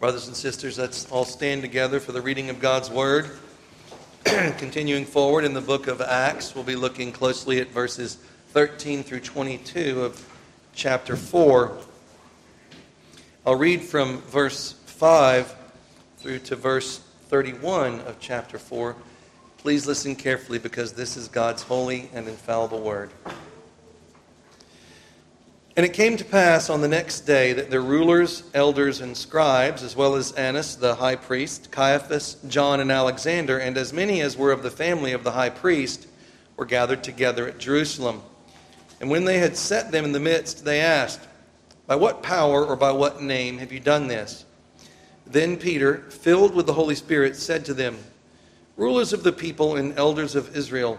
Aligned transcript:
Brothers 0.00 0.28
and 0.28 0.34
sisters, 0.34 0.78
let's 0.78 1.12
all 1.12 1.26
stand 1.26 1.60
together 1.60 2.00
for 2.00 2.12
the 2.12 2.22
reading 2.22 2.48
of 2.48 2.58
God's 2.58 2.88
Word. 2.88 3.32
Continuing 4.24 5.04
forward 5.04 5.44
in 5.44 5.52
the 5.52 5.60
book 5.60 5.88
of 5.88 6.00
Acts, 6.00 6.54
we'll 6.54 6.64
be 6.64 6.74
looking 6.74 7.12
closely 7.12 7.60
at 7.60 7.68
verses 7.68 8.16
13 8.54 9.02
through 9.02 9.20
22 9.20 10.02
of 10.02 10.26
chapter 10.74 11.16
4. 11.16 11.76
I'll 13.44 13.56
read 13.56 13.82
from 13.82 14.22
verse 14.22 14.72
5 14.86 15.54
through 16.16 16.38
to 16.38 16.56
verse 16.56 17.00
31 17.28 18.00
of 18.00 18.16
chapter 18.20 18.58
4. 18.58 18.96
Please 19.58 19.86
listen 19.86 20.16
carefully 20.16 20.58
because 20.58 20.94
this 20.94 21.18
is 21.18 21.28
God's 21.28 21.62
holy 21.62 22.08
and 22.14 22.26
infallible 22.26 22.80
Word. 22.80 23.10
And 25.76 25.86
it 25.86 25.92
came 25.92 26.16
to 26.16 26.24
pass 26.24 26.68
on 26.68 26.80
the 26.80 26.88
next 26.88 27.20
day 27.20 27.52
that 27.52 27.70
the 27.70 27.80
rulers, 27.80 28.42
elders, 28.54 29.00
and 29.00 29.16
scribes, 29.16 29.84
as 29.84 29.94
well 29.94 30.16
as 30.16 30.32
Annas 30.32 30.74
the 30.74 30.96
high 30.96 31.14
priest, 31.14 31.70
Caiaphas, 31.70 32.38
John, 32.48 32.80
and 32.80 32.90
Alexander, 32.90 33.58
and 33.58 33.76
as 33.76 33.92
many 33.92 34.20
as 34.20 34.36
were 34.36 34.50
of 34.50 34.64
the 34.64 34.70
family 34.70 35.12
of 35.12 35.22
the 35.22 35.30
high 35.30 35.50
priest, 35.50 36.08
were 36.56 36.66
gathered 36.66 37.04
together 37.04 37.46
at 37.46 37.58
Jerusalem. 37.58 38.20
And 39.00 39.08
when 39.10 39.24
they 39.24 39.38
had 39.38 39.56
set 39.56 39.92
them 39.92 40.04
in 40.04 40.12
the 40.12 40.20
midst, 40.20 40.64
they 40.64 40.80
asked, 40.80 41.20
By 41.86 41.94
what 41.94 42.22
power 42.22 42.66
or 42.66 42.74
by 42.74 42.90
what 42.90 43.22
name 43.22 43.58
have 43.58 43.70
you 43.70 43.80
done 43.80 44.08
this? 44.08 44.44
Then 45.24 45.56
Peter, 45.56 45.98
filled 46.10 46.52
with 46.52 46.66
the 46.66 46.72
Holy 46.72 46.96
Spirit, 46.96 47.36
said 47.36 47.64
to 47.66 47.74
them, 47.74 47.96
Rulers 48.76 49.12
of 49.12 49.22
the 49.22 49.32
people 49.32 49.76
and 49.76 49.96
elders 49.96 50.34
of 50.34 50.56
Israel, 50.56 50.98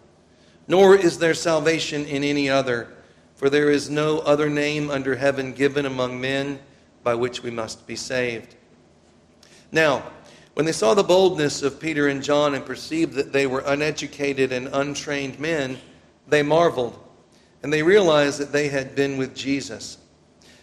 Nor 0.67 0.95
is 0.95 1.17
there 1.17 1.33
salvation 1.33 2.05
in 2.05 2.23
any 2.23 2.49
other 2.49 2.87
for 3.41 3.49
there 3.49 3.71
is 3.71 3.89
no 3.89 4.19
other 4.19 4.51
name 4.51 4.91
under 4.91 5.15
heaven 5.15 5.51
given 5.51 5.87
among 5.87 6.21
men 6.21 6.59
by 7.01 7.15
which 7.15 7.41
we 7.41 7.49
must 7.49 7.87
be 7.87 7.95
saved. 7.95 8.53
Now, 9.71 10.03
when 10.53 10.67
they 10.67 10.71
saw 10.71 10.93
the 10.93 11.03
boldness 11.03 11.63
of 11.63 11.79
Peter 11.79 12.07
and 12.07 12.21
John 12.21 12.53
and 12.53 12.63
perceived 12.63 13.13
that 13.13 13.33
they 13.33 13.47
were 13.47 13.63
uneducated 13.65 14.51
and 14.51 14.67
untrained 14.71 15.39
men, 15.39 15.79
they 16.27 16.43
marveled, 16.43 16.99
and 17.63 17.73
they 17.73 17.81
realized 17.81 18.39
that 18.39 18.51
they 18.51 18.67
had 18.67 18.93
been 18.93 19.17
with 19.17 19.33
Jesus. 19.33 19.97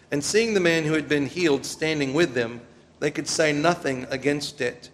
And 0.09 0.23
seeing 0.23 0.53
the 0.53 0.61
man 0.61 0.85
who 0.85 0.93
had 0.93 1.09
been 1.09 1.25
healed 1.25 1.65
standing 1.65 2.13
with 2.13 2.33
them, 2.33 2.61
they 3.01 3.11
could 3.11 3.27
say 3.27 3.51
nothing 3.51 4.07
against 4.09 4.61
it. 4.61 4.89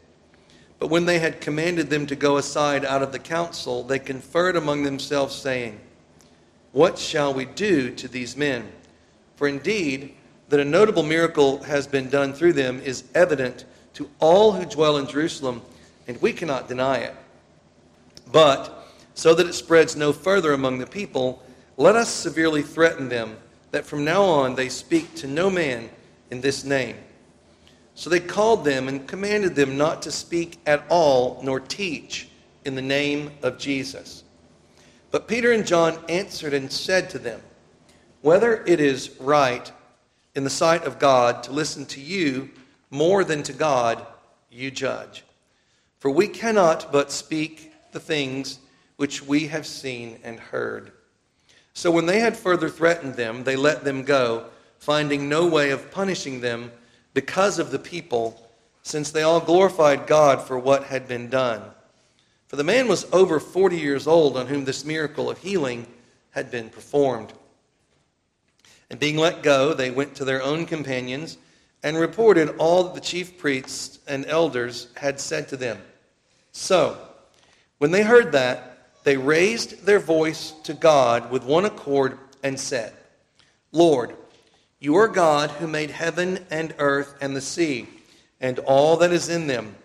But 0.79 0.89
when 0.89 1.05
they 1.05 1.19
had 1.19 1.41
commanded 1.41 1.89
them 1.89 2.05
to 2.07 2.15
go 2.15 2.37
aside 2.37 2.83
out 2.83 3.01
of 3.01 3.11
the 3.11 3.19
council, 3.19 3.83
they 3.83 3.99
conferred 3.99 4.55
among 4.55 4.83
themselves, 4.83 5.35
saying, 5.35 5.79
what 6.75 6.99
shall 6.99 7.33
we 7.33 7.45
do 7.45 7.91
to 7.95 8.07
these 8.09 8.35
men? 8.35 8.69
For 9.37 9.47
indeed, 9.47 10.13
that 10.49 10.59
a 10.59 10.65
notable 10.65 11.03
miracle 11.03 11.63
has 11.63 11.87
been 11.87 12.09
done 12.09 12.33
through 12.33 12.51
them 12.53 12.81
is 12.81 13.05
evident 13.15 13.63
to 13.93 14.09
all 14.19 14.51
who 14.51 14.65
dwell 14.65 14.97
in 14.97 15.07
Jerusalem, 15.07 15.61
and 16.07 16.21
we 16.21 16.33
cannot 16.33 16.67
deny 16.67 16.97
it. 16.97 17.15
But, 18.29 18.89
so 19.13 19.33
that 19.35 19.47
it 19.47 19.53
spreads 19.53 19.95
no 19.95 20.11
further 20.11 20.51
among 20.51 20.79
the 20.79 20.85
people, 20.85 21.41
let 21.77 21.95
us 21.95 22.09
severely 22.09 22.61
threaten 22.61 23.07
them 23.07 23.37
that 23.71 23.85
from 23.85 24.03
now 24.03 24.23
on 24.23 24.55
they 24.55 24.67
speak 24.67 25.15
to 25.15 25.27
no 25.27 25.49
man 25.49 25.89
in 26.29 26.41
this 26.41 26.65
name. 26.65 26.97
So 27.95 28.09
they 28.09 28.19
called 28.19 28.65
them 28.65 28.89
and 28.89 29.07
commanded 29.07 29.55
them 29.55 29.77
not 29.77 30.01
to 30.03 30.11
speak 30.11 30.59
at 30.65 30.83
all 30.89 31.39
nor 31.43 31.61
teach 31.61 32.27
in 32.65 32.75
the 32.75 32.81
name 32.81 33.31
of 33.41 33.57
Jesus. 33.57 34.23
But 35.11 35.29
Peter 35.29 35.53
and 35.53 35.65
John 35.65 35.97
answered 36.09 36.53
and 36.53 36.69
said 36.69 37.09
to 37.11 37.19
them, 37.19 37.41
Whether 38.21 38.65
it 38.65 38.81
is 38.81 39.15
right 39.19 39.71
in 40.35 40.43
the 40.43 40.49
sight 40.49 40.83
of 40.83 40.99
God 40.99 41.41
to 41.43 41.53
listen 41.53 41.85
to 41.87 42.01
you 42.01 42.49
more 42.91 43.23
than 43.23 43.43
to 43.43 43.53
God, 43.53 44.05
you 44.51 44.71
judge. 44.71 45.23
For 45.99 46.11
we 46.11 46.27
cannot 46.27 46.91
but 46.91 47.11
speak 47.11 47.71
the 47.93 47.99
things 48.01 48.59
which 48.97 49.23
we 49.23 49.47
have 49.47 49.65
seen 49.65 50.19
and 50.21 50.37
heard. 50.37 50.91
So 51.73 51.91
when 51.91 52.05
they 52.05 52.19
had 52.19 52.35
further 52.35 52.69
threatened 52.69 53.15
them, 53.15 53.45
they 53.45 53.55
let 53.55 53.85
them 53.85 54.03
go, 54.03 54.47
finding 54.79 55.29
no 55.29 55.47
way 55.47 55.71
of 55.71 55.91
punishing 55.91 56.41
them 56.41 56.71
because 57.15 57.57
of 57.57 57.71
the 57.71 57.79
people, 57.79 58.47
since 58.83 59.09
they 59.09 59.23
all 59.23 59.39
glorified 59.39 60.05
God 60.05 60.43
for 60.43 60.59
what 60.59 60.83
had 60.83 61.07
been 61.07 61.29
done. 61.29 61.63
For 62.47 62.57
the 62.57 62.63
man 62.63 62.87
was 62.87 63.11
over 63.11 63.39
40 63.39 63.77
years 63.77 64.05
old 64.05 64.37
on 64.37 64.45
whom 64.45 64.65
this 64.65 64.85
miracle 64.85 65.31
of 65.31 65.39
healing 65.39 65.87
had 66.31 66.51
been 66.51 66.69
performed. 66.69 67.33
And 68.91 68.99
being 68.99 69.17
let 69.17 69.41
go, 69.41 69.73
they 69.73 69.89
went 69.89 70.13
to 70.15 70.25
their 70.25 70.43
own 70.43 70.67
companions 70.67 71.39
and 71.81 71.97
reported 71.97 72.55
all 72.57 72.83
that 72.83 72.93
the 72.93 73.01
chief 73.01 73.37
priests 73.37 73.97
and 74.07 74.25
elders 74.27 74.89
had 74.95 75.19
said 75.19 75.47
to 75.47 75.57
them. 75.57 75.79
So, 76.51 76.97
when 77.77 77.91
they 77.91 78.03
heard 78.03 78.33
that, 78.33 78.89
they 79.05 79.17
raised 79.17 79.85
their 79.85 79.99
voice 79.99 80.51
to 80.63 80.73
God 80.73 81.31
with 81.31 81.43
one 81.43 81.65
accord 81.65 82.19
and 82.43 82.59
said, 82.59 82.93
Lord, 83.71 84.15
you 84.79 84.95
are 84.95 85.07
God 85.07 85.51
who 85.51 85.67
made 85.67 85.91
heaven 85.91 86.45
and 86.49 86.73
earth 86.77 87.15
and 87.21 87.35
the 87.35 87.41
sea 87.41 87.87
and 88.39 88.59
all 88.59 88.97
that 88.97 89.11
is 89.11 89.29
in 89.29 89.47
them 89.47 89.75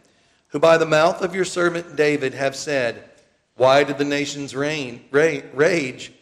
who 0.51 0.59
by 0.59 0.77
the 0.77 0.87
mouth 0.87 1.23
of 1.23 1.34
your 1.34 1.45
servant 1.45 1.97
David 1.97 2.34
have 2.34 2.56
said, 2.56 3.05
Why 3.56 3.84
did 3.84 3.99
the 3.99 4.05
nations 4.05 4.55
reign, 4.55 5.05
rage 5.11 6.12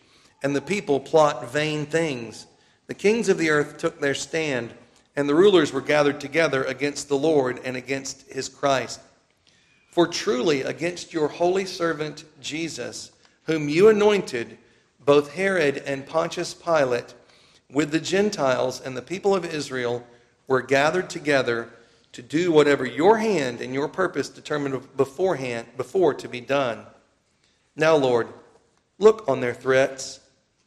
and 0.42 0.54
the 0.54 0.60
people 0.60 1.00
plot 1.00 1.50
vain 1.50 1.86
things? 1.86 2.46
The 2.86 2.94
kings 2.94 3.28
of 3.28 3.38
the 3.38 3.50
earth 3.50 3.78
took 3.78 4.00
their 4.00 4.14
stand, 4.14 4.72
and 5.16 5.28
the 5.28 5.34
rulers 5.34 5.72
were 5.72 5.80
gathered 5.80 6.20
together 6.20 6.64
against 6.64 7.08
the 7.08 7.18
Lord 7.18 7.60
and 7.64 7.76
against 7.76 8.30
his 8.30 8.48
Christ. 8.48 9.00
For 9.90 10.06
truly, 10.06 10.62
against 10.62 11.12
your 11.12 11.28
holy 11.28 11.64
servant 11.64 12.24
Jesus, 12.40 13.10
whom 13.44 13.68
you 13.68 13.88
anointed, 13.88 14.58
both 15.04 15.32
Herod 15.32 15.78
and 15.86 16.06
Pontius 16.06 16.52
Pilate, 16.52 17.14
with 17.72 17.90
the 17.90 18.00
Gentiles 18.00 18.80
and 18.80 18.96
the 18.96 19.02
people 19.02 19.34
of 19.34 19.44
Israel, 19.44 20.06
were 20.46 20.62
gathered 20.62 21.10
together 21.10 21.70
to 22.12 22.22
do 22.22 22.50
whatever 22.50 22.86
your 22.86 23.18
hand 23.18 23.60
and 23.60 23.74
your 23.74 23.88
purpose 23.88 24.28
determined 24.28 24.96
beforehand 24.96 25.68
before 25.76 26.14
to 26.14 26.28
be 26.28 26.40
done. 26.40 26.86
Now, 27.76 27.96
Lord, 27.96 28.28
look 28.98 29.28
on 29.28 29.40
their 29.40 29.54
threats 29.54 30.20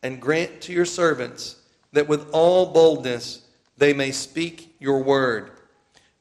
and 0.04 0.22
grant 0.22 0.62
to 0.62 0.74
your 0.74 0.86
servants 0.86 1.58
that 1.94 2.08
with 2.08 2.30
all 2.32 2.68
boldness 2.72 3.46
they 3.78 3.94
may 3.94 4.12
speak 4.12 4.76
your 4.80 5.04
word 5.04 5.52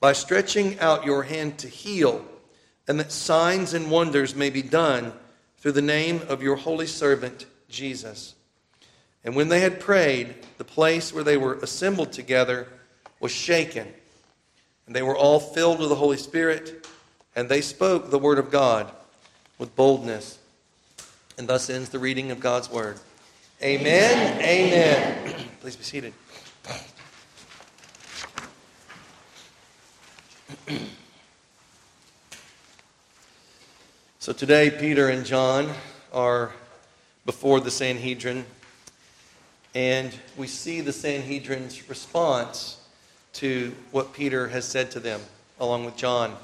by 0.01 0.13
stretching 0.13 0.81
out 0.81 1.05
your 1.05 1.25
hand 1.25 1.59
to 1.59 1.69
heal, 1.69 2.25
and 2.89 2.99
that 2.99 3.13
signs 3.13 3.75
and 3.75 3.91
wonders 3.91 4.35
may 4.35 4.49
be 4.49 4.63
done 4.63 5.13
through 5.59 5.73
the 5.73 5.83
name 5.83 6.23
of 6.29 6.43
your 6.43 6.57
holy 6.57 6.87
servant 6.87 7.45
Jesus. 7.69 8.35
And 9.25 9.37
when 9.37 9.49
they 9.49 9.61
had 9.61 9.81
prayed, 9.81 10.35
the 10.59 10.65
place 10.65 11.13
where 11.13 11.25
they 11.25 11.37
were 11.37 11.55
assembled 11.55 12.13
together 12.13 12.67
was 13.21 13.33
shaken 13.33 13.87
and 14.91 14.97
they 14.97 15.03
were 15.03 15.17
all 15.17 15.39
filled 15.39 15.79
with 15.79 15.89
the 15.89 15.95
Holy 15.95 16.17
Spirit, 16.17 16.85
and 17.37 17.49
they 17.49 17.61
spoke 17.61 18.11
the 18.11 18.19
word 18.19 18.41
of 18.41 18.51
God 18.51 18.91
with 19.57 19.77
boldness. 19.77 20.41
And 21.39 21.47
thus 21.47 21.71
ends 21.71 21.91
the 21.91 22.01
reading 22.01 22.33
of 22.33 22.41
God's 22.41 22.69
word. 22.69 22.99
Amen. 23.63 24.41
Amen. 24.43 25.29
Amen. 25.29 25.47
Please 25.61 25.77
be 25.77 25.85
seated. 25.85 26.13
So 34.19 34.35
today, 34.35 34.71
Peter 34.71 35.09
and 35.09 35.25
John 35.25 35.73
are 36.13 36.53
before 37.25 37.59
the 37.61 37.71
Sanhedrin, 37.71 38.45
and 39.75 40.13
we 40.37 40.47
see 40.47 40.81
the 40.81 40.93
Sanhedrin's 40.93 41.89
response 41.89 42.79
to 43.35 43.73
what 43.93 44.13
Peter 44.13 44.49
has 44.49 44.65
said 44.65 44.91
to 44.93 45.01
them, 45.01 45.21
along 45.61 45.85
with 45.85 45.97
John. 45.97 46.37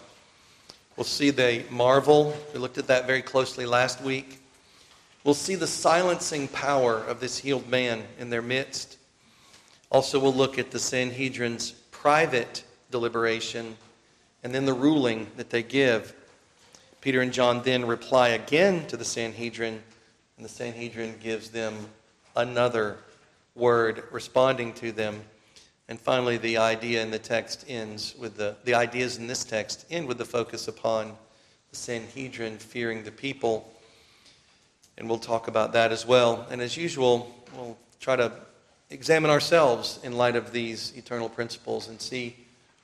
We'll 0.96 1.04
see 1.04 1.30
they 1.30 1.64
marvel. 1.70 2.36
We 2.52 2.60
looked 2.60 2.78
at 2.78 2.86
that 2.86 3.06
very 3.06 3.22
closely 3.22 3.66
last 3.66 4.00
week. 4.00 4.40
We'll 5.24 5.34
see 5.34 5.56
the 5.56 5.66
silencing 5.66 6.46
power 6.48 6.98
of 6.98 7.18
this 7.18 7.38
healed 7.38 7.68
man 7.68 8.04
in 8.18 8.30
their 8.30 8.42
midst. 8.42 8.98
Also, 9.90 10.20
we'll 10.20 10.32
look 10.32 10.58
at 10.58 10.70
the 10.70 10.78
Sanhedrin's 10.78 11.72
private 11.90 12.62
deliberation, 12.92 13.76
and 14.44 14.54
then 14.54 14.64
the 14.64 14.72
ruling 14.72 15.26
that 15.36 15.50
they 15.50 15.62
give. 15.62 16.14
Peter 17.00 17.20
and 17.20 17.32
John 17.32 17.62
then 17.62 17.84
reply 17.84 18.28
again 18.28 18.86
to 18.86 18.96
the 18.96 19.04
Sanhedrin, 19.04 19.82
and 20.36 20.44
the 20.44 20.48
Sanhedrin 20.48 21.16
gives 21.20 21.50
them 21.50 21.74
another 22.36 22.98
word 23.56 24.04
responding 24.12 24.72
to 24.74 24.92
them. 24.92 25.20
And 25.88 26.00
finally, 26.00 26.36
the 26.36 26.58
idea 26.58 27.02
in 27.02 27.10
the 27.10 27.18
text 27.18 27.64
ends 27.68 28.14
with 28.18 28.36
the, 28.36 28.56
the 28.64 28.74
ideas 28.74 29.18
in 29.18 29.26
this 29.26 29.44
text 29.44 29.86
end 29.90 30.06
with 30.06 30.18
the 30.18 30.24
focus 30.24 30.68
upon 30.68 31.16
the 31.70 31.76
Sanhedrin 31.76 32.58
fearing 32.58 33.02
the 33.02 33.12
people. 33.12 33.72
And 34.98 35.08
we'll 35.08 35.18
talk 35.18 35.48
about 35.48 35.72
that 35.72 35.92
as 35.92 36.06
well. 36.06 36.46
And 36.50 36.60
as 36.60 36.76
usual, 36.76 37.34
we'll 37.54 37.78
try 38.00 38.16
to 38.16 38.32
examine 38.90 39.30
ourselves 39.30 39.98
in 40.02 40.12
light 40.12 40.36
of 40.36 40.52
these 40.52 40.92
eternal 40.96 41.28
principles 41.28 41.88
and 41.88 42.00
see 42.00 42.36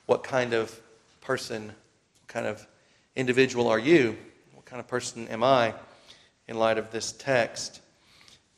what 0.06 0.24
kind 0.24 0.52
of 0.52 0.80
person, 1.20 1.66
what 1.66 2.28
kind 2.28 2.46
of 2.46 2.66
individual 3.16 3.68
are 3.68 3.78
you? 3.78 4.16
What 4.54 4.64
kind 4.64 4.80
of 4.80 4.88
person 4.88 5.28
am 5.28 5.44
I 5.44 5.74
in 6.48 6.56
light 6.56 6.78
of 6.78 6.90
this 6.90 7.12
text? 7.12 7.80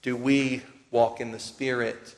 Do 0.02 0.16
we 0.16 0.62
walk 0.94 1.20
in 1.20 1.32
the 1.32 1.40
Spirit? 1.40 2.14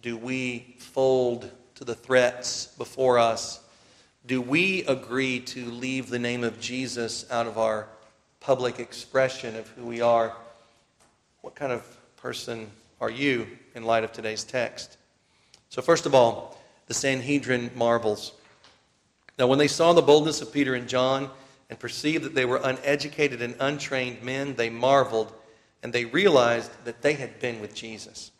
Do 0.00 0.16
we 0.16 0.74
fold 0.78 1.50
to 1.74 1.84
the 1.84 1.94
threats 1.94 2.68
before 2.78 3.18
us? 3.18 3.60
Do 4.26 4.40
we 4.40 4.82
agree 4.84 5.40
to 5.40 5.66
leave 5.66 6.08
the 6.08 6.18
name 6.18 6.42
of 6.42 6.58
Jesus 6.58 7.30
out 7.30 7.46
of 7.46 7.58
our 7.58 7.86
public 8.40 8.78
expression 8.78 9.56
of 9.56 9.68
who 9.68 9.84
we 9.84 10.00
are? 10.00 10.34
What 11.42 11.54
kind 11.54 11.70
of 11.70 11.84
person 12.16 12.70
are 12.98 13.10
you 13.10 13.46
in 13.74 13.84
light 13.84 14.04
of 14.04 14.12
today's 14.12 14.42
text? 14.42 14.96
So, 15.68 15.82
first 15.82 16.06
of 16.06 16.14
all, 16.14 16.58
the 16.86 16.94
Sanhedrin 16.94 17.70
marvels. 17.74 18.32
Now, 19.38 19.48
when 19.48 19.58
they 19.58 19.68
saw 19.68 19.92
the 19.92 20.00
boldness 20.00 20.40
of 20.40 20.50
Peter 20.50 20.74
and 20.74 20.88
John 20.88 21.28
and 21.68 21.78
perceived 21.78 22.24
that 22.24 22.34
they 22.34 22.46
were 22.46 22.60
uneducated 22.64 23.42
and 23.42 23.54
untrained 23.60 24.22
men, 24.22 24.54
they 24.54 24.70
marveled 24.70 25.30
and 25.82 25.92
they 25.92 26.04
realized 26.04 26.70
that 26.84 27.02
they 27.02 27.14
had 27.14 27.38
been 27.40 27.60
with 27.60 27.74
Jesus. 27.74 28.30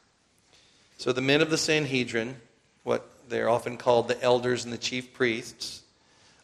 So, 0.96 1.12
the 1.12 1.20
men 1.20 1.40
of 1.40 1.50
the 1.50 1.58
Sanhedrin, 1.58 2.36
what 2.82 3.08
they're 3.28 3.48
often 3.48 3.76
called 3.76 4.08
the 4.08 4.20
elders 4.22 4.64
and 4.64 4.72
the 4.72 4.78
chief 4.78 5.12
priests, 5.12 5.82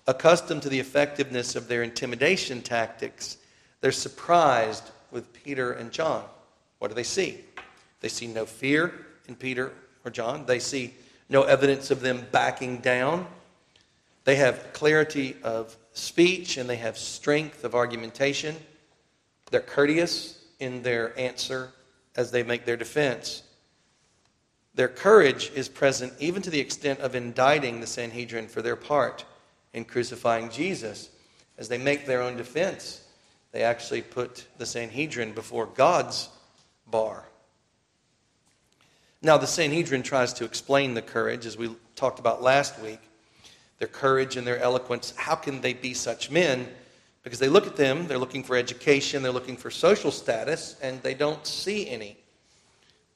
accustomed 0.06 0.62
to 0.62 0.68
the 0.68 0.78
effectiveness 0.78 1.56
of 1.56 1.66
their 1.66 1.82
intimidation 1.82 2.62
tactics, 2.62 3.38
they're 3.80 3.92
surprised 3.92 4.90
with 5.10 5.32
Peter 5.32 5.72
and 5.72 5.90
John. 5.90 6.24
What 6.78 6.88
do 6.88 6.94
they 6.94 7.02
see? 7.02 7.40
They 8.00 8.08
see 8.08 8.26
no 8.26 8.46
fear 8.46 8.92
in 9.28 9.34
Peter 9.34 9.72
or 10.04 10.10
John. 10.10 10.46
They 10.46 10.58
see 10.58 10.94
no 11.28 11.42
evidence 11.42 11.90
of 11.90 12.00
them 12.00 12.26
backing 12.30 12.78
down. 12.78 13.26
They 14.24 14.36
have 14.36 14.72
clarity 14.72 15.36
of 15.42 15.76
speech 15.94 16.56
and 16.56 16.68
they 16.68 16.76
have 16.76 16.98
strength 16.98 17.64
of 17.64 17.74
argumentation. 17.74 18.56
They're 19.50 19.60
courteous 19.60 20.43
in 20.58 20.82
their 20.82 21.18
answer 21.18 21.70
as 22.16 22.30
they 22.30 22.42
make 22.42 22.64
their 22.64 22.76
defense. 22.76 23.42
Their 24.74 24.88
courage 24.88 25.52
is 25.54 25.68
present 25.68 26.12
even 26.18 26.42
to 26.42 26.50
the 26.50 26.60
extent 26.60 27.00
of 27.00 27.14
indicting 27.14 27.80
the 27.80 27.86
Sanhedrin 27.86 28.48
for 28.48 28.62
their 28.62 28.76
part 28.76 29.24
in 29.72 29.84
crucifying 29.84 30.50
Jesus. 30.50 31.10
As 31.58 31.68
they 31.68 31.78
make 31.78 32.06
their 32.06 32.22
own 32.22 32.36
defense, 32.36 33.04
they 33.52 33.62
actually 33.62 34.02
put 34.02 34.46
the 34.58 34.66
Sanhedrin 34.66 35.32
before 35.32 35.66
God's 35.66 36.28
bar. 36.88 37.24
Now, 39.22 39.38
the 39.38 39.46
Sanhedrin 39.46 40.02
tries 40.02 40.32
to 40.34 40.44
explain 40.44 40.94
the 40.94 41.02
courage, 41.02 41.46
as 41.46 41.56
we 41.56 41.74
talked 41.94 42.18
about 42.18 42.42
last 42.42 42.78
week. 42.80 43.00
Their 43.78 43.88
courage 43.88 44.36
and 44.36 44.46
their 44.46 44.58
eloquence. 44.58 45.14
How 45.16 45.34
can 45.34 45.60
they 45.60 45.72
be 45.72 45.94
such 45.94 46.30
men? 46.30 46.68
Because 47.24 47.38
they 47.38 47.48
look 47.48 47.66
at 47.66 47.74
them, 47.74 48.06
they're 48.06 48.18
looking 48.18 48.44
for 48.44 48.54
education, 48.54 49.22
they're 49.22 49.32
looking 49.32 49.56
for 49.56 49.70
social 49.70 50.10
status, 50.10 50.76
and 50.82 51.02
they 51.02 51.14
don't 51.14 51.44
see 51.46 51.88
any. 51.88 52.18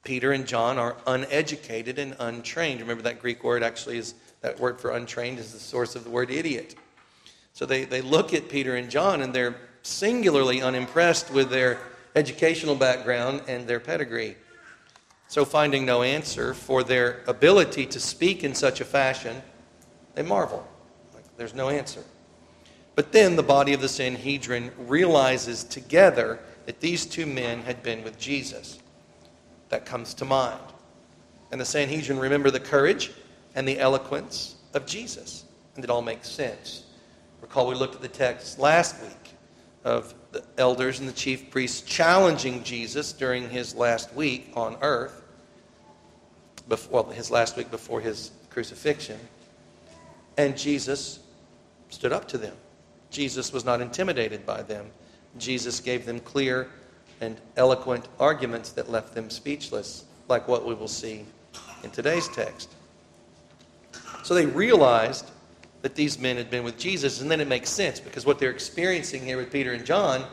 Peter 0.02 0.32
and 0.32 0.46
John 0.46 0.78
are 0.78 0.96
uneducated 1.06 1.99
and 1.99 2.16
untrained. 2.19 2.81
Remember 2.81 3.02
that 3.02 3.20
Greek 3.20 3.44
word 3.44 3.62
actually 3.62 3.99
is 3.99 4.14
that 4.40 4.58
word 4.58 4.81
for 4.81 4.93
untrained 4.93 5.38
is 5.38 5.52
the 5.52 5.58
source 5.58 5.94
of 5.94 6.05
the 6.05 6.10
word 6.10 6.31
idiot. 6.31 6.76
So 7.52 7.66
they, 7.66 7.84
they 7.84 8.00
look 8.00 8.32
at 8.32 8.49
Peter 8.49 8.76
and 8.76 8.88
John 8.88 9.20
and 9.20 9.34
they're 9.34 9.56
singularly 9.82 10.62
unimpressed 10.62 11.31
with 11.31 11.50
their 11.50 11.78
educational 12.14 12.75
background 12.75 13.43
and 13.49 13.66
their 13.66 13.81
pedigree. 13.81 14.37
So, 15.26 15.44
finding 15.44 15.84
no 15.84 16.02
answer 16.02 16.55
for 16.55 16.82
their 16.82 17.22
ability 17.26 17.84
to 17.87 18.00
speak 18.00 18.44
in 18.44 18.55
such 18.55 18.81
a 18.81 18.84
fashion, 18.84 19.43
they 20.14 20.22
marvel. 20.22 20.66
Like, 21.14 21.25
there's 21.37 21.55
no 21.55 21.69
answer. 21.69 22.02
But 22.98 23.12
then 23.12 23.36
the 23.36 23.44
body 23.44 23.74
of 23.74 23.80
the 23.80 23.88
Sanhedrin 23.88 24.72
realizes 24.76 25.62
together 25.62 26.40
that 26.66 26.80
these 26.80 27.06
two 27.06 27.26
men 27.26 27.62
had 27.62 27.80
been 27.80 28.02
with 28.02 28.18
Jesus. 28.18 28.80
That 29.68 29.86
comes 29.86 30.14
to 30.14 30.24
mind. 30.24 30.58
And 31.52 31.60
the 31.60 31.64
Sanhedrin 31.64 32.18
remember 32.18 32.50
the 32.50 32.58
courage 32.58 33.12
and 33.54 33.68
the 33.68 33.78
eloquence 33.78 34.56
of 34.74 34.84
Jesus. 34.84 35.44
And 35.76 35.84
it 35.84 35.90
all 35.90 36.02
makes 36.02 36.28
sense. 36.28 36.86
Recall 37.40 37.68
we 37.68 37.76
looked 37.76 37.94
at 37.94 38.02
the 38.02 38.08
text 38.08 38.58
last 38.58 39.00
week 39.00 39.32
of 39.84 40.12
the 40.32 40.42
elders 40.56 40.98
and 40.98 41.08
the 41.08 41.12
chief 41.12 41.52
priests 41.52 41.82
challenging 41.82 42.64
Jesus 42.64 43.12
during 43.12 43.48
his 43.48 43.76
last 43.76 44.12
week 44.12 44.50
on 44.56 44.76
earth, 44.82 45.22
before, 46.68 47.04
well, 47.04 47.12
his 47.12 47.30
last 47.30 47.56
week 47.56 47.70
before 47.70 48.00
his 48.00 48.32
crucifixion. 48.50 49.20
And 50.36 50.58
Jesus 50.58 51.20
stood 51.90 52.12
up 52.12 52.26
to 52.26 52.38
them. 52.38 52.56
Jesus 53.10 53.52
was 53.52 53.64
not 53.64 53.81
intimidated 53.81 54.44
by 54.44 54.62
them. 54.62 54.87
Jesus 55.38 55.81
gave 55.81 56.06
them 56.06 56.20
clear 56.20 56.69
and 57.20 57.40
eloquent 57.56 58.08
arguments 58.19 58.72
that 58.72 58.90
left 58.90 59.14
them 59.14 59.31
speechless, 59.31 60.05
like 60.28 60.46
what 60.46 60.66
we 60.66 60.75
will 60.75 60.88
see 60.88 61.25
in 61.82 61.90
today's 61.90 62.28
text. 62.28 62.70
So 64.22 64.34
they 64.34 64.46
realized 64.46 65.31
that 65.82 65.94
these 65.94 66.19
men 66.19 66.37
had 66.37 66.50
been 66.50 66.64
with 66.64 66.78
Jesus. 66.78 67.20
And 67.20 67.31
then 67.31 67.40
it 67.40 67.49
makes 67.49 67.70
sense 67.70 68.00
because 68.00 68.26
what 68.26 68.38
they're 68.38 68.50
experiencing 68.50 69.25
here 69.25 69.37
with 69.37 69.52
Peter 69.52 69.72
and 69.72 69.84
John 69.84 70.25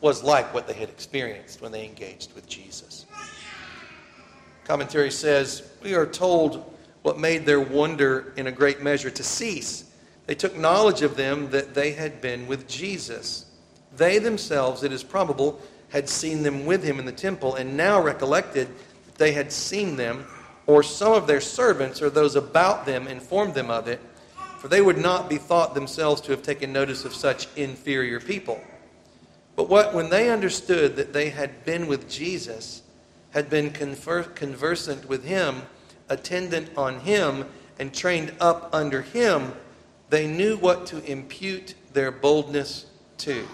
was 0.00 0.22
like 0.22 0.52
what 0.52 0.66
they 0.66 0.72
had 0.72 0.88
experienced 0.88 1.60
when 1.60 1.72
they 1.72 1.84
engaged 1.84 2.34
with 2.34 2.48
Jesus. 2.48 3.06
Commentary 4.64 5.10
says, 5.10 5.70
We 5.82 5.94
are 5.94 6.06
told 6.06 6.74
what 7.02 7.18
made 7.18 7.46
their 7.46 7.60
wonder 7.60 8.32
in 8.36 8.46
a 8.46 8.52
great 8.52 8.82
measure 8.82 9.10
to 9.10 9.22
cease. 9.22 9.89
They 10.30 10.36
took 10.36 10.56
knowledge 10.56 11.02
of 11.02 11.16
them 11.16 11.50
that 11.50 11.74
they 11.74 11.90
had 11.90 12.20
been 12.20 12.46
with 12.46 12.68
Jesus. 12.68 13.46
They 13.96 14.20
themselves, 14.20 14.84
it 14.84 14.92
is 14.92 15.02
probable, 15.02 15.60
had 15.88 16.08
seen 16.08 16.44
them 16.44 16.66
with 16.66 16.84
him 16.84 17.00
in 17.00 17.04
the 17.04 17.10
temple 17.10 17.56
and 17.56 17.76
now 17.76 18.00
recollected 18.00 18.68
that 19.06 19.16
they 19.16 19.32
had 19.32 19.50
seen 19.50 19.96
them, 19.96 20.24
or 20.68 20.84
some 20.84 21.14
of 21.14 21.26
their 21.26 21.40
servants 21.40 22.00
or 22.00 22.10
those 22.10 22.36
about 22.36 22.86
them 22.86 23.08
informed 23.08 23.54
them 23.54 23.72
of 23.72 23.88
it 23.88 24.00
for 24.60 24.68
they 24.68 24.80
would 24.80 24.98
not 24.98 25.28
be 25.28 25.36
thought 25.36 25.74
themselves 25.74 26.20
to 26.20 26.30
have 26.30 26.42
taken 26.42 26.72
notice 26.72 27.04
of 27.04 27.12
such 27.12 27.48
inferior 27.56 28.20
people. 28.20 28.62
But 29.56 29.68
what, 29.68 29.92
when 29.92 30.10
they 30.10 30.30
understood 30.30 30.94
that 30.94 31.12
they 31.12 31.30
had 31.30 31.64
been 31.64 31.88
with 31.88 32.08
Jesus, 32.08 32.82
had 33.30 33.50
been 33.50 33.70
confer- 33.70 34.22
conversant 34.22 35.08
with 35.08 35.24
him, 35.24 35.62
attendant 36.08 36.70
on 36.76 37.00
him, 37.00 37.46
and 37.80 37.92
trained 37.92 38.32
up 38.38 38.68
under 38.72 39.02
him, 39.02 39.54
they 40.10 40.26
knew 40.26 40.56
what 40.56 40.86
to 40.86 41.02
impute 41.10 41.74
their 41.92 42.10
boldness 42.10 42.86
to. 43.18 43.46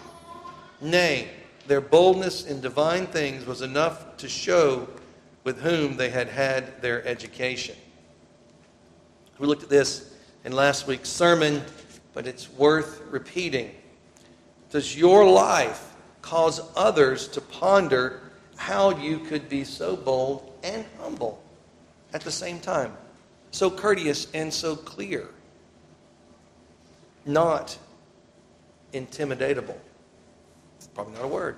Nay, 0.80 1.28
their 1.66 1.82
boldness 1.82 2.46
in 2.46 2.60
divine 2.60 3.06
things 3.06 3.46
was 3.46 3.60
enough 3.60 4.16
to 4.16 4.28
show 4.28 4.88
with 5.44 5.60
whom 5.60 5.96
they 5.96 6.08
had 6.08 6.28
had 6.28 6.80
their 6.80 7.06
education. 7.06 7.76
We 9.38 9.46
looked 9.46 9.64
at 9.64 9.68
this 9.68 10.14
in 10.44 10.52
last 10.52 10.86
week's 10.86 11.10
sermon, 11.10 11.62
but 12.14 12.26
it's 12.26 12.50
worth 12.52 13.02
repeating. 13.10 13.70
Does 14.70 14.96
your 14.96 15.28
life 15.28 15.94
cause 16.22 16.60
others 16.74 17.28
to 17.28 17.40
ponder 17.42 18.22
how 18.56 18.96
you 18.96 19.18
could 19.18 19.48
be 19.48 19.62
so 19.62 19.94
bold 19.94 20.58
and 20.64 20.86
humble 20.98 21.42
at 22.14 22.22
the 22.22 22.30
same 22.30 22.60
time? 22.60 22.92
So 23.50 23.70
courteous 23.70 24.28
and 24.32 24.52
so 24.52 24.74
clear. 24.74 25.28
Not 27.26 27.76
intimidatable. 28.92 29.76
Probably 30.94 31.14
not 31.14 31.24
a 31.24 31.28
word. 31.28 31.56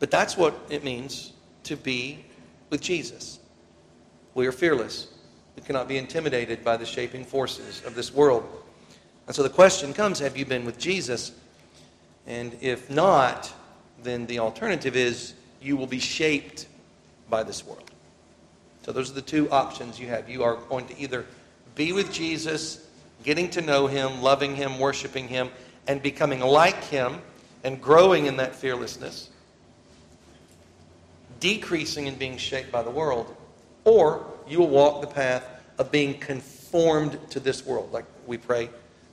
But 0.00 0.10
that's 0.10 0.36
what 0.36 0.58
it 0.70 0.82
means 0.82 1.32
to 1.64 1.76
be 1.76 2.24
with 2.70 2.80
Jesus. 2.80 3.38
We 4.34 4.46
are 4.46 4.52
fearless. 4.52 5.08
We 5.54 5.62
cannot 5.62 5.86
be 5.86 5.98
intimidated 5.98 6.64
by 6.64 6.76
the 6.76 6.86
shaping 6.86 7.24
forces 7.24 7.84
of 7.84 7.94
this 7.94 8.12
world. 8.12 8.44
And 9.26 9.36
so 9.36 9.42
the 9.42 9.50
question 9.50 9.92
comes 9.92 10.18
have 10.18 10.36
you 10.36 10.46
been 10.46 10.64
with 10.64 10.78
Jesus? 10.78 11.32
And 12.26 12.56
if 12.60 12.90
not, 12.90 13.52
then 14.02 14.26
the 14.26 14.38
alternative 14.38 14.96
is 14.96 15.34
you 15.60 15.76
will 15.76 15.86
be 15.86 15.98
shaped 15.98 16.66
by 17.28 17.42
this 17.42 17.64
world. 17.66 17.90
So 18.82 18.92
those 18.92 19.10
are 19.10 19.14
the 19.14 19.22
two 19.22 19.50
options 19.50 19.98
you 19.98 20.08
have. 20.08 20.28
You 20.28 20.42
are 20.44 20.56
going 20.56 20.86
to 20.86 20.98
either 20.98 21.26
be 21.74 21.92
with 21.92 22.12
Jesus 22.12 22.87
getting 23.24 23.50
to 23.50 23.60
know 23.60 23.86
Him, 23.86 24.22
loving 24.22 24.54
Him, 24.54 24.78
worshiping 24.78 25.28
Him, 25.28 25.50
and 25.86 26.02
becoming 26.02 26.40
like 26.40 26.82
Him 26.84 27.20
and 27.64 27.80
growing 27.80 28.26
in 28.26 28.36
that 28.36 28.54
fearlessness, 28.54 29.30
decreasing 31.40 32.08
and 32.08 32.18
being 32.18 32.36
shaped 32.36 32.70
by 32.70 32.82
the 32.82 32.90
world, 32.90 33.34
or 33.84 34.24
you 34.48 34.58
will 34.58 34.68
walk 34.68 35.00
the 35.00 35.06
path 35.06 35.44
of 35.78 35.90
being 35.90 36.18
conformed 36.18 37.18
to 37.30 37.40
this 37.40 37.64
world, 37.64 37.92
like 37.92 38.04
we 38.26 38.36
pray 38.36 38.68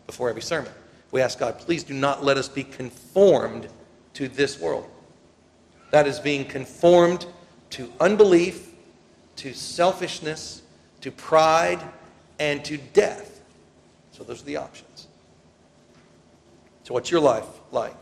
before 0.07 0.29
every 0.29 0.41
sermon. 0.41 0.71
We 1.11 1.21
ask 1.21 1.39
God, 1.39 1.59
please 1.59 1.83
do 1.83 1.93
not 1.93 2.23
let 2.23 2.37
us 2.37 2.49
be 2.49 2.63
conformed 2.63 3.67
to 4.13 4.27
this 4.27 4.59
world. 4.59 4.89
That 5.91 6.07
is 6.07 6.19
being 6.19 6.45
conformed 6.45 7.25
to 7.71 7.91
unbelief, 7.99 8.71
to 9.37 9.53
selfishness, 9.53 10.61
to 11.01 11.11
pride, 11.11 11.79
and 12.39 12.63
to 12.65 12.77
death. 12.77 13.34
So 14.15 14.23
those 14.23 14.41
are 14.41 14.45
the 14.45 14.57
options. 14.57 15.07
So, 16.83 16.93
what's 16.93 17.11
your 17.11 17.19
life 17.19 17.47
like? 17.71 17.97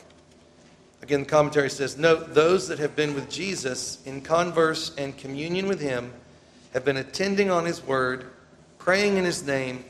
Again, 1.02 1.22
the 1.22 1.26
commentary 1.26 1.72
says 1.72 1.98
Note, 1.98 2.36
those 2.36 2.68
that 2.68 2.78
have 2.78 2.96
been 2.96 3.16
with 3.16 3.30
Jesus 3.32 3.98
in 4.06 4.22
converse 4.22 4.94
and 4.96 5.18
communion 5.18 5.68
with 5.68 5.80
him 5.80 6.14
have 6.74 6.86
been 6.86 6.98
attending 6.98 7.50
on 7.50 7.66
his 7.66 7.84
word, 7.84 8.28
praying 8.78 9.18
in 9.18 9.26
his 9.26 9.46
name, 9.46 9.84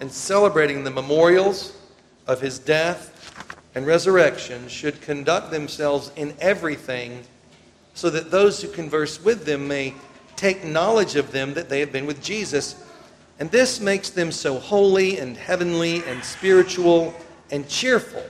and 0.00 0.10
celebrating 0.10 0.82
the 0.82 0.90
memorials 0.90 1.76
of 2.26 2.40
his 2.40 2.58
death 2.58 3.14
and 3.76 3.86
resurrection 3.86 4.66
should 4.66 5.00
conduct 5.00 5.52
themselves 5.52 6.10
in 6.16 6.34
everything 6.40 7.22
so 7.94 8.10
that 8.10 8.32
those 8.32 8.60
who 8.60 8.68
converse 8.68 9.22
with 9.22 9.44
them 9.44 9.68
may 9.68 9.94
take 10.34 10.64
knowledge 10.64 11.14
of 11.14 11.30
them 11.30 11.54
that 11.54 11.68
they 11.68 11.78
have 11.78 11.92
been 11.92 12.06
with 12.06 12.20
Jesus. 12.20 12.74
And 13.38 13.50
this 13.50 13.80
makes 13.80 14.10
them 14.10 14.32
so 14.32 14.58
holy 14.58 15.18
and 15.18 15.36
heavenly 15.36 16.02
and 16.04 16.22
spiritual 16.24 17.14
and 17.50 17.68
cheerful. 17.68 18.24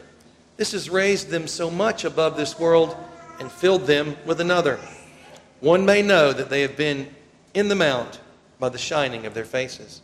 This 0.57 0.73
has 0.73 0.91
raised 0.91 1.29
them 1.31 1.47
so 1.47 1.71
much 1.71 2.05
above 2.05 2.37
this 2.37 2.59
world 2.59 2.97
and 3.41 3.50
filled 3.50 3.87
them 3.87 4.17
with 4.27 4.41
another. 4.41 4.79
One 5.61 5.87
may 5.87 6.03
know 6.03 6.33
that 6.33 6.50
they 6.50 6.62
have 6.62 6.77
been 6.77 7.09
in 7.55 7.69
the 7.69 7.75
mount 7.75 8.21
by 8.59 8.69
the 8.69 8.79
shining 8.79 9.25
of 9.25 9.35
their 9.35 9.45
faces. 9.45 10.03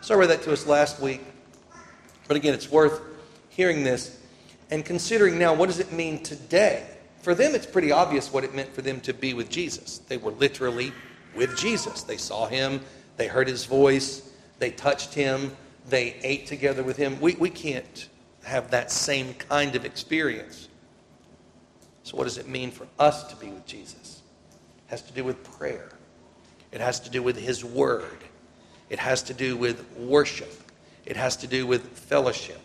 So 0.00 0.14
I 0.14 0.18
read 0.18 0.30
that 0.30 0.42
to 0.42 0.52
us 0.52 0.66
last 0.66 1.00
week. 1.00 1.20
But 2.26 2.36
again, 2.36 2.54
it's 2.54 2.70
worth 2.70 3.00
hearing 3.50 3.84
this 3.84 4.20
and 4.70 4.84
considering 4.84 5.38
now 5.38 5.54
what 5.54 5.66
does 5.66 5.78
it 5.78 5.92
mean 5.92 6.22
today? 6.22 6.86
For 7.22 7.34
them, 7.34 7.54
it's 7.54 7.66
pretty 7.66 7.92
obvious 7.92 8.32
what 8.32 8.44
it 8.44 8.54
meant 8.54 8.74
for 8.74 8.82
them 8.82 9.00
to 9.00 9.12
be 9.12 9.34
with 9.34 9.50
Jesus. 9.50 9.98
They 9.98 10.16
were 10.16 10.32
literally 10.32 10.92
with 11.34 11.56
Jesus. 11.56 12.02
They 12.02 12.16
saw 12.16 12.46
him, 12.46 12.80
they 13.16 13.26
heard 13.26 13.48
his 13.48 13.64
voice, 13.64 14.30
they 14.58 14.70
touched 14.70 15.14
him, 15.14 15.56
they 15.88 16.16
ate 16.22 16.46
together 16.46 16.82
with 16.82 16.96
him. 16.96 17.20
We, 17.20 17.34
we 17.34 17.50
can't 17.50 18.08
have 18.44 18.70
that 18.70 18.90
same 18.90 19.34
kind 19.34 19.74
of 19.74 19.84
experience. 19.84 20.68
So, 22.02 22.16
what 22.16 22.24
does 22.24 22.38
it 22.38 22.48
mean 22.48 22.70
for 22.70 22.86
us 22.98 23.24
to 23.24 23.36
be 23.36 23.48
with 23.48 23.66
Jesus? 23.66 24.22
It 24.86 24.90
has 24.90 25.02
to 25.02 25.12
do 25.12 25.24
with 25.24 25.42
prayer, 25.58 25.90
it 26.72 26.80
has 26.80 27.00
to 27.00 27.10
do 27.10 27.22
with 27.22 27.36
his 27.36 27.64
word, 27.64 28.18
it 28.90 28.98
has 28.98 29.22
to 29.24 29.34
do 29.34 29.56
with 29.56 29.84
worship, 29.96 30.52
it 31.04 31.16
has 31.16 31.36
to 31.38 31.46
do 31.46 31.66
with 31.66 31.82
fellowship. 31.98 32.60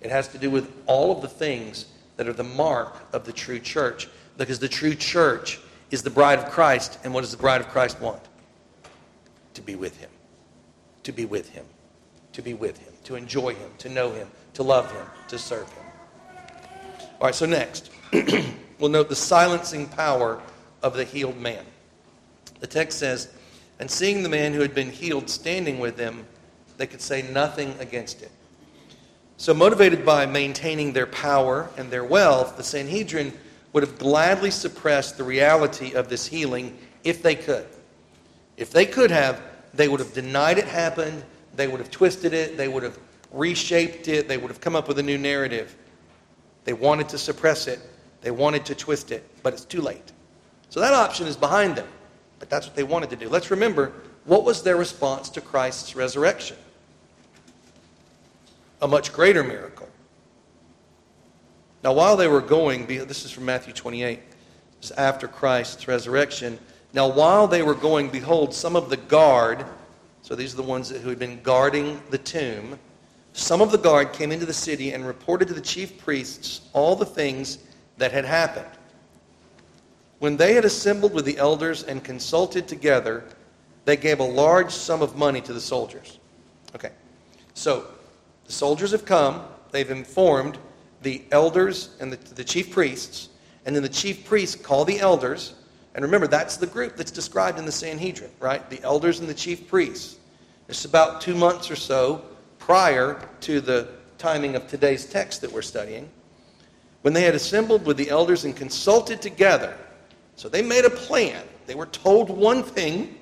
It 0.00 0.10
has 0.10 0.28
to 0.28 0.38
do 0.38 0.50
with 0.50 0.72
all 0.86 1.10
of 1.10 1.22
the 1.22 1.28
things 1.28 1.86
that 2.16 2.28
are 2.28 2.32
the 2.32 2.44
mark 2.44 2.96
of 3.12 3.24
the 3.24 3.32
true 3.32 3.58
church. 3.58 4.08
Because 4.36 4.58
the 4.58 4.68
true 4.68 4.94
church 4.94 5.58
is 5.90 6.02
the 6.02 6.10
bride 6.10 6.38
of 6.38 6.50
Christ. 6.50 6.98
And 7.04 7.14
what 7.14 7.22
does 7.22 7.30
the 7.30 7.36
bride 7.36 7.60
of 7.60 7.68
Christ 7.68 8.00
want? 8.00 8.22
To 9.56 9.62
be 9.62 9.74
with 9.74 9.98
him. 9.98 10.10
To 11.04 11.12
be 11.12 11.24
with 11.24 11.48
him. 11.48 11.64
To 12.34 12.42
be 12.42 12.52
with 12.52 12.76
him. 12.76 12.92
To 13.04 13.14
enjoy 13.14 13.54
him. 13.54 13.70
To 13.78 13.88
know 13.88 14.12
him. 14.12 14.28
To 14.52 14.62
love 14.62 14.92
him. 14.92 15.06
To 15.28 15.38
serve 15.38 15.72
him. 15.72 15.84
All 17.18 17.24
right, 17.26 17.34
so 17.34 17.46
next, 17.46 17.90
we'll 18.78 18.90
note 18.90 19.08
the 19.08 19.16
silencing 19.16 19.88
power 19.88 20.42
of 20.82 20.94
the 20.94 21.04
healed 21.04 21.38
man. 21.38 21.64
The 22.60 22.66
text 22.66 22.98
says, 22.98 23.32
And 23.78 23.90
seeing 23.90 24.22
the 24.22 24.28
man 24.28 24.52
who 24.52 24.60
had 24.60 24.74
been 24.74 24.90
healed 24.90 25.30
standing 25.30 25.78
with 25.78 25.96
them, 25.96 26.26
they 26.76 26.86
could 26.86 27.00
say 27.00 27.22
nothing 27.22 27.74
against 27.80 28.20
it. 28.20 28.30
So, 29.38 29.54
motivated 29.54 30.04
by 30.04 30.26
maintaining 30.26 30.92
their 30.92 31.06
power 31.06 31.70
and 31.78 31.90
their 31.90 32.04
wealth, 32.04 32.58
the 32.58 32.62
Sanhedrin 32.62 33.32
would 33.72 33.82
have 33.82 33.98
gladly 33.98 34.50
suppressed 34.50 35.16
the 35.16 35.24
reality 35.24 35.94
of 35.94 36.10
this 36.10 36.26
healing 36.26 36.76
if 37.04 37.22
they 37.22 37.34
could. 37.34 37.66
If 38.56 38.70
they 38.70 38.86
could 38.86 39.10
have, 39.10 39.40
they 39.74 39.88
would 39.88 40.00
have 40.00 40.12
denied 40.12 40.58
it 40.58 40.66
happened, 40.66 41.22
they 41.54 41.68
would 41.68 41.80
have 41.80 41.90
twisted 41.90 42.32
it, 42.32 42.56
they 42.56 42.68
would 42.68 42.82
have 42.82 42.98
reshaped 43.32 44.08
it, 44.08 44.28
they 44.28 44.36
would 44.36 44.48
have 44.48 44.60
come 44.60 44.76
up 44.76 44.88
with 44.88 44.98
a 44.98 45.02
new 45.02 45.18
narrative. 45.18 45.76
They 46.64 46.72
wanted 46.72 47.08
to 47.10 47.18
suppress 47.18 47.66
it, 47.66 47.80
they 48.22 48.30
wanted 48.30 48.64
to 48.66 48.74
twist 48.74 49.10
it, 49.10 49.24
but 49.42 49.52
it's 49.52 49.64
too 49.64 49.80
late. 49.80 50.12
So 50.70 50.80
that 50.80 50.94
option 50.94 51.26
is 51.26 51.36
behind 51.36 51.76
them, 51.76 51.88
but 52.38 52.50
that's 52.50 52.66
what 52.66 52.74
they 52.74 52.82
wanted 52.82 53.10
to 53.10 53.16
do. 53.16 53.28
Let's 53.28 53.50
remember 53.50 53.92
what 54.24 54.44
was 54.44 54.62
their 54.62 54.76
response 54.76 55.28
to 55.30 55.40
Christ's 55.40 55.94
resurrection? 55.94 56.56
a 58.82 58.88
much 58.88 59.12
greater 59.12 59.42
miracle. 59.42 59.88
Now, 61.82 61.92
while 61.92 62.16
they 62.16 62.28
were 62.28 62.40
going, 62.40 62.86
this 62.86 63.24
is 63.24 63.30
from 63.30 63.44
Matthew 63.44 63.72
28, 63.72 64.20
this 64.80 64.90
is 64.90 64.96
after 64.96 65.28
Christ's 65.28 65.86
resurrection. 65.86 66.58
Now, 66.92 67.08
while 67.08 67.46
they 67.46 67.62
were 67.62 67.74
going, 67.74 68.08
behold, 68.08 68.54
some 68.54 68.76
of 68.76 68.90
the 68.90 68.96
guard, 68.96 69.64
so 70.22 70.34
these 70.34 70.54
are 70.54 70.56
the 70.56 70.62
ones 70.62 70.90
who 70.90 71.08
had 71.08 71.18
been 71.18 71.40
guarding 71.42 72.00
the 72.10 72.18
tomb, 72.18 72.78
some 73.32 73.60
of 73.60 73.70
the 73.70 73.78
guard 73.78 74.12
came 74.12 74.32
into 74.32 74.46
the 74.46 74.52
city 74.52 74.92
and 74.92 75.06
reported 75.06 75.48
to 75.48 75.54
the 75.54 75.60
chief 75.60 75.98
priests 75.98 76.62
all 76.72 76.96
the 76.96 77.04
things 77.04 77.58
that 77.98 78.12
had 78.12 78.24
happened. 78.24 78.66
When 80.18 80.38
they 80.38 80.54
had 80.54 80.64
assembled 80.64 81.12
with 81.12 81.26
the 81.26 81.36
elders 81.36 81.82
and 81.82 82.02
consulted 82.02 82.66
together, 82.66 83.24
they 83.84 83.96
gave 83.96 84.20
a 84.20 84.24
large 84.24 84.70
sum 84.70 85.02
of 85.02 85.16
money 85.16 85.42
to 85.42 85.52
the 85.52 85.60
soldiers. 85.60 86.18
Okay, 86.74 86.92
so 87.52 87.86
the 88.46 88.52
soldiers 88.52 88.90
have 88.92 89.04
come, 89.04 89.44
they've 89.70 89.90
informed 89.90 90.56
the 91.02 91.22
elders 91.30 91.90
and 92.00 92.12
the, 92.12 92.16
the 92.34 92.44
chief 92.44 92.70
priests, 92.70 93.28
and 93.66 93.76
then 93.76 93.82
the 93.82 93.88
chief 93.88 94.24
priests 94.24 94.56
call 94.56 94.84
the 94.84 94.98
elders. 94.98 95.54
And 95.96 96.04
remember, 96.04 96.26
that's 96.26 96.58
the 96.58 96.66
group 96.66 96.94
that's 96.96 97.10
described 97.10 97.58
in 97.58 97.64
the 97.64 97.72
Sanhedrin, 97.72 98.30
right? 98.38 98.68
The 98.68 98.82
elders 98.82 99.20
and 99.20 99.28
the 99.28 99.34
chief 99.34 99.66
priests. 99.66 100.18
It's 100.68 100.84
about 100.84 101.22
two 101.22 101.34
months 101.34 101.70
or 101.70 101.76
so 101.76 102.22
prior 102.58 103.18
to 103.40 103.62
the 103.62 103.88
timing 104.18 104.56
of 104.56 104.68
today's 104.68 105.06
text 105.06 105.40
that 105.40 105.50
we're 105.50 105.62
studying. 105.62 106.10
When 107.00 107.14
they 107.14 107.22
had 107.22 107.34
assembled 107.34 107.86
with 107.86 107.96
the 107.96 108.10
elders 108.10 108.44
and 108.44 108.54
consulted 108.54 109.22
together, 109.22 109.74
so 110.34 110.50
they 110.50 110.60
made 110.60 110.84
a 110.84 110.90
plan. 110.90 111.42
They 111.64 111.74
were 111.74 111.86
told 111.86 112.28
one 112.28 112.62
thing 112.62 113.16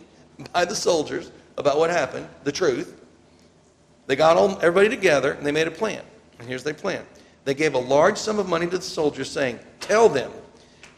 by 0.53 0.65
the 0.65 0.75
soldiers 0.75 1.31
about 1.57 1.79
what 1.79 1.91
happened, 1.91 2.27
the 2.43 2.51
truth. 2.51 3.01
They 4.09 4.17
got 4.17 4.37
all, 4.37 4.59
everybody 4.61 4.89
together 4.89 5.33
and 5.33 5.47
they 5.47 5.53
made 5.53 5.69
a 5.69 5.71
plan. 5.71 6.03
And 6.41 6.49
here's 6.49 6.65
their 6.65 6.75
plan. 6.75 7.07
They 7.45 7.55
gave 7.55 7.75
a 7.75 7.79
large 7.79 8.19
sum 8.19 8.41
of 8.41 8.49
money 8.49 8.67
to 8.67 8.79
the 8.79 8.83
soldiers, 8.83 9.31
saying, 9.31 9.61
Tell 9.79 10.09
them, 10.09 10.33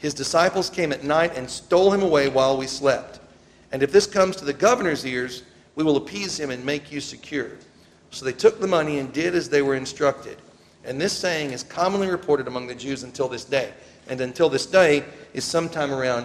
his 0.06 0.14
disciples 0.14 0.70
came 0.70 0.92
at 0.92 1.02
night 1.02 1.36
and 1.36 1.50
stole 1.50 1.92
him 1.92 2.00
away 2.00 2.28
while 2.28 2.56
we 2.56 2.68
slept. 2.68 3.18
And 3.72 3.82
if 3.82 3.90
this 3.90 4.06
comes 4.06 4.36
to 4.36 4.44
the 4.44 4.52
governor's 4.52 5.04
ears, 5.04 5.42
we 5.74 5.82
will 5.82 5.96
appease 5.96 6.38
him 6.38 6.50
and 6.50 6.64
make 6.64 6.92
you 6.92 7.00
secure. 7.00 7.50
So 8.12 8.24
they 8.24 8.32
took 8.32 8.60
the 8.60 8.68
money 8.68 9.00
and 9.00 9.12
did 9.12 9.34
as 9.34 9.48
they 9.48 9.62
were 9.62 9.74
instructed. 9.74 10.38
And 10.84 11.00
this 11.00 11.12
saying 11.12 11.50
is 11.50 11.64
commonly 11.64 12.06
reported 12.06 12.46
among 12.46 12.68
the 12.68 12.74
Jews 12.76 13.02
until 13.02 13.26
this 13.26 13.44
day. 13.44 13.72
And 14.06 14.20
until 14.20 14.48
this 14.48 14.64
day 14.64 15.02
is 15.34 15.44
sometime 15.44 15.92
around 15.92 16.24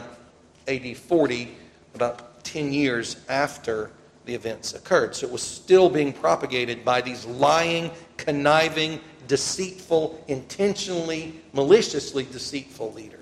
AD 0.68 0.96
40, 0.96 1.58
about 1.96 2.44
10 2.44 2.72
years 2.72 3.18
after 3.30 3.90
the 4.26 4.36
events 4.36 4.76
occurred. 4.76 5.16
So 5.16 5.26
it 5.26 5.34
was 5.34 5.42
still 5.42 5.90
being 5.90 6.14
propagated 6.14 6.86
by 6.86 7.02
these 7.02 7.26
lying, 7.26 7.90
conniving, 8.18 9.00
deceitful, 9.28 10.24
intentionally, 10.28 11.42
maliciously 11.54 12.28
deceitful 12.32 12.94
leaders. 12.94 13.21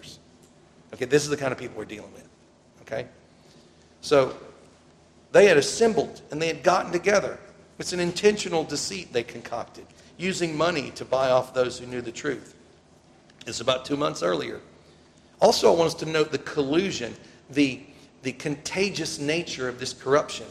Okay, 0.93 1.05
this 1.05 1.23
is 1.23 1.29
the 1.29 1.37
kind 1.37 1.51
of 1.51 1.57
people 1.57 1.77
we're 1.77 1.85
dealing 1.85 2.11
with. 2.13 2.27
Okay? 2.81 3.07
So 4.01 4.35
they 5.31 5.45
had 5.45 5.57
assembled 5.57 6.21
and 6.31 6.41
they 6.41 6.47
had 6.47 6.63
gotten 6.63 6.91
together. 6.91 7.39
It's 7.77 7.93
an 7.93 7.99
intentional 7.99 8.63
deceit 8.63 9.13
they 9.13 9.23
concocted, 9.23 9.85
using 10.17 10.57
money 10.57 10.91
to 10.91 11.05
buy 11.05 11.31
off 11.31 11.53
those 11.53 11.79
who 11.79 11.85
knew 11.85 12.01
the 12.01 12.11
truth. 12.11 12.55
It's 13.47 13.61
about 13.61 13.85
two 13.85 13.95
months 13.95 14.21
earlier. 14.21 14.59
Also, 15.41 15.71
I 15.71 15.75
want 15.75 15.87
us 15.87 15.93
to 15.95 16.05
note 16.05 16.31
the 16.31 16.39
collusion, 16.39 17.15
the, 17.49 17.81
the 18.23 18.33
contagious 18.33 19.19
nature 19.19 19.69
of 19.69 19.79
this 19.79 19.93
corruption 19.93 20.45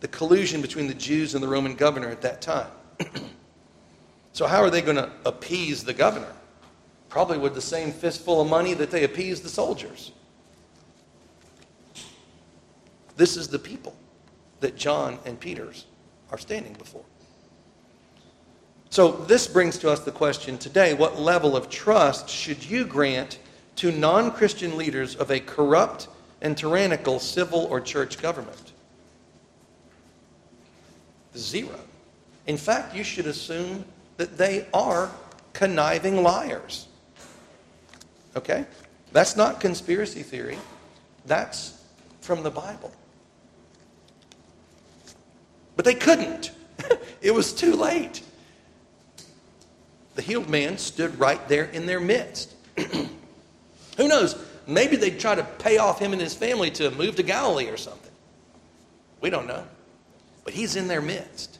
the 0.00 0.08
collusion 0.08 0.62
between 0.62 0.86
the 0.86 0.94
Jews 0.94 1.34
and 1.34 1.42
the 1.42 1.48
Roman 1.48 1.74
governor 1.74 2.08
at 2.08 2.22
that 2.22 2.40
time. 2.40 2.70
so, 4.32 4.46
how 4.46 4.62
are 4.62 4.70
they 4.70 4.80
going 4.80 4.96
to 4.96 5.10
appease 5.24 5.84
the 5.84 5.94
governor? 5.94 6.32
Probably 7.08 7.38
with 7.38 7.54
the 7.54 7.60
same 7.60 7.92
fistful 7.92 8.40
of 8.40 8.48
money 8.48 8.74
that 8.74 8.90
they 8.90 9.04
appeased 9.04 9.42
the 9.42 9.48
soldiers. 9.48 10.12
This 13.16 13.36
is 13.36 13.48
the 13.48 13.58
people 13.58 13.96
that 14.60 14.76
John 14.76 15.18
and 15.24 15.38
Peter's 15.38 15.86
are 16.30 16.38
standing 16.38 16.74
before. 16.74 17.04
So, 18.90 19.12
this 19.12 19.46
brings 19.46 19.78
to 19.78 19.90
us 19.90 20.00
the 20.00 20.12
question 20.12 20.56
today 20.58 20.94
what 20.94 21.20
level 21.20 21.56
of 21.56 21.68
trust 21.68 22.28
should 22.28 22.64
you 22.64 22.84
grant 22.84 23.38
to 23.76 23.92
non 23.92 24.30
Christian 24.30 24.76
leaders 24.76 25.14
of 25.14 25.30
a 25.30 25.40
corrupt 25.40 26.08
and 26.40 26.56
tyrannical 26.56 27.18
civil 27.18 27.66
or 27.70 27.80
church 27.80 28.20
government? 28.20 28.72
Zero. 31.36 31.78
In 32.46 32.56
fact, 32.56 32.94
you 32.96 33.04
should 33.04 33.26
assume 33.26 33.84
that 34.16 34.38
they 34.38 34.66
are 34.72 35.10
conniving 35.52 36.22
liars. 36.22 36.87
Okay? 38.38 38.64
That's 39.10 39.36
not 39.36 39.58
conspiracy 39.58 40.22
theory, 40.22 40.58
that's 41.26 41.82
from 42.20 42.44
the 42.44 42.50
Bible. 42.50 42.92
But 45.74 45.84
they 45.84 45.94
couldn't, 45.94 46.52
it 47.20 47.34
was 47.34 47.52
too 47.52 47.74
late. 47.74 48.22
The 50.14 50.22
healed 50.22 50.48
man 50.48 50.78
stood 50.78 51.18
right 51.18 51.46
there 51.48 51.64
in 51.64 51.86
their 51.86 52.00
midst. 52.00 52.54
Who 52.76 54.08
knows? 54.08 54.36
Maybe 54.68 54.94
they'd 54.94 55.18
try 55.18 55.34
to 55.34 55.42
pay 55.42 55.78
off 55.78 55.98
him 55.98 56.12
and 56.12 56.22
his 56.22 56.34
family 56.34 56.70
to 56.72 56.92
move 56.92 57.16
to 57.16 57.24
Galilee 57.24 57.68
or 57.68 57.76
something. 57.76 58.12
We 59.20 59.30
don't 59.30 59.48
know. 59.48 59.64
But 60.44 60.54
he's 60.54 60.76
in 60.76 60.86
their 60.86 61.02
midst. 61.02 61.58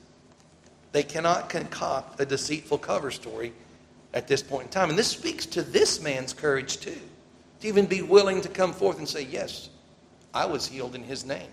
They 0.93 1.03
cannot 1.03 1.49
concoct 1.49 2.21
a 2.21 2.27
deceitful 2.27 2.79
cover 2.79 3.11
story 3.11 3.53
at 4.19 4.27
this 4.27 4.43
point 4.43 4.65
in 4.65 4.71
time. 4.71 4.91
And 4.91 4.99
this 4.99 5.07
speaks 5.07 5.47
to 5.47 5.63
this 5.63 6.03
man's 6.03 6.33
courage, 6.33 6.79
too, 6.79 6.99
to 7.61 7.69
even 7.69 7.87
be 7.87 8.03
willing 8.03 8.41
to 8.41 8.49
come 8.49 8.73
forth 8.73 8.99
and 8.99 9.09
say, 9.09 9.23
Yes, 9.23 9.71
I 10.35 10.45
was 10.45 10.67
healed 10.67 10.97
in 10.97 11.05
his 11.05 11.25
name. 11.25 11.49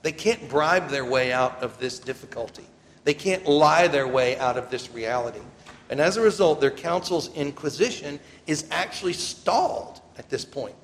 They 0.00 0.12
can't 0.12 0.48
bribe 0.48 0.88
their 0.88 1.04
way 1.04 1.30
out 1.30 1.62
of 1.62 1.78
this 1.78 1.98
difficulty, 1.98 2.64
they 3.04 3.12
can't 3.14 3.46
lie 3.46 3.86
their 3.86 4.08
way 4.08 4.38
out 4.38 4.56
of 4.56 4.70
this 4.70 4.90
reality. 4.90 5.42
And 5.90 6.00
as 6.00 6.16
a 6.16 6.22
result, 6.22 6.60
their 6.60 6.70
counsel's 6.70 7.34
inquisition 7.34 8.20
is 8.46 8.64
actually 8.70 9.12
stalled 9.12 10.00
at 10.16 10.30
this 10.30 10.44
point. 10.44 10.76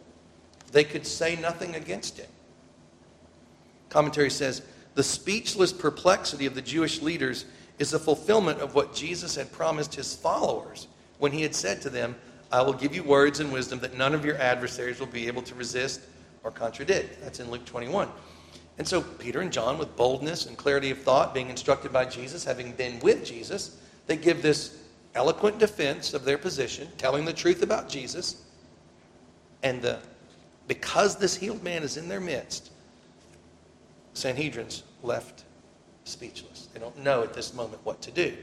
They 0.72 0.82
could 0.82 1.06
say 1.06 1.36
nothing 1.36 1.76
against 1.76 2.18
it. 2.18 2.28
Commentary 3.88 4.30
says 4.30 4.62
the 4.96 5.04
speechless 5.04 5.72
perplexity 5.72 6.44
of 6.44 6.56
the 6.56 6.60
Jewish 6.60 7.00
leaders 7.00 7.46
is 7.78 7.94
a 7.94 8.00
fulfillment 8.00 8.60
of 8.60 8.74
what 8.74 8.94
Jesus 8.94 9.36
had 9.36 9.52
promised 9.52 9.94
his 9.94 10.14
followers 10.14 10.88
when 11.18 11.32
he 11.32 11.42
had 11.42 11.54
said 11.54 11.80
to 11.82 11.90
them, 11.90 12.16
I 12.52 12.62
will 12.62 12.72
give 12.72 12.94
you 12.94 13.02
words 13.02 13.40
and 13.40 13.52
wisdom 13.52 13.80
that 13.80 13.96
none 13.96 14.14
of 14.14 14.24
your 14.24 14.36
adversaries 14.36 15.00
will 15.00 15.06
be 15.06 15.26
able 15.26 15.42
to 15.42 15.54
resist 15.54 16.00
or 16.44 16.50
contradict. 16.50 17.20
That's 17.22 17.40
in 17.40 17.50
Luke 17.50 17.64
21. 17.64 18.08
And 18.78 18.86
so 18.86 19.02
Peter 19.02 19.40
and 19.40 19.52
John, 19.52 19.78
with 19.78 19.96
boldness 19.96 20.46
and 20.46 20.56
clarity 20.56 20.90
of 20.90 20.98
thought, 20.98 21.34
being 21.34 21.48
instructed 21.48 21.92
by 21.92 22.04
Jesus, 22.04 22.44
having 22.44 22.72
been 22.72 23.00
with 23.00 23.24
Jesus, 23.24 23.80
they 24.06 24.16
give 24.16 24.42
this 24.42 24.78
eloquent 25.14 25.58
defense 25.58 26.14
of 26.14 26.24
their 26.24 26.38
position, 26.38 26.88
telling 26.98 27.24
the 27.24 27.32
truth 27.32 27.62
about 27.62 27.88
Jesus. 27.88 28.42
And 29.62 29.80
the, 29.80 29.98
because 30.68 31.16
this 31.16 31.34
healed 31.36 31.62
man 31.64 31.82
is 31.82 31.96
in 31.96 32.08
their 32.08 32.20
midst, 32.20 32.70
Sanhedrin's 34.14 34.82
left 35.02 35.44
speechless. 36.04 36.68
They 36.72 36.80
don't 36.80 36.98
know 36.98 37.22
at 37.22 37.34
this 37.34 37.54
moment 37.54 37.80
what 37.84 38.00
to 38.02 38.10
do. 38.10 38.36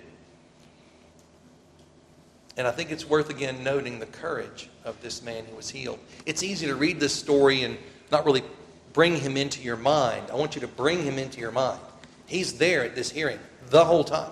And 2.56 2.68
I 2.68 2.72
think 2.72 2.92
it's 2.92 3.08
worth 3.08 3.30
again 3.30 3.64
noting 3.64 4.00
the 4.00 4.06
courage 4.06 4.70
of 4.86 5.02
this 5.02 5.24
man 5.24 5.46
who 5.46 5.56
was 5.56 5.70
healed. 5.70 6.00
It's 6.26 6.44
easy 6.44 6.68
to 6.68 6.76
read 6.76 7.00
this 7.00 7.14
story 7.14 7.64
and 7.64 7.78
not 8.12 8.26
really 8.26 8.44
bring 8.94 9.16
him 9.16 9.38
into 9.38 9.62
your 9.62 9.76
mind. 9.76 10.28
I 10.32 10.36
want 10.36 10.56
you 10.56 10.62
to 10.62 10.68
bring 10.68 11.04
him 11.04 11.18
into 11.18 11.40
your 11.40 11.52
mind. 11.52 11.80
He's 12.28 12.54
there 12.54 12.84
at 12.84 12.96
this 12.96 13.10
hearing 13.10 13.40
the 13.70 13.84
whole 13.84 14.04
time. 14.04 14.32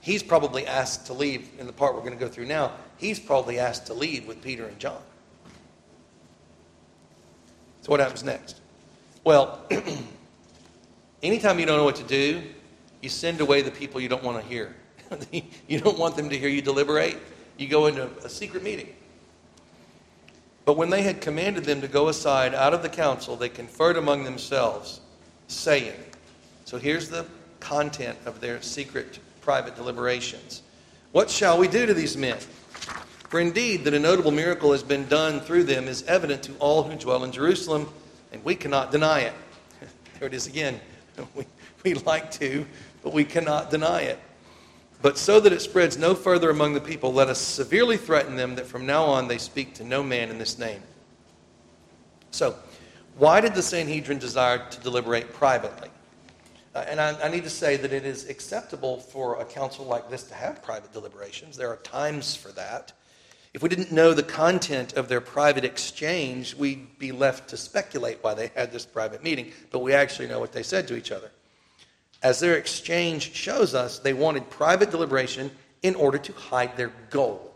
He's 0.00 0.22
probably 0.22 0.66
asked 0.66 1.06
to 1.06 1.12
leave 1.12 1.48
in 1.58 1.66
the 1.66 1.72
part 1.72 1.94
we're 1.94 2.00
going 2.00 2.14
to 2.14 2.18
go 2.18 2.28
through 2.28 2.46
now. 2.46 2.72
He's 2.96 3.20
probably 3.20 3.58
asked 3.58 3.86
to 3.86 3.94
leave 3.94 4.26
with 4.26 4.42
Peter 4.42 4.66
and 4.66 4.78
John. 4.78 5.00
So, 7.82 7.90
what 7.90 8.00
happens 8.00 8.24
next? 8.24 8.60
Well, 9.24 9.64
anytime 11.22 11.58
you 11.60 11.66
don't 11.66 11.76
know 11.76 11.84
what 11.84 11.96
to 11.96 12.04
do, 12.04 12.42
you 13.00 13.08
send 13.08 13.40
away 13.40 13.62
the 13.62 13.70
people 13.70 14.00
you 14.00 14.08
don't 14.08 14.24
want 14.24 14.40
to 14.40 14.48
hear. 14.48 14.74
you 15.68 15.78
don't 15.78 15.98
want 15.98 16.16
them 16.16 16.30
to 16.30 16.38
hear 16.38 16.48
you 16.48 16.62
deliberate. 16.62 17.18
You 17.58 17.68
go 17.68 17.86
into 17.86 18.08
a 18.24 18.28
secret 18.28 18.62
meeting. 18.62 18.88
But 20.64 20.76
when 20.76 20.90
they 20.90 21.02
had 21.02 21.20
commanded 21.20 21.64
them 21.64 21.80
to 21.80 21.88
go 21.88 22.08
aside 22.08 22.54
out 22.54 22.72
of 22.72 22.82
the 22.82 22.88
council, 22.88 23.36
they 23.36 23.48
conferred 23.48 23.96
among 23.96 24.24
themselves, 24.24 25.00
saying, 25.48 25.94
So 26.64 26.78
here's 26.78 27.08
the 27.08 27.26
content 27.60 28.18
of 28.26 28.40
their 28.40 28.62
secret 28.62 29.18
private 29.40 29.74
deliberations. 29.74 30.62
What 31.10 31.28
shall 31.28 31.58
we 31.58 31.68
do 31.68 31.84
to 31.86 31.94
these 31.94 32.16
men? 32.16 32.38
For 33.28 33.40
indeed, 33.40 33.84
that 33.84 33.94
a 33.94 33.98
notable 33.98 34.30
miracle 34.30 34.72
has 34.72 34.82
been 34.82 35.06
done 35.08 35.40
through 35.40 35.64
them 35.64 35.88
is 35.88 36.02
evident 36.04 36.42
to 36.44 36.52
all 36.58 36.82
who 36.82 36.96
dwell 36.96 37.24
in 37.24 37.32
Jerusalem, 37.32 37.88
and 38.30 38.44
we 38.44 38.54
cannot 38.54 38.92
deny 38.92 39.20
it. 39.20 39.32
there 40.18 40.28
it 40.28 40.34
is 40.34 40.46
again. 40.46 40.80
We, 41.34 41.44
we 41.84 41.94
like 41.94 42.30
to, 42.32 42.64
but 43.02 43.12
we 43.12 43.24
cannot 43.24 43.70
deny 43.70 44.02
it. 44.02 44.18
But 45.02 45.18
so 45.18 45.40
that 45.40 45.52
it 45.52 45.60
spreads 45.60 45.98
no 45.98 46.14
further 46.14 46.48
among 46.48 46.74
the 46.74 46.80
people, 46.80 47.12
let 47.12 47.28
us 47.28 47.40
severely 47.40 47.96
threaten 47.96 48.36
them 48.36 48.54
that 48.54 48.66
from 48.66 48.86
now 48.86 49.04
on 49.04 49.26
they 49.26 49.38
speak 49.38 49.74
to 49.74 49.84
no 49.84 50.02
man 50.02 50.30
in 50.30 50.38
this 50.38 50.58
name. 50.58 50.80
So, 52.30 52.54
why 53.18 53.40
did 53.40 53.54
the 53.54 53.62
Sanhedrin 53.62 54.18
desire 54.18 54.66
to 54.70 54.80
deliberate 54.80 55.34
privately? 55.34 55.90
Uh, 56.74 56.84
and 56.88 56.98
I, 57.00 57.20
I, 57.20 57.28
need 57.28 57.44
to 57.44 57.50
say 57.50 57.76
that 57.76 57.92
it 57.92 58.06
is 58.06 58.30
acceptable 58.30 58.98
for 58.98 59.38
a 59.38 59.44
council 59.44 59.84
like 59.84 60.08
this 60.08 60.22
to 60.24 60.34
have 60.34 60.62
private 60.62 60.90
deliberations. 60.92 61.58
There 61.58 61.68
are 61.68 61.76
times 61.76 62.34
for 62.34 62.50
that. 62.52 62.92
If 63.52 63.62
we 63.62 63.68
didn't 63.68 63.92
know 63.92 64.14
the 64.14 64.22
content 64.22 64.94
of 64.94 65.08
their 65.08 65.20
private 65.20 65.64
exchange, 65.64 66.54
we'd 66.54 66.98
be 66.98 67.12
left 67.12 67.50
to 67.50 67.58
speculate 67.58 68.18
why 68.22 68.32
they 68.32 68.50
had 68.54 68.72
this 68.72 68.86
private 68.86 69.22
meeting, 69.22 69.52
but 69.70 69.80
we 69.80 69.92
actually 69.92 70.28
know 70.28 70.40
what 70.40 70.52
they 70.52 70.62
said 70.62 70.88
to 70.88 70.96
each 70.96 71.12
other. 71.12 71.30
As 72.22 72.38
their 72.38 72.56
exchange 72.56 73.34
shows 73.34 73.74
us, 73.74 73.98
they 73.98 74.12
wanted 74.12 74.48
private 74.48 74.90
deliberation 74.90 75.50
in 75.82 75.94
order 75.96 76.18
to 76.18 76.32
hide 76.32 76.76
their 76.76 76.92
goal. 77.10 77.54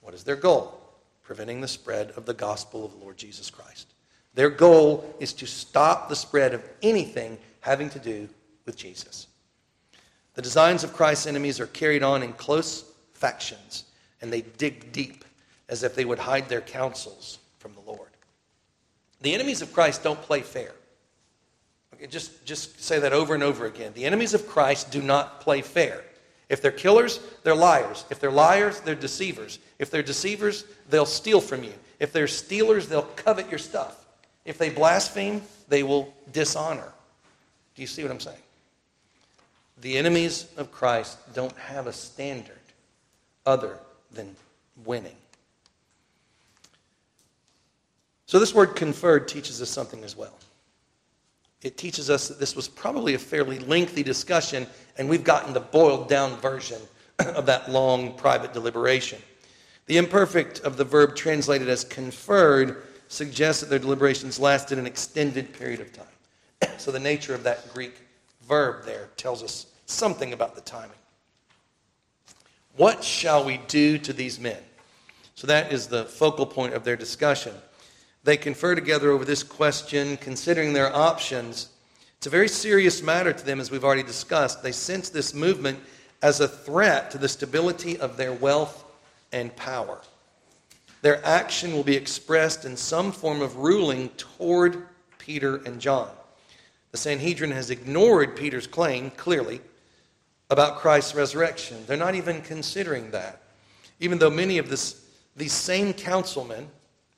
What 0.00 0.14
is 0.14 0.24
their 0.24 0.36
goal? 0.36 0.80
Preventing 1.22 1.60
the 1.60 1.68
spread 1.68 2.12
of 2.12 2.24
the 2.24 2.34
gospel 2.34 2.86
of 2.86 2.92
the 2.92 2.98
Lord 2.98 3.18
Jesus 3.18 3.50
Christ. 3.50 3.92
Their 4.34 4.50
goal 4.50 5.14
is 5.20 5.32
to 5.34 5.46
stop 5.46 6.08
the 6.08 6.16
spread 6.16 6.54
of 6.54 6.66
anything 6.82 7.38
having 7.60 7.90
to 7.90 7.98
do 7.98 8.28
with 8.64 8.76
Jesus. 8.76 9.26
The 10.34 10.42
designs 10.42 10.84
of 10.84 10.92
Christ's 10.92 11.26
enemies 11.26 11.60
are 11.60 11.66
carried 11.66 12.02
on 12.02 12.22
in 12.22 12.32
close 12.32 12.84
factions, 13.12 13.84
and 14.22 14.32
they 14.32 14.42
dig 14.42 14.92
deep 14.92 15.24
as 15.68 15.82
if 15.82 15.94
they 15.94 16.04
would 16.04 16.20
hide 16.20 16.48
their 16.48 16.60
counsels 16.60 17.40
from 17.58 17.74
the 17.74 17.80
Lord. 17.80 18.08
The 19.20 19.34
enemies 19.34 19.60
of 19.60 19.72
Christ 19.72 20.02
don't 20.02 20.22
play 20.22 20.40
fair. 20.40 20.72
Just, 22.08 22.44
just 22.44 22.82
say 22.82 23.00
that 23.00 23.12
over 23.12 23.34
and 23.34 23.42
over 23.42 23.66
again. 23.66 23.92
The 23.94 24.04
enemies 24.04 24.34
of 24.34 24.46
Christ 24.46 24.90
do 24.90 25.02
not 25.02 25.40
play 25.40 25.62
fair. 25.62 26.02
If 26.48 26.62
they're 26.62 26.70
killers, 26.70 27.20
they're 27.42 27.54
liars. 27.54 28.04
If 28.10 28.20
they're 28.20 28.30
liars, 28.30 28.80
they're 28.80 28.94
deceivers. 28.94 29.58
If 29.78 29.90
they're 29.90 30.02
deceivers, 30.02 30.64
they'll 30.88 31.06
steal 31.06 31.40
from 31.40 31.62
you. 31.62 31.74
If 32.00 32.12
they're 32.12 32.28
stealers, 32.28 32.88
they'll 32.88 33.02
covet 33.02 33.50
your 33.50 33.58
stuff. 33.58 34.06
If 34.44 34.56
they 34.56 34.70
blaspheme, 34.70 35.42
they 35.68 35.82
will 35.82 36.14
dishonor. 36.32 36.92
Do 37.74 37.82
you 37.82 37.88
see 37.88 38.02
what 38.02 38.12
I'm 38.12 38.20
saying? 38.20 38.38
The 39.80 39.98
enemies 39.98 40.48
of 40.56 40.72
Christ 40.72 41.18
don't 41.34 41.56
have 41.58 41.86
a 41.86 41.92
standard 41.92 42.56
other 43.44 43.78
than 44.12 44.34
winning. 44.84 45.14
So, 48.26 48.38
this 48.38 48.54
word 48.54 48.74
conferred 48.74 49.28
teaches 49.28 49.62
us 49.62 49.70
something 49.70 50.04
as 50.04 50.16
well 50.16 50.34
it 51.62 51.76
teaches 51.76 52.08
us 52.08 52.28
that 52.28 52.38
this 52.38 52.54
was 52.54 52.68
probably 52.68 53.14
a 53.14 53.18
fairly 53.18 53.58
lengthy 53.58 54.02
discussion, 54.02 54.66
and 54.96 55.08
we've 55.08 55.24
gotten 55.24 55.52
the 55.52 55.60
boiled 55.60 56.08
down 56.08 56.36
version 56.36 56.80
of 57.18 57.46
that 57.46 57.70
long 57.70 58.14
private 58.14 58.52
deliberation. 58.52 59.20
The 59.86 59.96
imperfect 59.96 60.60
of 60.60 60.76
the 60.76 60.84
verb 60.84 61.16
translated 61.16 61.68
as 61.68 61.84
conferred 61.84 62.82
suggests 63.08 63.60
that 63.62 63.70
their 63.70 63.78
deliberations 63.78 64.38
lasted 64.38 64.78
an 64.78 64.86
extended 64.86 65.52
period 65.52 65.80
of 65.80 65.92
time. 65.92 66.06
So 66.78 66.92
the 66.92 67.00
nature 67.00 67.34
of 67.34 67.42
that 67.42 67.72
Greek 67.72 67.94
verb 68.46 68.84
there 68.84 69.08
tells 69.16 69.42
us 69.42 69.66
something 69.86 70.32
about 70.32 70.54
the 70.54 70.60
timing. 70.60 70.90
What 72.76 73.02
shall 73.02 73.44
we 73.44 73.58
do 73.66 73.98
to 73.98 74.12
these 74.12 74.38
men? 74.38 74.58
So 75.34 75.46
that 75.48 75.72
is 75.72 75.86
the 75.88 76.04
focal 76.04 76.46
point 76.46 76.74
of 76.74 76.84
their 76.84 76.96
discussion. 76.96 77.54
They 78.28 78.36
confer 78.36 78.74
together 78.74 79.10
over 79.10 79.24
this 79.24 79.42
question, 79.42 80.18
considering 80.18 80.74
their 80.74 80.94
options. 80.94 81.70
It's 82.18 82.26
a 82.26 82.30
very 82.30 82.46
serious 82.46 83.02
matter 83.02 83.32
to 83.32 83.46
them, 83.46 83.58
as 83.58 83.70
we've 83.70 83.84
already 83.84 84.02
discussed. 84.02 84.62
They 84.62 84.70
sense 84.70 85.08
this 85.08 85.32
movement 85.32 85.78
as 86.20 86.40
a 86.40 86.46
threat 86.46 87.10
to 87.12 87.16
the 87.16 87.26
stability 87.26 87.98
of 87.98 88.18
their 88.18 88.34
wealth 88.34 88.84
and 89.32 89.56
power. 89.56 90.02
Their 91.00 91.24
action 91.24 91.72
will 91.72 91.84
be 91.84 91.96
expressed 91.96 92.66
in 92.66 92.76
some 92.76 93.12
form 93.12 93.40
of 93.40 93.56
ruling 93.56 94.10
toward 94.10 94.82
Peter 95.16 95.62
and 95.64 95.80
John. 95.80 96.10
The 96.90 96.98
Sanhedrin 96.98 97.52
has 97.52 97.70
ignored 97.70 98.36
Peter's 98.36 98.66
claim, 98.66 99.10
clearly, 99.12 99.62
about 100.50 100.80
Christ's 100.80 101.14
resurrection. 101.14 101.82
They're 101.86 101.96
not 101.96 102.14
even 102.14 102.42
considering 102.42 103.10
that. 103.12 103.40
Even 104.00 104.18
though 104.18 104.28
many 104.28 104.58
of 104.58 104.68
this, 104.68 105.02
these 105.34 105.54
same 105.54 105.94
councilmen, 105.94 106.68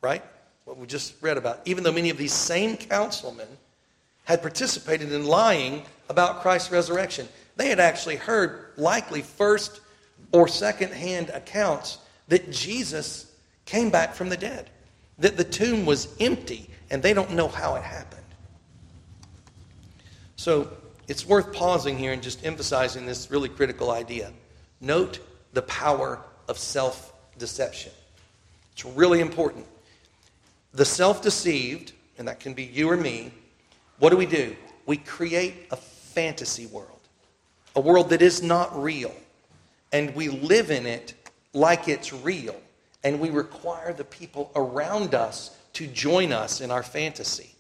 right, 0.03 0.23
what 0.71 0.79
we 0.79 0.87
just 0.87 1.21
read 1.21 1.37
about, 1.37 1.61
even 1.65 1.83
though 1.83 1.91
many 1.91 2.11
of 2.11 2.17
these 2.17 2.33
same 2.33 2.77
councilmen 2.77 3.49
had 4.23 4.41
participated 4.41 5.11
in 5.11 5.25
lying 5.25 5.83
about 6.09 6.43
Christ's 6.43 6.71
resurrection, 6.71 7.27
they 7.57 7.69
had 7.69 7.81
actually 7.81 8.15
heard 8.15 8.67
likely 8.77 9.21
first 9.21 9.81
or 10.31 10.47
second 10.47 10.93
hand 10.93 11.29
accounts 11.31 11.99
that 12.29 12.53
Jesus 12.53 13.35
came 13.65 13.91
back 13.91 14.15
from 14.15 14.29
the 14.29 14.37
dead, 14.37 14.71
that 15.19 15.37
the 15.37 15.43
tomb 15.43 15.87
was 15.87 16.07
empty, 16.21 16.71
and 16.89 17.03
they 17.03 17.15
don't 17.15 17.33
know 17.33 17.49
how 17.49 17.75
it 17.75 17.83
happened. 17.83 18.23
So 20.37 20.71
it's 21.09 21.27
worth 21.27 21.53
pausing 21.53 21.99
here 21.99 22.13
and 22.13 22.23
just 22.23 22.47
emphasizing 22.47 23.07
this 23.07 23.29
really 23.29 23.49
critical 23.49 23.91
idea. 23.91 24.33
Note 24.81 25.19
the 25.53 25.63
power 25.63 26.21
of 26.47 26.59
self 26.59 27.13
deception. 27.39 27.91
It's 28.71 28.85
really 28.85 29.19
important. 29.19 29.67
The 30.73 30.85
self 30.85 31.23
deceived, 31.23 31.93
and 32.19 32.29
that 32.29 32.41
can 32.41 32.55
be 32.55 32.65
you 32.65 32.91
or 32.91 32.97
me, 32.97 33.33
what 33.99 34.11
do 34.11 34.17
we 34.17 34.27
do? 34.27 34.57
We 34.87 34.97
create 34.97 35.67
a 35.71 35.77
fantasy 35.77 36.67
world, 36.67 37.01
a 37.77 37.81
world 37.81 38.11
that 38.11 38.23
is 38.23 38.43
not 38.43 38.81
real, 38.81 39.15
and 39.93 40.15
we 40.15 40.29
live 40.29 40.71
in 40.71 40.87
it 40.87 41.15
like 41.53 41.89
it's 41.89 42.13
real, 42.13 42.57
and 43.03 43.21
we 43.21 43.31
require 43.31 43.93
the 43.93 44.05
people 44.05 44.51
around 44.55 45.15
us 45.15 45.57
to 45.75 45.87
join 45.87 46.33
us 46.33 46.61
in 46.61 46.71
our 46.71 46.83
fantasy. 46.83 47.55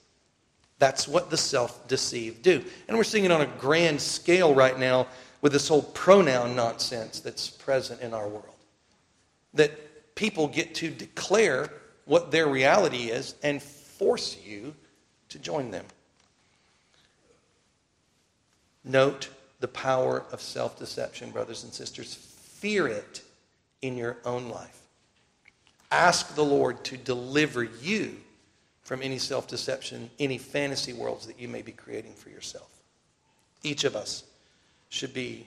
That's 0.78 1.06
what 1.06 1.30
the 1.30 1.36
self 1.36 1.86
deceived 1.88 2.42
do. 2.42 2.64
And 2.88 2.96
we're 2.96 3.04
seeing 3.04 3.24
it 3.24 3.30
on 3.32 3.42
a 3.42 3.46
grand 3.58 4.00
scale 4.00 4.54
right 4.54 4.78
now 4.78 5.08
with 5.42 5.52
this 5.52 5.68
whole 5.68 5.82
pronoun 5.82 6.56
nonsense 6.56 7.20
that's 7.20 7.50
present 7.50 8.00
in 8.00 8.14
our 8.14 8.28
world. 8.28 8.46
That 9.54 10.14
people 10.14 10.48
get 10.48 10.74
to 10.76 10.90
declare 10.90 11.70
what 12.10 12.32
their 12.32 12.48
reality 12.48 13.04
is 13.04 13.36
and 13.40 13.62
force 13.62 14.36
you 14.44 14.74
to 15.28 15.38
join 15.38 15.70
them. 15.70 15.84
Note 18.82 19.28
the 19.60 19.68
power 19.68 20.24
of 20.32 20.40
self 20.40 20.76
deception, 20.76 21.30
brothers 21.30 21.62
and 21.62 21.72
sisters. 21.72 22.16
Fear 22.16 22.88
it 22.88 23.22
in 23.80 23.96
your 23.96 24.16
own 24.24 24.48
life. 24.48 24.80
Ask 25.92 26.34
the 26.34 26.44
Lord 26.44 26.82
to 26.86 26.96
deliver 26.96 27.62
you 27.62 28.16
from 28.82 29.02
any 29.02 29.18
self 29.18 29.46
deception, 29.46 30.10
any 30.18 30.36
fantasy 30.36 30.92
worlds 30.92 31.28
that 31.28 31.38
you 31.38 31.46
may 31.46 31.62
be 31.62 31.70
creating 31.70 32.14
for 32.14 32.30
yourself. 32.30 32.70
Each 33.62 33.84
of 33.84 33.94
us 33.94 34.24
should 34.88 35.14
be 35.14 35.46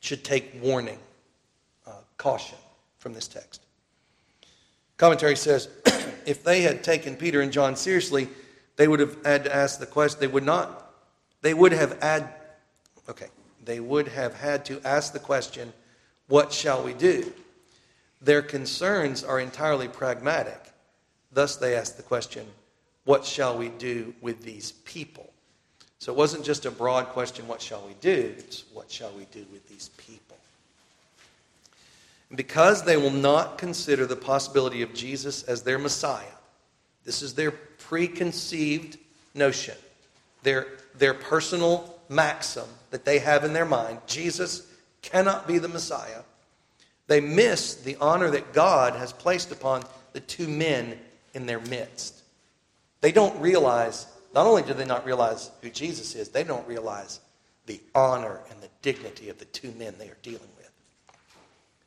should 0.00 0.24
take 0.24 0.52
warning, 0.60 0.98
uh, 1.86 1.92
caution 2.18 2.58
from 2.98 3.14
this 3.14 3.28
text. 3.28 3.63
Commentary 4.96 5.36
says, 5.36 5.68
if 6.26 6.44
they 6.44 6.62
had 6.62 6.84
taken 6.84 7.16
Peter 7.16 7.40
and 7.40 7.52
John 7.52 7.76
seriously, 7.76 8.28
they 8.76 8.88
would 8.88 9.00
have 9.00 9.16
had 9.24 9.44
to 9.44 9.54
ask 9.54 9.78
the 9.78 9.86
question. 9.86 10.20
They 10.20 10.26
would 10.26 10.44
not. 10.44 10.92
They 11.42 11.54
would 11.54 11.72
have 11.72 12.00
had. 12.02 12.28
Okay. 13.08 13.28
They 13.64 13.80
would 13.80 14.08
have 14.08 14.34
had 14.34 14.64
to 14.66 14.80
ask 14.84 15.12
the 15.12 15.18
question, 15.18 15.72
"What 16.28 16.52
shall 16.52 16.82
we 16.82 16.92
do?" 16.92 17.32
Their 18.24 18.40
concerns 18.40 19.22
are 19.22 19.38
entirely 19.38 19.86
pragmatic. 19.86 20.72
Thus, 21.30 21.56
they 21.56 21.76
asked 21.76 21.98
the 21.98 22.02
question, 22.02 22.46
What 23.04 23.24
shall 23.24 23.58
we 23.58 23.68
do 23.68 24.14
with 24.22 24.42
these 24.42 24.72
people? 24.72 25.30
So 25.98 26.12
it 26.12 26.16
wasn't 26.16 26.44
just 26.44 26.64
a 26.64 26.70
broad 26.70 27.08
question, 27.08 27.46
What 27.46 27.60
shall 27.60 27.84
we 27.86 27.94
do? 28.00 28.34
It's 28.38 28.64
what 28.72 28.90
shall 28.90 29.12
we 29.12 29.26
do 29.26 29.44
with 29.52 29.68
these 29.68 29.90
people? 29.98 30.23
Because 32.34 32.82
they 32.82 32.96
will 32.96 33.10
not 33.10 33.58
consider 33.58 34.06
the 34.06 34.16
possibility 34.16 34.82
of 34.82 34.94
Jesus 34.94 35.42
as 35.44 35.62
their 35.62 35.78
Messiah, 35.78 36.24
this 37.04 37.22
is 37.22 37.34
their 37.34 37.50
preconceived 37.50 38.98
notion, 39.34 39.76
their, 40.42 40.66
their 40.96 41.14
personal 41.14 41.98
maxim 42.08 42.64
that 42.90 43.04
they 43.04 43.18
have 43.18 43.44
in 43.44 43.52
their 43.52 43.64
mind 43.64 43.98
Jesus 44.06 44.70
cannot 45.02 45.46
be 45.46 45.58
the 45.58 45.68
Messiah. 45.68 46.22
They 47.06 47.20
miss 47.20 47.74
the 47.74 47.96
honor 48.00 48.30
that 48.30 48.54
God 48.54 48.94
has 48.94 49.12
placed 49.12 49.52
upon 49.52 49.84
the 50.14 50.20
two 50.20 50.48
men 50.48 50.98
in 51.34 51.44
their 51.44 51.60
midst. 51.60 52.22
They 53.02 53.12
don't 53.12 53.38
realize, 53.38 54.06
not 54.34 54.46
only 54.46 54.62
do 54.62 54.72
they 54.72 54.86
not 54.86 55.04
realize 55.04 55.50
who 55.60 55.68
Jesus 55.68 56.14
is, 56.14 56.30
they 56.30 56.44
don't 56.44 56.66
realize 56.66 57.20
the 57.66 57.80
honor 57.94 58.40
and 58.50 58.60
the 58.62 58.70
dignity 58.80 59.28
of 59.28 59.38
the 59.38 59.44
two 59.46 59.72
men 59.72 59.94
they 59.98 60.08
are 60.08 60.16
dealing 60.22 60.40
with. 60.40 60.53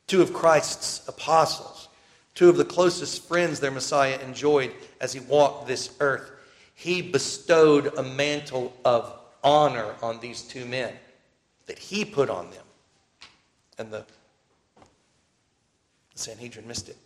Two 0.08 0.22
of 0.22 0.32
Christ's 0.32 1.06
apostles, 1.06 1.88
two 2.34 2.48
of 2.48 2.56
the 2.56 2.64
closest 2.64 3.28
friends 3.28 3.60
their 3.60 3.70
Messiah 3.70 4.18
enjoyed 4.20 4.72
as 5.00 5.12
he 5.12 5.20
walked 5.20 5.68
this 5.68 5.94
earth. 6.00 6.30
He 6.74 7.02
bestowed 7.02 7.94
a 7.98 8.02
mantle 8.02 8.74
of 8.84 9.12
honor 9.44 9.94
on 10.02 10.18
these 10.20 10.42
two 10.42 10.64
men 10.64 10.94
that 11.66 11.78
he 11.78 12.04
put 12.06 12.30
on 12.30 12.50
them. 12.50 12.64
And 13.78 13.92
the 13.92 14.04
Sanhedrin 16.14 16.66
missed 16.66 16.88
it. 16.88 16.96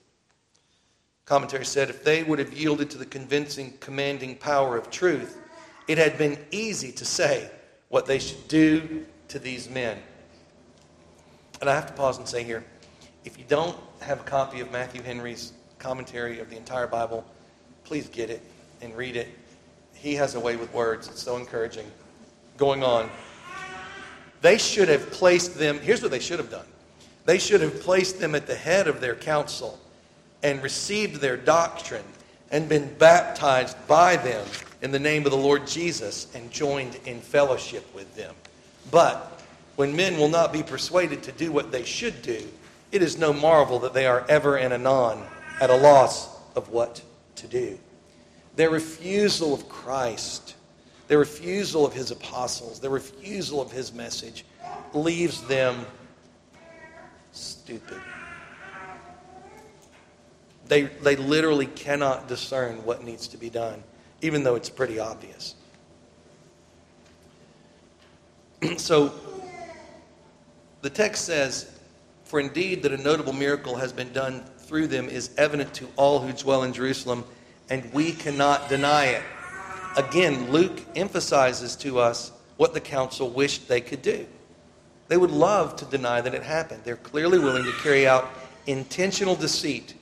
Commentary 1.25 1.65
said 1.65 1.91
if 1.91 2.05
they 2.05 2.23
would 2.23 2.39
have 2.39 2.53
yielded 2.53 2.89
to 2.91 2.99
the 2.99 3.07
convincing, 3.07 3.75
commanding 3.81 4.37
power 4.37 4.77
of 4.77 4.91
truth, 4.91 5.39
it 5.89 5.99
had 5.99 6.17
been 6.19 6.39
easy 6.53 6.93
to 6.93 7.05
say 7.05 7.51
what 7.89 8.07
they 8.07 8.21
should 8.21 8.47
do 8.47 9.05
to 9.29 9.41
these 9.41 9.69
men. 9.69 9.99
And 11.61 11.69
I 11.69 11.75
have 11.75 11.87
to 11.87 11.93
pause 11.95 12.19
and 12.19 12.29
say 12.29 12.45
here 12.45 12.65
if 13.25 13.39
you 13.39 13.45
don't 13.49 13.77
have 14.01 14.21
a 14.21 14.25
copy 14.25 14.61
of 14.61 14.71
Matthew 14.73 15.03
Henry's 15.03 15.53
commentary 15.79 16.41
of 16.41 16.51
the 16.51 16.57
entire 16.57 16.87
Bible, 16.87 17.25
please 17.85 18.09
get 18.09 18.31
it 18.31 18.43
and 18.81 18.97
read 18.97 19.17
it. 19.17 19.29
He 19.95 20.15
has 20.15 20.35
a 20.35 20.41
way 20.41 20.57
with 20.57 20.73
words, 20.73 21.09
it's 21.09 21.23
so 21.23 21.37
encouraging. 21.37 21.87
Going 22.57 22.83
on. 22.83 23.11
They 24.41 24.59
should 24.59 24.89
have 24.89 25.11
placed 25.11 25.57
them, 25.57 25.79
here's 25.81 26.03
what 26.03 26.11
they 26.11 26.19
should 26.19 26.39
have 26.39 26.51
done. 26.51 26.67
They 27.25 27.39
should 27.39 27.61
have 27.61 27.81
placed 27.81 28.19
them 28.19 28.35
at 28.35 28.47
the 28.47 28.57
head 28.57 28.89
of 28.89 29.01
their 29.01 29.15
council 29.15 29.79
and 30.43 30.61
received 30.63 31.21
their 31.21 31.37
doctrine 31.37 32.05
and 32.51 32.69
been 32.69 32.93
baptized 32.95 33.77
by 33.87 34.17
them 34.17 34.45
in 34.83 34.91
the 34.91 34.99
name 34.99 35.25
of 35.25 35.31
the 35.31 35.39
Lord 35.39 35.67
Jesus 35.67 36.27
and 36.35 36.51
joined 36.51 36.99
in 37.07 37.21
fellowship 37.21 37.85
with 37.95 38.15
them. 38.17 38.35
But 38.91 39.41
when 39.77 39.95
men 39.95 40.19
will 40.19 40.29
not 40.29 40.53
be 40.53 40.65
persuaded 40.65 41.23
to 41.23 41.33
do 41.33 41.53
what 41.53 41.71
they 41.71 41.85
should 41.85 42.21
do, 42.23 42.43
it 42.93 43.03
is 43.03 43.19
no 43.19 43.33
marvel 43.33 43.81
that 43.81 43.95
they 43.95 44.07
are 44.07 44.25
ever 44.29 44.57
and 44.57 44.73
anon 44.73 45.25
at 45.61 45.71
a 45.71 45.77
loss 45.77 46.29
of 46.55 46.69
what 46.69 47.03
to 47.37 47.49
do. 47.49 47.79
Their 48.55 48.69
refusal 48.69 49.55
of 49.55 49.69
Christ, 49.69 50.55
their 51.09 51.19
refusal 51.19 51.87
of 51.87 51.95
his 51.95 52.11
apostles, 52.11 52.81
their 52.81 52.91
refusal 52.91 53.63
of 53.63 53.73
his 53.73 53.93
message 53.95 54.45
leaves 54.93 55.43
them 55.49 55.87
stupid. 57.33 58.01
They, 60.69 60.83
they 60.83 61.17
literally 61.17 61.67
cannot 61.67 62.29
discern 62.29 62.85
what 62.85 63.03
needs 63.03 63.27
to 63.29 63.39
be 63.39 63.49
done, 63.49 63.83
even 64.21 64.43
though 64.43 64.55
it's 64.55 64.71
pretty 64.71 64.99
obvious. 64.99 65.55
so 68.77 69.13
the 70.83 70.91
text 70.91 71.25
says, 71.25 71.72
For 72.33 72.41
indeed 72.41 72.83
that 72.85 72.93
a 72.93 72.97
notable 72.97 73.35
miracle 73.35 73.77
has 73.77 73.93
been 73.93 74.11
done 74.15 74.43
through 74.61 74.87
them 74.87 75.11
is 75.11 75.33
evident 75.37 75.75
to 75.75 75.89
all 75.97 76.19
who 76.19 76.33
dwell 76.33 76.63
in 76.63 76.73
Jerusalem, 76.73 77.27
and 77.69 77.93
we 77.93 78.13
cannot 78.13 78.71
deny 78.71 79.09
it. 79.09 79.23
Again, 79.99 80.51
Luke 80.51 80.81
emphasizes 80.97 81.77
to 81.77 81.99
us 81.99 82.33
what 82.57 82.73
the 82.73 82.81
council 82.81 83.29
wished 83.29 83.69
they 83.69 83.83
could 83.83 84.01
do. 84.01 84.27
They 85.09 85.19
would 85.19 85.31
love 85.31 85.77
to 85.77 85.85
deny 85.85 86.23
that 86.23 86.33
it 86.33 86.43
happened. 86.43 86.85
They're 86.85 86.97
clearly 86.97 87.39
willing 87.39 87.65
to 87.65 87.73
carry 87.83 88.07
out 88.07 88.31
intentional 88.67 89.37
deceit 89.37 89.95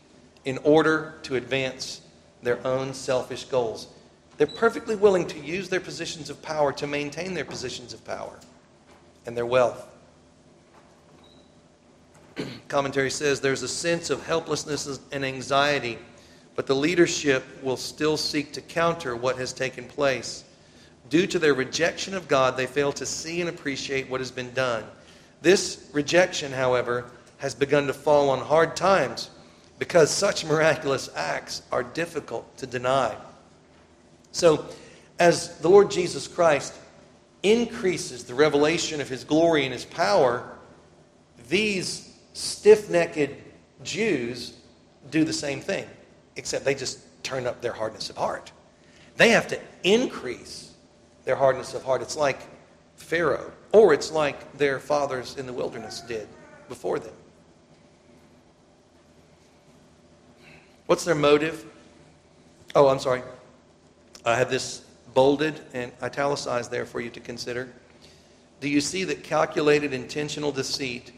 in 0.44 0.58
order 0.58 1.14
to 1.24 1.34
advance 1.34 2.00
their 2.44 2.64
own 2.64 2.94
selfish 2.94 3.42
goals. 3.46 3.88
They're 4.36 4.46
perfectly 4.46 4.94
willing 4.94 5.26
to 5.26 5.40
use 5.40 5.68
their 5.68 5.80
positions 5.80 6.30
of 6.30 6.40
power 6.42 6.72
to 6.74 6.86
maintain 6.86 7.34
their 7.34 7.44
positions 7.44 7.92
of 7.92 8.04
power 8.04 8.38
and 9.26 9.36
their 9.36 9.46
wealth. 9.46 9.88
Commentary 12.68 13.10
says 13.10 13.40
there's 13.40 13.62
a 13.62 13.68
sense 13.68 14.10
of 14.10 14.24
helplessness 14.26 15.00
and 15.12 15.24
anxiety, 15.24 15.98
but 16.54 16.66
the 16.66 16.74
leadership 16.74 17.44
will 17.62 17.76
still 17.76 18.16
seek 18.16 18.52
to 18.52 18.60
counter 18.60 19.16
what 19.16 19.36
has 19.36 19.52
taken 19.52 19.84
place. 19.84 20.44
Due 21.08 21.26
to 21.26 21.38
their 21.38 21.54
rejection 21.54 22.14
of 22.14 22.28
God, 22.28 22.56
they 22.56 22.66
fail 22.66 22.92
to 22.92 23.06
see 23.06 23.40
and 23.40 23.50
appreciate 23.50 24.08
what 24.08 24.20
has 24.20 24.30
been 24.30 24.52
done. 24.52 24.84
This 25.42 25.88
rejection, 25.92 26.52
however, 26.52 27.10
has 27.38 27.54
begun 27.54 27.86
to 27.86 27.94
fall 27.94 28.30
on 28.30 28.38
hard 28.38 28.76
times 28.76 29.30
because 29.78 30.10
such 30.10 30.44
miraculous 30.44 31.08
acts 31.16 31.62
are 31.72 31.82
difficult 31.82 32.56
to 32.58 32.66
deny. 32.66 33.16
So, 34.32 34.66
as 35.18 35.58
the 35.58 35.68
Lord 35.68 35.90
Jesus 35.90 36.28
Christ 36.28 36.74
increases 37.42 38.24
the 38.24 38.34
revelation 38.34 39.00
of 39.00 39.08
his 39.08 39.24
glory 39.24 39.64
and 39.64 39.72
his 39.72 39.84
power, 39.84 40.58
these 41.48 42.09
stiff 42.32 42.90
necked 42.90 43.30
Jews 43.82 44.54
do 45.10 45.24
the 45.24 45.32
same 45.32 45.60
thing, 45.60 45.86
except 46.36 46.64
they 46.64 46.74
just 46.74 47.00
turn 47.22 47.46
up 47.46 47.60
their 47.60 47.72
hardness 47.72 48.10
of 48.10 48.16
heart. 48.16 48.52
They 49.16 49.30
have 49.30 49.48
to 49.48 49.60
increase 49.82 50.72
their 51.24 51.36
hardness 51.36 51.74
of 51.74 51.82
heart. 51.82 52.02
It's 52.02 52.16
like 52.16 52.40
Pharaoh, 52.96 53.52
or 53.72 53.92
it's 53.92 54.10
like 54.10 54.56
their 54.56 54.78
fathers 54.78 55.36
in 55.36 55.46
the 55.46 55.52
wilderness 55.52 56.00
did 56.00 56.28
before 56.68 56.98
them. 56.98 57.14
What's 60.86 61.04
their 61.04 61.14
motive? 61.14 61.64
Oh, 62.74 62.88
I'm 62.88 62.98
sorry. 62.98 63.22
I 64.24 64.36
have 64.36 64.50
this 64.50 64.84
bolded 65.14 65.60
and 65.72 65.92
italicized 66.02 66.70
there 66.70 66.84
for 66.84 67.00
you 67.00 67.10
to 67.10 67.20
consider. 67.20 67.72
Do 68.60 68.68
you 68.68 68.80
see 68.80 69.04
that 69.04 69.22
calculated 69.22 69.92
intentional 69.92 70.52
deceit 70.52 71.12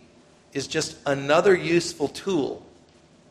is 0.52 0.66
just 0.66 0.96
another 1.06 1.54
useful 1.54 2.08
tool 2.08 2.64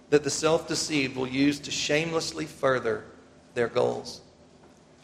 that 0.10 0.24
the 0.24 0.30
self 0.30 0.68
deceived 0.68 1.16
will 1.16 1.28
use 1.28 1.60
to 1.60 1.72
shamelessly 1.72 2.46
further 2.46 3.06
their 3.54 3.68
goals, 3.68 4.22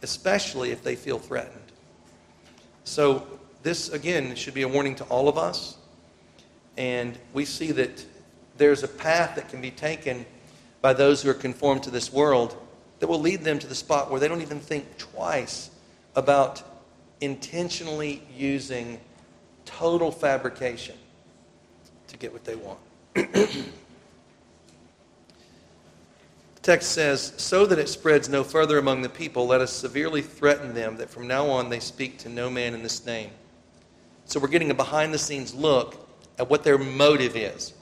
especially 0.01 0.71
if 0.71 0.84
they 0.84 0.95
feel 0.95 1.19
threatened? 1.19 1.71
So, 2.84 3.27
this 3.63 3.89
again 3.89 4.36
should 4.36 4.53
be 4.53 4.62
a 4.62 4.67
warning 4.67 4.95
to 4.95 5.03
all 5.06 5.27
of 5.27 5.38
us. 5.38 5.77
And 6.77 7.17
we 7.34 7.43
see 7.43 7.71
that 7.73 8.06
there's 8.58 8.84
a 8.84 8.88
path 8.88 9.36
that 9.36 9.49
can 9.49 9.62
be 9.62 9.71
taken 9.71 10.25
by 10.82 10.93
those 10.93 11.21
who 11.21 11.30
are 11.30 11.34
conformed 11.34 11.84
to 11.84 11.89
this 11.89 12.13
world 12.13 12.56
that 12.99 13.08
will 13.08 13.19
lead 13.19 13.41
them 13.41 13.60
to 13.60 13.67
the 13.67 13.75
spot 13.75 14.10
where 14.10 14.19
they 14.19 14.27
don't 14.27 14.41
even 14.41 14.60
think 14.60 14.97
twice 14.97 15.71
about 16.15 16.63
intentionally 17.19 18.21
using 18.36 18.99
total 19.65 20.12
fabrication 20.12 20.95
to 22.08 22.17
get 22.17 22.32
what 22.34 22.43
they 22.43 22.56
want. 22.56 22.80
the 23.13 23.72
text 26.62 26.91
says, 26.91 27.34
So 27.38 27.65
that 27.65 27.80
it 27.80 27.89
spreads 27.89 28.30
no 28.30 28.43
further 28.43 28.78
among 28.78 29.02
the 29.02 29.10
people, 29.10 29.48
let 29.48 29.62
us 29.62 29.72
severely 29.74 30.22
threaten 30.22 30.74
them 30.74 30.98
that 30.98 31.10
from 31.10 31.28
now 31.28 31.48
on 31.48 31.70
they 31.70 31.80
speak 31.80 32.17
to 32.20 32.30
no 32.30 32.50
man 32.50 32.74
in 32.74 32.84
this 32.84 33.06
name. 33.06 33.32
So 34.26 34.39
we're 34.39 34.48
getting 34.50 34.72
a 34.72 34.76
behind 34.76 35.13
the 35.13 35.20
scenes 35.20 35.54
look 35.54 36.08
at 36.38 36.50
what 36.50 36.63
their 36.63 36.78
motive 36.78 37.36
is. 37.36 37.74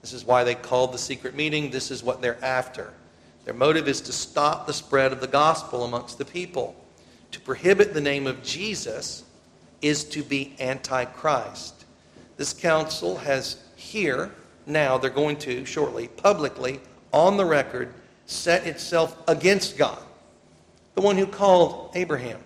This 0.00 0.12
is 0.12 0.24
why 0.24 0.44
they 0.44 0.54
called 0.54 0.92
the 0.92 0.98
secret 0.98 1.34
meeting. 1.34 1.70
This 1.70 1.90
is 1.90 2.02
what 2.02 2.22
they're 2.22 2.42
after. 2.44 2.92
Their 3.44 3.54
motive 3.54 3.88
is 3.88 4.00
to 4.02 4.12
stop 4.12 4.66
the 4.66 4.72
spread 4.72 5.12
of 5.12 5.20
the 5.20 5.26
gospel 5.26 5.84
amongst 5.84 6.18
the 6.18 6.24
people. 6.24 6.76
To 7.32 7.40
prohibit 7.40 7.94
the 7.94 8.00
name 8.00 8.26
of 8.26 8.42
Jesus 8.42 9.24
is 9.82 10.04
to 10.04 10.22
be 10.22 10.54
antichrist. 10.58 11.79
This 12.40 12.54
council 12.54 13.18
has 13.18 13.58
here, 13.76 14.32
now, 14.64 14.96
they're 14.96 15.10
going 15.10 15.36
to 15.40 15.66
shortly, 15.66 16.08
publicly, 16.08 16.80
on 17.12 17.36
the 17.36 17.44
record, 17.44 17.92
set 18.24 18.66
itself 18.66 19.14
against 19.28 19.76
God, 19.76 19.98
the 20.94 21.02
one 21.02 21.18
who 21.18 21.26
called 21.26 21.90
Abraham, 21.94 22.40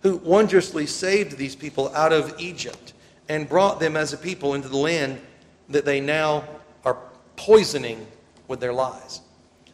who 0.00 0.16
wondrously 0.16 0.86
saved 0.86 1.36
these 1.36 1.54
people 1.54 1.94
out 1.94 2.10
of 2.10 2.34
Egypt 2.40 2.94
and 3.28 3.46
brought 3.46 3.80
them 3.80 3.98
as 3.98 4.14
a 4.14 4.16
people 4.16 4.54
into 4.54 4.68
the 4.68 4.78
land 4.78 5.20
that 5.68 5.84
they 5.84 6.00
now 6.00 6.44
are 6.86 6.96
poisoning 7.36 8.06
with 8.48 8.60
their 8.60 8.72
lies. 8.72 9.20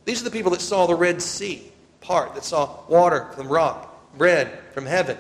These 0.05 0.21
are 0.21 0.25
the 0.25 0.33
people 0.33 0.51
that 0.51 0.63
saw 0.63 0.87
the 0.87 0.97
Red 0.97 1.23
Sea 1.23 1.71
part, 2.01 2.35
that 2.35 2.43
saw 2.43 2.81
water 2.89 3.29
from 3.37 3.47
rock, 3.47 4.19
bread 4.19 4.51
from 4.73 4.85
heaven, 4.85 5.17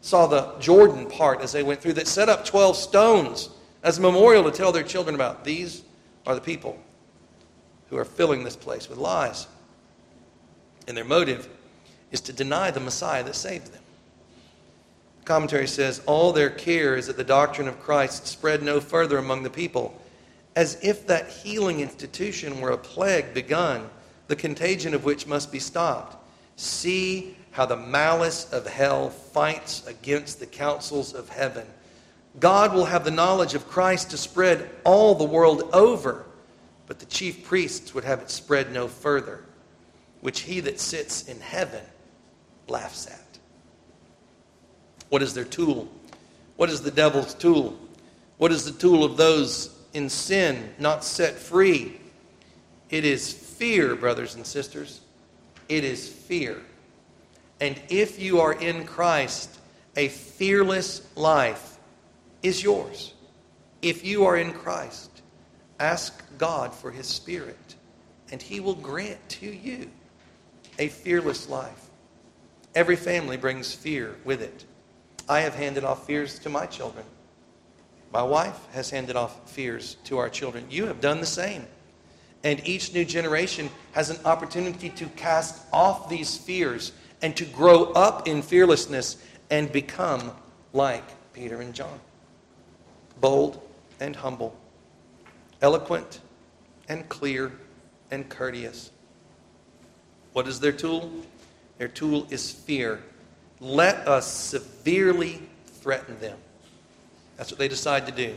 saw 0.00 0.26
the 0.26 0.54
Jordan 0.60 1.04
part 1.10 1.42
as 1.42 1.52
they 1.52 1.62
went 1.62 1.82
through, 1.82 1.92
that 1.92 2.08
set 2.08 2.30
up 2.30 2.46
12 2.46 2.74
stones 2.74 3.50
as 3.86 3.98
a 3.98 4.00
memorial 4.00 4.42
to 4.42 4.50
tell 4.50 4.72
their 4.72 4.82
children 4.82 5.14
about. 5.14 5.44
These 5.44 5.82
are 6.26 6.34
the 6.34 6.40
people 6.40 6.76
who 7.88 7.96
are 7.96 8.04
filling 8.04 8.42
this 8.42 8.56
place 8.56 8.88
with 8.88 8.98
lies. 8.98 9.46
And 10.88 10.96
their 10.96 11.04
motive 11.04 11.48
is 12.10 12.20
to 12.22 12.32
deny 12.32 12.72
the 12.72 12.80
Messiah 12.80 13.22
that 13.22 13.36
saved 13.36 13.72
them. 13.72 13.82
The 15.20 15.26
commentary 15.26 15.68
says, 15.68 16.02
All 16.04 16.32
their 16.32 16.50
care 16.50 16.96
is 16.96 17.06
that 17.06 17.16
the 17.16 17.22
doctrine 17.22 17.68
of 17.68 17.80
Christ 17.80 18.26
spread 18.26 18.60
no 18.60 18.80
further 18.80 19.18
among 19.18 19.44
the 19.44 19.50
people, 19.50 19.96
as 20.56 20.82
if 20.82 21.06
that 21.06 21.28
healing 21.28 21.78
institution 21.78 22.60
were 22.60 22.70
a 22.70 22.78
plague 22.78 23.34
begun 23.34 23.88
the 24.26 24.34
contagion 24.34 24.94
of 24.94 25.04
which 25.04 25.28
must 25.28 25.52
be 25.52 25.60
stopped. 25.60 26.16
See 26.56 27.36
how 27.52 27.66
the 27.66 27.76
malice 27.76 28.52
of 28.52 28.66
hell 28.66 29.10
fights 29.10 29.86
against 29.86 30.40
the 30.40 30.46
counsels 30.46 31.14
of 31.14 31.28
heaven. 31.28 31.68
God 32.38 32.74
will 32.74 32.84
have 32.84 33.04
the 33.04 33.10
knowledge 33.10 33.54
of 33.54 33.68
Christ 33.68 34.10
to 34.10 34.16
spread 34.16 34.68
all 34.84 35.14
the 35.14 35.24
world 35.24 35.70
over, 35.72 36.26
but 36.86 36.98
the 36.98 37.06
chief 37.06 37.44
priests 37.44 37.94
would 37.94 38.04
have 38.04 38.20
it 38.20 38.30
spread 38.30 38.72
no 38.72 38.88
further, 38.88 39.44
which 40.20 40.40
he 40.40 40.60
that 40.60 40.78
sits 40.78 41.28
in 41.28 41.40
heaven 41.40 41.82
laughs 42.68 43.06
at. 43.06 43.38
What 45.08 45.22
is 45.22 45.34
their 45.34 45.44
tool? 45.44 45.88
What 46.56 46.68
is 46.68 46.82
the 46.82 46.90
devil's 46.90 47.34
tool? 47.34 47.78
What 48.38 48.52
is 48.52 48.64
the 48.64 48.78
tool 48.78 49.04
of 49.04 49.16
those 49.16 49.74
in 49.94 50.10
sin 50.10 50.74
not 50.78 51.04
set 51.04 51.34
free? 51.34 52.00
It 52.90 53.04
is 53.04 53.32
fear, 53.32 53.94
brothers 53.96 54.34
and 54.34 54.46
sisters. 54.46 55.00
It 55.68 55.84
is 55.84 56.08
fear. 56.08 56.60
And 57.60 57.80
if 57.88 58.20
you 58.20 58.40
are 58.40 58.52
in 58.52 58.84
Christ, 58.84 59.58
a 59.96 60.08
fearless 60.08 61.06
life 61.16 61.75
is 62.42 62.62
yours. 62.62 63.14
If 63.82 64.04
you 64.04 64.24
are 64.24 64.36
in 64.36 64.52
Christ, 64.52 65.22
ask 65.78 66.22
God 66.38 66.74
for 66.74 66.90
His 66.90 67.06
Spirit, 67.06 67.74
and 68.30 68.40
He 68.40 68.60
will 68.60 68.74
grant 68.74 69.28
to 69.28 69.46
you 69.46 69.90
a 70.78 70.88
fearless 70.88 71.48
life. 71.48 71.90
Every 72.74 72.96
family 72.96 73.36
brings 73.36 73.74
fear 73.74 74.16
with 74.24 74.42
it. 74.42 74.64
I 75.28 75.40
have 75.40 75.54
handed 75.54 75.84
off 75.84 76.06
fears 76.06 76.38
to 76.40 76.48
my 76.48 76.66
children. 76.66 77.04
My 78.12 78.22
wife 78.22 78.58
has 78.72 78.90
handed 78.90 79.16
off 79.16 79.50
fears 79.50 79.96
to 80.04 80.18
our 80.18 80.28
children. 80.28 80.66
You 80.70 80.86
have 80.86 81.00
done 81.00 81.20
the 81.20 81.26
same. 81.26 81.66
And 82.44 82.66
each 82.66 82.94
new 82.94 83.04
generation 83.04 83.70
has 83.92 84.10
an 84.10 84.24
opportunity 84.24 84.90
to 84.90 85.06
cast 85.10 85.62
off 85.72 86.08
these 86.08 86.36
fears 86.36 86.92
and 87.22 87.36
to 87.36 87.44
grow 87.44 87.92
up 87.92 88.28
in 88.28 88.42
fearlessness 88.42 89.16
and 89.50 89.72
become 89.72 90.32
like 90.72 91.04
Peter 91.32 91.60
and 91.60 91.74
John 91.74 91.98
bold 93.20 93.60
and 94.00 94.14
humble, 94.14 94.56
eloquent 95.62 96.20
and 96.88 97.08
clear 97.08 97.52
and 98.10 98.28
courteous. 98.28 98.90
What 100.32 100.46
is 100.46 100.60
their 100.60 100.72
tool? 100.72 101.10
Their 101.78 101.88
tool 101.88 102.26
is 102.30 102.50
fear. 102.50 103.02
Let 103.60 104.06
us 104.06 104.26
severely 104.26 105.40
threaten 105.66 106.18
them. 106.20 106.38
That's 107.36 107.50
what 107.50 107.58
they 107.58 107.68
decide 107.68 108.06
to 108.06 108.12
do. 108.12 108.34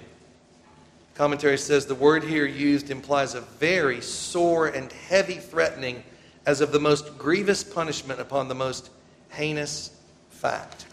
Commentary 1.16 1.58
says 1.58 1.86
the 1.86 1.96
word 1.96 2.24
here 2.24 2.46
used 2.46 2.90
implies 2.90 3.36
a 3.36 3.42
very 3.42 4.00
sore 4.00 4.68
and 4.68 4.92
heavy 4.92 5.36
threatening 5.36 6.04
as 6.46 6.62
of 6.62 6.72
the 6.72 6.80
most 6.80 7.18
grievous 7.18 7.64
punishment 7.64 8.22
upon 8.22 8.48
the 8.48 8.56
most 8.56 8.90
heinous 9.30 9.92
fact. 10.30 10.86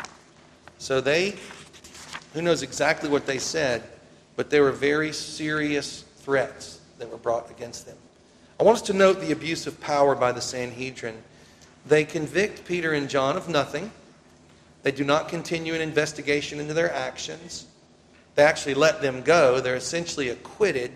So 0.79 1.01
they, 1.01 1.37
who 2.37 2.43
knows 2.43 2.63
exactly 2.63 3.09
what 3.09 3.25
they 3.25 3.39
said, 3.39 3.83
but 4.37 4.51
there 4.51 4.63
were 4.63 4.71
very 4.71 5.11
serious 5.11 6.03
threats 6.19 6.83
that 6.99 7.11
were 7.11 7.17
brought 7.17 7.51
against 7.51 7.87
them. 7.87 7.97
I 8.61 8.63
want 8.63 8.77
us 8.77 8.83
to 8.83 8.93
note 8.93 9.23
the 9.23 9.33
abuse 9.33 9.67
of 9.67 9.81
power 9.81 10.15
by 10.15 10.33
the 10.33 10.43
Sanhedrin. 10.43 11.17
They 11.87 12.05
convict 12.05 12.67
Peter 12.67 12.93
and 12.93 13.09
John 13.09 13.39
of 13.39 13.49
nothing. 13.49 13.91
They 14.83 14.93
do 14.93 15.03
not 15.03 15.31
continue 15.31 15.73
an 15.73 15.81
investigation 15.81 16.61
into 16.61 16.75
their 16.75 16.93
actions. 16.93 17.65
They 18.35 18.43
actually 18.43 18.75
let 18.75 19.01
them 19.01 19.23
go. 19.23 19.63
They're 19.63 19.75
essentially 19.75 20.29
acquitted. 20.29 20.93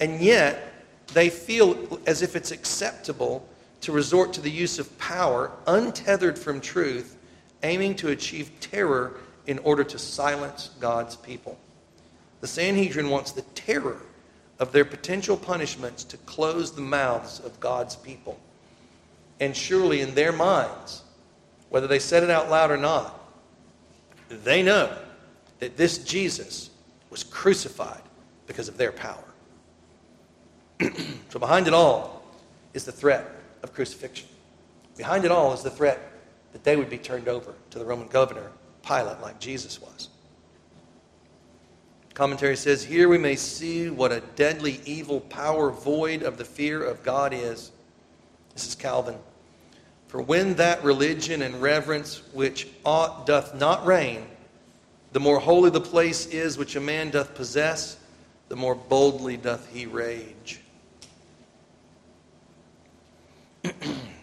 And 0.00 0.20
yet, 0.20 0.84
they 1.14 1.30
feel 1.30 1.98
as 2.06 2.20
if 2.20 2.36
it's 2.36 2.50
acceptable 2.50 3.48
to 3.80 3.90
resort 3.90 4.34
to 4.34 4.42
the 4.42 4.50
use 4.50 4.78
of 4.78 4.98
power 4.98 5.50
untethered 5.66 6.38
from 6.38 6.60
truth, 6.60 7.16
aiming 7.62 7.94
to 7.94 8.10
achieve 8.10 8.50
terror 8.60 9.14
in 9.46 9.58
order 9.60 9.84
to 9.84 9.98
silence 9.98 10.70
God's 10.80 11.16
people. 11.16 11.58
The 12.40 12.46
Sanhedrin 12.46 13.10
wants 13.10 13.32
the 13.32 13.42
terror 13.42 14.00
of 14.58 14.72
their 14.72 14.84
potential 14.84 15.36
punishments 15.36 16.04
to 16.04 16.16
close 16.18 16.72
the 16.72 16.80
mouths 16.80 17.40
of 17.40 17.58
God's 17.60 17.96
people. 17.96 18.38
And 19.40 19.56
surely, 19.56 20.00
in 20.00 20.14
their 20.14 20.32
minds, 20.32 21.02
whether 21.68 21.86
they 21.86 21.98
said 21.98 22.22
it 22.22 22.30
out 22.30 22.50
loud 22.50 22.70
or 22.70 22.76
not, 22.76 23.20
they 24.28 24.62
know 24.62 24.96
that 25.58 25.76
this 25.76 25.98
Jesus 25.98 26.70
was 27.10 27.22
crucified 27.22 28.02
because 28.46 28.68
of 28.68 28.76
their 28.76 28.92
power. 28.92 29.24
so 31.28 31.38
behind 31.38 31.66
it 31.66 31.74
all 31.74 32.22
is 32.74 32.84
the 32.84 32.92
threat 32.92 33.30
of 33.62 33.72
crucifixion. 33.72 34.28
Behind 34.96 35.24
it 35.24 35.30
all 35.30 35.52
is 35.52 35.62
the 35.62 35.70
threat 35.70 36.00
that 36.52 36.64
they 36.64 36.76
would 36.76 36.90
be 36.90 36.98
turned 36.98 37.28
over 37.28 37.54
to 37.70 37.78
the 37.78 37.84
Roman 37.84 38.08
governor, 38.08 38.50
Pilate 38.86 39.20
like 39.20 39.40
Jesus 39.40 39.80
was. 39.80 40.08
Commentary 42.14 42.56
says, 42.56 42.84
Here 42.84 43.08
we 43.08 43.18
may 43.18 43.36
see 43.36 43.90
what 43.90 44.12
a 44.12 44.22
deadly 44.36 44.80
evil 44.86 45.20
power 45.20 45.70
void 45.70 46.22
of 46.22 46.38
the 46.38 46.44
fear 46.44 46.82
of 46.82 47.02
God 47.02 47.34
is. 47.34 47.72
This 48.54 48.68
is 48.68 48.74
Calvin. 48.74 49.18
For 50.08 50.22
when 50.22 50.54
that 50.54 50.82
religion 50.82 51.42
and 51.42 51.60
reverence 51.60 52.22
which 52.32 52.68
ought 52.84 53.26
doth 53.26 53.54
not 53.54 53.84
reign, 53.84 54.24
the 55.12 55.20
more 55.20 55.38
holy 55.38 55.70
the 55.70 55.80
place 55.80 56.26
is 56.26 56.56
which 56.56 56.76
a 56.76 56.80
man 56.80 57.10
doth 57.10 57.34
possess, 57.34 57.98
the 58.48 58.56
more 58.56 58.74
boldly 58.74 59.36
doth 59.36 59.68
he 59.72 59.84
rage. 59.86 60.60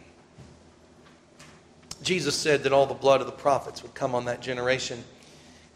Jesus 2.03 2.35
said 2.35 2.63
that 2.63 2.73
all 2.73 2.85
the 2.85 2.93
blood 2.93 3.21
of 3.21 3.27
the 3.27 3.33
prophets 3.33 3.81
would 3.81 3.93
come 3.93 4.13
on 4.13 4.25
that 4.25 4.41
generation. 4.41 5.03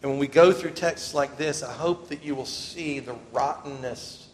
And 0.02 0.12
when 0.12 0.20
we 0.20 0.28
go 0.28 0.52
through 0.52 0.72
texts 0.72 1.13
like 1.13 1.38
this, 1.38 1.63
I 1.63 1.72
hope 1.72 2.10
that 2.10 2.24
you 2.24 2.36
will 2.36 2.46
see 2.46 3.00
the 3.00 3.16
rottenness 3.32 4.28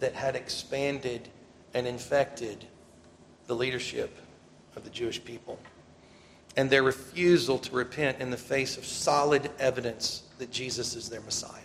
that 0.00 0.14
had 0.14 0.36
expanded 0.36 1.28
and 1.74 1.86
infected 1.86 2.64
the 3.46 3.54
leadership 3.54 4.16
of 4.76 4.84
the 4.84 4.90
Jewish 4.90 5.24
people 5.24 5.58
and 6.56 6.68
their 6.68 6.82
refusal 6.82 7.58
to 7.58 7.74
repent 7.74 8.20
in 8.20 8.30
the 8.30 8.36
face 8.36 8.76
of 8.76 8.84
solid 8.84 9.50
evidence 9.58 10.24
that 10.38 10.50
Jesus 10.50 10.96
is 10.96 11.08
their 11.08 11.20
Messiah. 11.20 11.60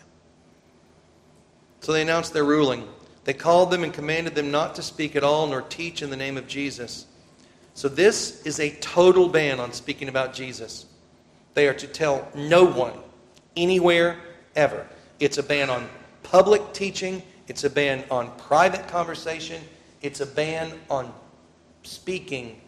So 1.81 1.91
they 1.91 2.01
announced 2.01 2.31
their 2.31 2.43
ruling. 2.43 2.87
They 3.23 3.33
called 3.33 3.71
them 3.71 3.83
and 3.83 3.93
commanded 3.93 4.35
them 4.35 4.51
not 4.51 4.75
to 4.75 4.81
speak 4.81 5.15
at 5.15 5.23
all 5.23 5.47
nor 5.47 5.61
teach 5.63 6.01
in 6.01 6.09
the 6.09 6.17
name 6.17 6.37
of 6.37 6.47
Jesus. 6.47 7.07
So 7.73 7.87
this 7.89 8.45
is 8.45 8.59
a 8.59 8.69
total 8.77 9.27
ban 9.29 9.59
on 9.59 9.73
speaking 9.73 10.09
about 10.09 10.33
Jesus. 10.33 10.85
They 11.53 11.67
are 11.67 11.73
to 11.73 11.87
tell 11.87 12.27
no 12.35 12.63
one, 12.65 12.93
anywhere, 13.55 14.17
ever. 14.55 14.87
It's 15.19 15.37
a 15.37 15.43
ban 15.43 15.69
on 15.69 15.87
public 16.23 16.73
teaching, 16.73 17.21
it's 17.47 17.63
a 17.63 17.69
ban 17.69 18.03
on 18.09 18.31
private 18.37 18.87
conversation, 18.87 19.61
it's 20.01 20.19
a 20.19 20.25
ban 20.25 20.71
on 20.89 21.13
speaking 21.83 22.59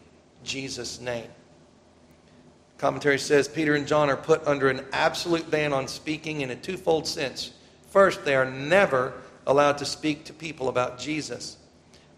Jesus' 0.43 0.99
name. 0.99 1.27
Commentary 2.77 3.17
says 3.17 3.47
Peter 3.47 3.75
and 3.75 3.87
John 3.87 4.09
are 4.09 4.17
put 4.17 4.45
under 4.45 4.69
an 4.69 4.85
absolute 4.91 5.49
ban 5.49 5.71
on 5.71 5.87
speaking 5.87 6.41
in 6.41 6.51
a 6.51 6.55
twofold 6.55 7.07
sense. 7.07 7.51
First, 7.89 8.25
they 8.25 8.35
are 8.35 8.49
never 8.49 9.13
allowed 9.47 9.77
to 9.77 9.85
speak 9.85 10.25
to 10.25 10.33
people 10.33 10.67
about 10.67 10.99
Jesus. 10.99 11.57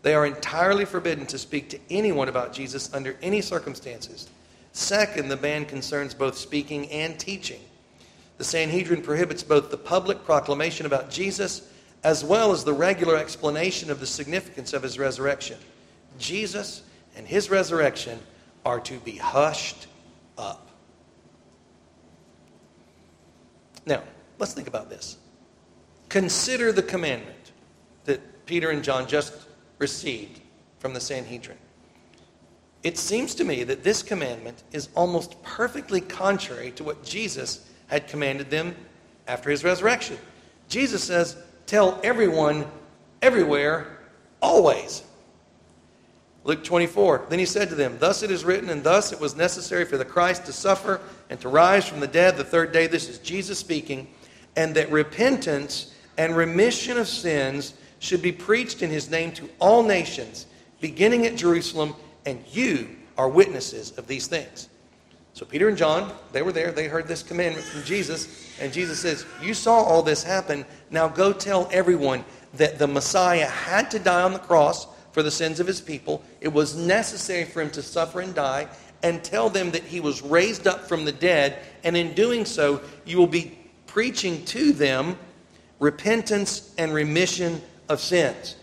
They 0.08 0.16
are 0.16 0.26
entirely 0.26 0.86
forbidden 0.86 1.26
to 1.26 1.38
speak 1.38 1.68
to 1.72 1.80
anyone 1.90 2.30
about 2.30 2.54
Jesus 2.54 2.94
under 2.94 3.18
any 3.22 3.42
circumstances. 3.42 4.30
Second, 4.72 5.28
the 5.28 5.36
ban 5.36 5.66
concerns 5.66 6.14
both 6.14 6.38
speaking 6.38 6.90
and 6.92 7.20
teaching. 7.20 7.60
The 8.38 8.46
Sanhedrin 8.46 9.02
prohibits 9.02 9.44
both 9.44 9.70
the 9.70 9.76
public 9.76 10.24
proclamation 10.24 10.86
about 10.86 11.10
Jesus 11.10 11.70
as 12.06 12.24
well 12.24 12.54
as 12.54 12.64
the 12.64 12.72
regular 12.72 13.18
explanation 13.18 13.92
of 13.92 14.00
the 14.00 14.06
significance 14.08 14.72
of 14.72 14.82
his 14.82 14.98
resurrection. 14.98 15.58
Jesus 16.18 16.84
and 17.18 17.28
his 17.28 17.50
resurrection 17.50 18.18
are 18.66 18.80
to 18.80 19.00
be 19.00 19.18
hushed 19.18 19.88
up. 20.38 20.70
Now, 23.86 24.04
let's 24.40 24.54
think 24.54 24.70
about 24.70 24.90
this. 24.90 25.18
Consider 26.08 26.72
the 26.72 26.82
commandment 26.82 27.52
that 28.06 28.46
Peter 28.46 28.70
and 28.70 28.82
John 28.82 29.06
just 29.06 29.47
received 29.80 30.42
from 30.80 30.94
the 30.94 31.00
Sanhedrin. 31.00 31.58
It 32.84 32.98
seems 32.98 33.36
to 33.36 33.44
me 33.44 33.64
that 33.64 33.84
this 33.84 34.04
commandment 34.04 34.64
is 34.72 34.90
almost 34.96 35.42
perfectly 35.44 36.02
contrary 36.02 36.72
to 36.72 36.84
what 36.84 37.04
Jesus 37.04 37.66
had 37.88 38.08
commanded 38.08 38.50
them 38.50 38.76
after 39.28 39.50
his 39.50 39.64
resurrection. 39.64 40.18
Jesus 40.70 41.04
says, 41.04 41.36
Tell 41.66 42.00
everyone, 42.04 42.66
everywhere, 43.22 44.00
always. 44.42 45.04
Luke 46.44 46.64
24. 46.64 47.26
Then 47.30 47.40
he 47.40 47.46
said 47.46 47.68
to 47.70 47.76
them, 47.76 47.98
Thus 48.00 48.24
it 48.24 48.32
is 48.32 48.46
written, 48.46 48.70
and 48.70 48.84
thus 48.84 49.12
it 49.12 49.20
was 49.20 49.36
necessary 49.36 49.84
for 49.84 49.98
the 49.98 50.06
Christ 50.06 50.46
to 50.46 50.54
suffer 50.54 51.02
and 51.30 51.40
to 51.42 51.50
rise 51.50 51.86
from 51.86 52.00
the 52.00 52.08
dead 52.08 52.38
the 52.38 52.44
third 52.44 52.72
day. 52.72 52.88
This 52.88 53.10
is 53.10 53.20
Jesus 53.20 53.60
speaking. 53.60 54.08
And 54.56 54.74
that 54.76 54.90
repentance 54.90 55.94
and 56.18 56.36
remission 56.36 56.98
of 56.98 57.08
sins 57.08 57.74
should 58.00 58.22
be 58.22 58.32
preached 58.32 58.82
in 58.82 58.90
his 58.90 59.10
name 59.10 59.32
to 59.34 59.50
all 59.60 59.84
nations, 59.84 60.46
beginning 60.80 61.26
at 61.26 61.36
Jerusalem, 61.36 61.96
and 62.26 62.44
you 62.52 62.90
are 63.18 63.30
witnesses 63.30 63.98
of 63.98 64.08
these 64.08 64.28
things. 64.28 64.70
So 65.34 65.46
Peter 65.46 65.68
and 65.68 65.78
John, 65.78 66.12
they 66.32 66.42
were 66.42 66.52
there, 66.52 66.72
they 66.72 66.88
heard 66.88 67.08
this 67.08 67.22
commandment 67.22 67.66
from 67.66 67.84
Jesus, 67.84 68.52
and 68.60 68.74
Jesus 68.74 69.00
says, 69.00 69.26
You 69.42 69.54
saw 69.54 69.84
all 69.84 70.02
this 70.02 70.24
happen. 70.24 70.66
Now 70.90 71.08
go 71.08 71.32
tell 71.32 71.70
everyone 71.72 72.26
that 72.56 72.80
the 72.80 72.88
Messiah 72.88 73.46
had 73.46 73.92
to 73.92 74.00
die 74.00 74.24
on 74.24 74.34
the 74.34 74.40
cross 74.40 74.88
for 75.12 75.22
the 75.22 75.32
sins 75.32 75.60
of 75.60 75.68
his 75.68 75.82
people. 75.82 76.24
It 76.42 76.48
was 76.48 76.76
necessary 76.76 77.46
for 77.46 77.62
him 77.62 77.70
to 77.72 77.84
suffer 77.84 78.22
and 78.22 78.34
die, 78.34 78.68
and 79.04 79.24
tell 79.24 79.50
them 79.50 79.70
that 79.72 79.84
he 79.84 80.00
was 80.00 80.24
raised 80.24 80.66
up 80.66 80.88
from 80.88 81.06
the 81.06 81.12
dead. 81.12 81.60
And 81.84 81.96
in 81.96 82.14
doing 82.14 82.46
so, 82.46 82.82
you 83.06 83.18
will 83.18 83.28
be 83.28 83.58
preaching 83.86 84.44
to 84.46 84.74
them 84.74 85.18
repentance 85.80 86.74
and 86.78 86.94
remission 86.94 87.62
of 87.90 88.00
sins. 88.00 88.56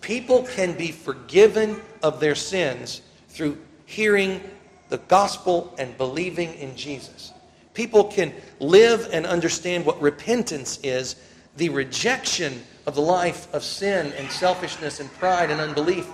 People 0.00 0.44
can 0.44 0.72
be 0.72 0.92
forgiven 0.92 1.80
of 2.02 2.20
their 2.20 2.34
sins 2.34 3.02
through 3.28 3.58
hearing 3.86 4.40
the 4.88 4.98
gospel 4.98 5.74
and 5.78 5.96
believing 5.98 6.54
in 6.54 6.76
Jesus. 6.76 7.32
People 7.74 8.04
can 8.04 8.32
live 8.58 9.08
and 9.12 9.26
understand 9.26 9.84
what 9.86 10.00
repentance 10.00 10.78
is 10.82 11.16
the 11.56 11.68
rejection 11.68 12.62
of 12.86 12.94
the 12.94 13.00
life 13.00 13.52
of 13.54 13.62
sin 13.62 14.12
and 14.16 14.30
selfishness 14.30 15.00
and 15.00 15.12
pride 15.14 15.50
and 15.50 15.60
unbelief, 15.60 16.06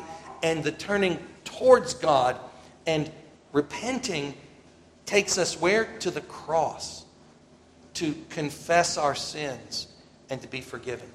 and 0.42 0.62
the 0.62 0.72
turning 0.72 1.18
towards 1.44 1.94
God 1.94 2.38
and 2.86 3.10
repenting 3.52 4.34
takes 5.06 5.38
us 5.38 5.60
where? 5.60 5.84
To 6.00 6.10
the 6.10 6.20
cross. 6.22 7.04
To 7.94 8.14
confess 8.28 8.98
our 8.98 9.14
sins 9.14 9.88
and 10.28 10.42
to 10.42 10.48
be 10.48 10.60
forgiven, 10.60 11.08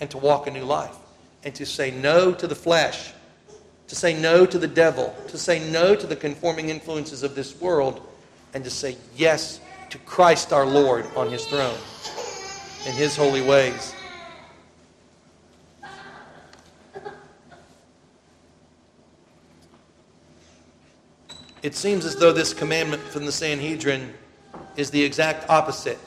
and 0.00 0.10
to 0.10 0.18
walk 0.18 0.46
a 0.46 0.50
new 0.50 0.64
life, 0.64 0.94
and 1.44 1.54
to 1.54 1.64
say 1.66 1.90
no 1.90 2.32
to 2.32 2.46
the 2.46 2.54
flesh, 2.54 3.12
to 3.88 3.94
say 3.94 4.18
no 4.20 4.44
to 4.44 4.58
the 4.58 4.66
devil, 4.66 5.14
to 5.28 5.38
say 5.38 5.70
no 5.70 5.94
to 5.94 6.06
the 6.06 6.16
conforming 6.16 6.68
influences 6.68 7.22
of 7.22 7.34
this 7.34 7.60
world, 7.60 8.06
and 8.54 8.64
to 8.64 8.70
say 8.70 8.96
yes 9.16 9.60
to 9.90 9.98
Christ 9.98 10.52
our 10.52 10.66
Lord 10.66 11.06
on 11.16 11.30
his 11.30 11.44
throne 11.46 11.78
in 12.86 12.92
his 12.92 13.16
holy 13.16 13.42
ways. 13.42 13.94
It 21.62 21.74
seems 21.74 22.04
as 22.04 22.14
though 22.14 22.32
this 22.32 22.54
commandment 22.54 23.02
from 23.02 23.26
the 23.26 23.32
Sanhedrin 23.32 24.14
is 24.76 24.90
the 24.90 25.02
exact 25.02 25.50
opposite 25.50 25.98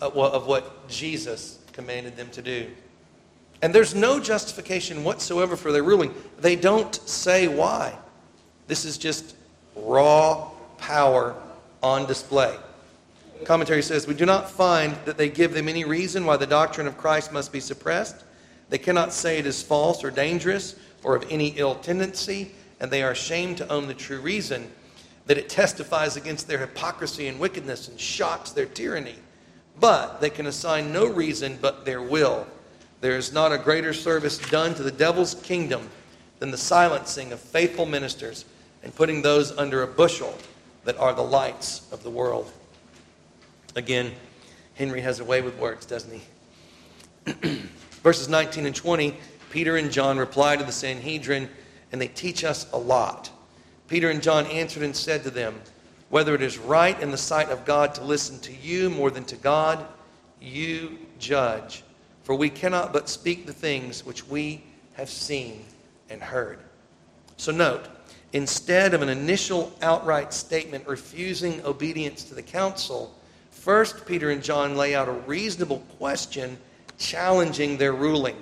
of 0.00 0.46
what 0.46 0.88
Jesus 0.88 1.60
commanded 1.72 2.16
them 2.16 2.28
to 2.30 2.42
do. 2.42 2.68
And 3.62 3.74
there's 3.74 3.94
no 3.94 4.20
justification 4.20 5.04
whatsoever 5.04 5.56
for 5.56 5.72
their 5.72 5.82
ruling. 5.82 6.14
They 6.38 6.56
don't 6.56 6.94
say 7.08 7.48
why. 7.48 7.96
This 8.66 8.84
is 8.84 8.98
just 8.98 9.36
raw 9.74 10.50
power 10.78 11.34
on 11.82 12.06
display. 12.06 12.56
Commentary 13.44 13.82
says, 13.82 14.06
We 14.06 14.14
do 14.14 14.26
not 14.26 14.50
find 14.50 14.96
that 15.04 15.16
they 15.16 15.28
give 15.28 15.52
them 15.52 15.68
any 15.68 15.84
reason 15.84 16.24
why 16.24 16.36
the 16.36 16.46
doctrine 16.46 16.86
of 16.86 16.98
Christ 16.98 17.32
must 17.32 17.52
be 17.52 17.60
suppressed. 17.60 18.24
They 18.68 18.78
cannot 18.78 19.12
say 19.12 19.38
it 19.38 19.46
is 19.46 19.62
false 19.62 20.02
or 20.02 20.10
dangerous 20.10 20.76
or 21.04 21.14
of 21.14 21.24
any 21.30 21.48
ill 21.56 21.76
tendency, 21.76 22.52
and 22.80 22.90
they 22.90 23.02
are 23.02 23.12
ashamed 23.12 23.58
to 23.58 23.68
own 23.68 23.86
the 23.86 23.94
true 23.94 24.20
reason 24.20 24.70
that 25.26 25.38
it 25.38 25.48
testifies 25.48 26.16
against 26.16 26.48
their 26.48 26.58
hypocrisy 26.58 27.28
and 27.28 27.38
wickedness 27.38 27.88
and 27.88 27.98
shocks 27.98 28.50
their 28.50 28.66
tyranny. 28.66 29.16
But 29.78 30.20
they 30.20 30.30
can 30.30 30.46
assign 30.46 30.92
no 30.92 31.06
reason 31.06 31.58
but 31.60 31.84
their 31.84 32.02
will. 32.02 32.46
There 33.00 33.16
is 33.16 33.32
not 33.32 33.52
a 33.52 33.58
greater 33.58 33.92
service 33.92 34.38
done 34.38 34.74
to 34.74 34.82
the 34.82 34.90
devil's 34.90 35.34
kingdom 35.34 35.88
than 36.38 36.50
the 36.50 36.58
silencing 36.58 37.32
of 37.32 37.40
faithful 37.40 37.86
ministers 37.86 38.44
and 38.82 38.94
putting 38.94 39.22
those 39.22 39.56
under 39.58 39.82
a 39.82 39.86
bushel 39.86 40.36
that 40.84 40.96
are 40.98 41.12
the 41.12 41.22
lights 41.22 41.86
of 41.92 42.02
the 42.02 42.10
world. 42.10 42.50
Again, 43.74 44.12
Henry 44.74 45.00
has 45.00 45.20
a 45.20 45.24
way 45.24 45.42
with 45.42 45.58
words, 45.58 45.84
doesn't 45.86 46.20
he? 47.24 47.62
Verses 48.02 48.28
19 48.28 48.66
and 48.66 48.74
20, 48.74 49.16
Peter 49.50 49.76
and 49.76 49.90
John 49.90 50.18
reply 50.18 50.56
to 50.56 50.64
the 50.64 50.72
Sanhedrin, 50.72 51.48
and 51.92 52.00
they 52.00 52.08
teach 52.08 52.44
us 52.44 52.70
a 52.72 52.78
lot. 52.78 53.30
Peter 53.88 54.10
and 54.10 54.22
John 54.22 54.46
answered 54.46 54.82
and 54.82 54.94
said 54.94 55.22
to 55.24 55.30
them, 55.30 55.60
Whether 56.10 56.34
it 56.34 56.42
is 56.42 56.58
right 56.58 56.98
in 57.00 57.10
the 57.10 57.18
sight 57.18 57.48
of 57.48 57.64
God 57.64 57.94
to 57.96 58.04
listen 58.04 58.38
to 58.40 58.52
you 58.52 58.90
more 58.90 59.10
than 59.10 59.24
to 59.24 59.36
God, 59.36 59.86
you 60.40 60.98
judge. 61.18 61.82
For 62.26 62.34
we 62.34 62.50
cannot 62.50 62.92
but 62.92 63.08
speak 63.08 63.46
the 63.46 63.52
things 63.52 64.04
which 64.04 64.26
we 64.26 64.60
have 64.94 65.08
seen 65.08 65.64
and 66.10 66.20
heard. 66.20 66.58
So 67.36 67.52
note, 67.52 67.86
instead 68.32 68.94
of 68.94 69.02
an 69.02 69.08
initial 69.08 69.72
outright 69.80 70.32
statement 70.32 70.88
refusing 70.88 71.64
obedience 71.64 72.24
to 72.24 72.34
the 72.34 72.42
council, 72.42 73.14
First, 73.52 74.06
Peter 74.06 74.30
and 74.30 74.42
John 74.42 74.76
lay 74.76 74.92
out 74.96 75.06
a 75.06 75.12
reasonable 75.12 75.84
question 75.98 76.58
challenging 76.98 77.76
their 77.76 77.92
ruling. 77.92 78.36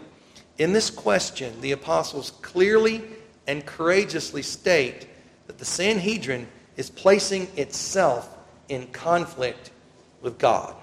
In 0.57 0.73
this 0.73 0.89
question, 0.89 1.61
the 1.61 1.73
apostles 1.73 2.31
clearly 2.41 3.03
and 3.47 3.67
courageously 3.67 4.41
state 4.41 5.09
that 5.47 5.59
the 5.59 5.65
Sanhedrin 5.67 6.49
is 6.79 6.89
placing 6.89 7.49
itself 7.59 8.35
in 8.71 8.87
conflict 8.87 9.73
with 10.23 10.39
God. 10.39 10.75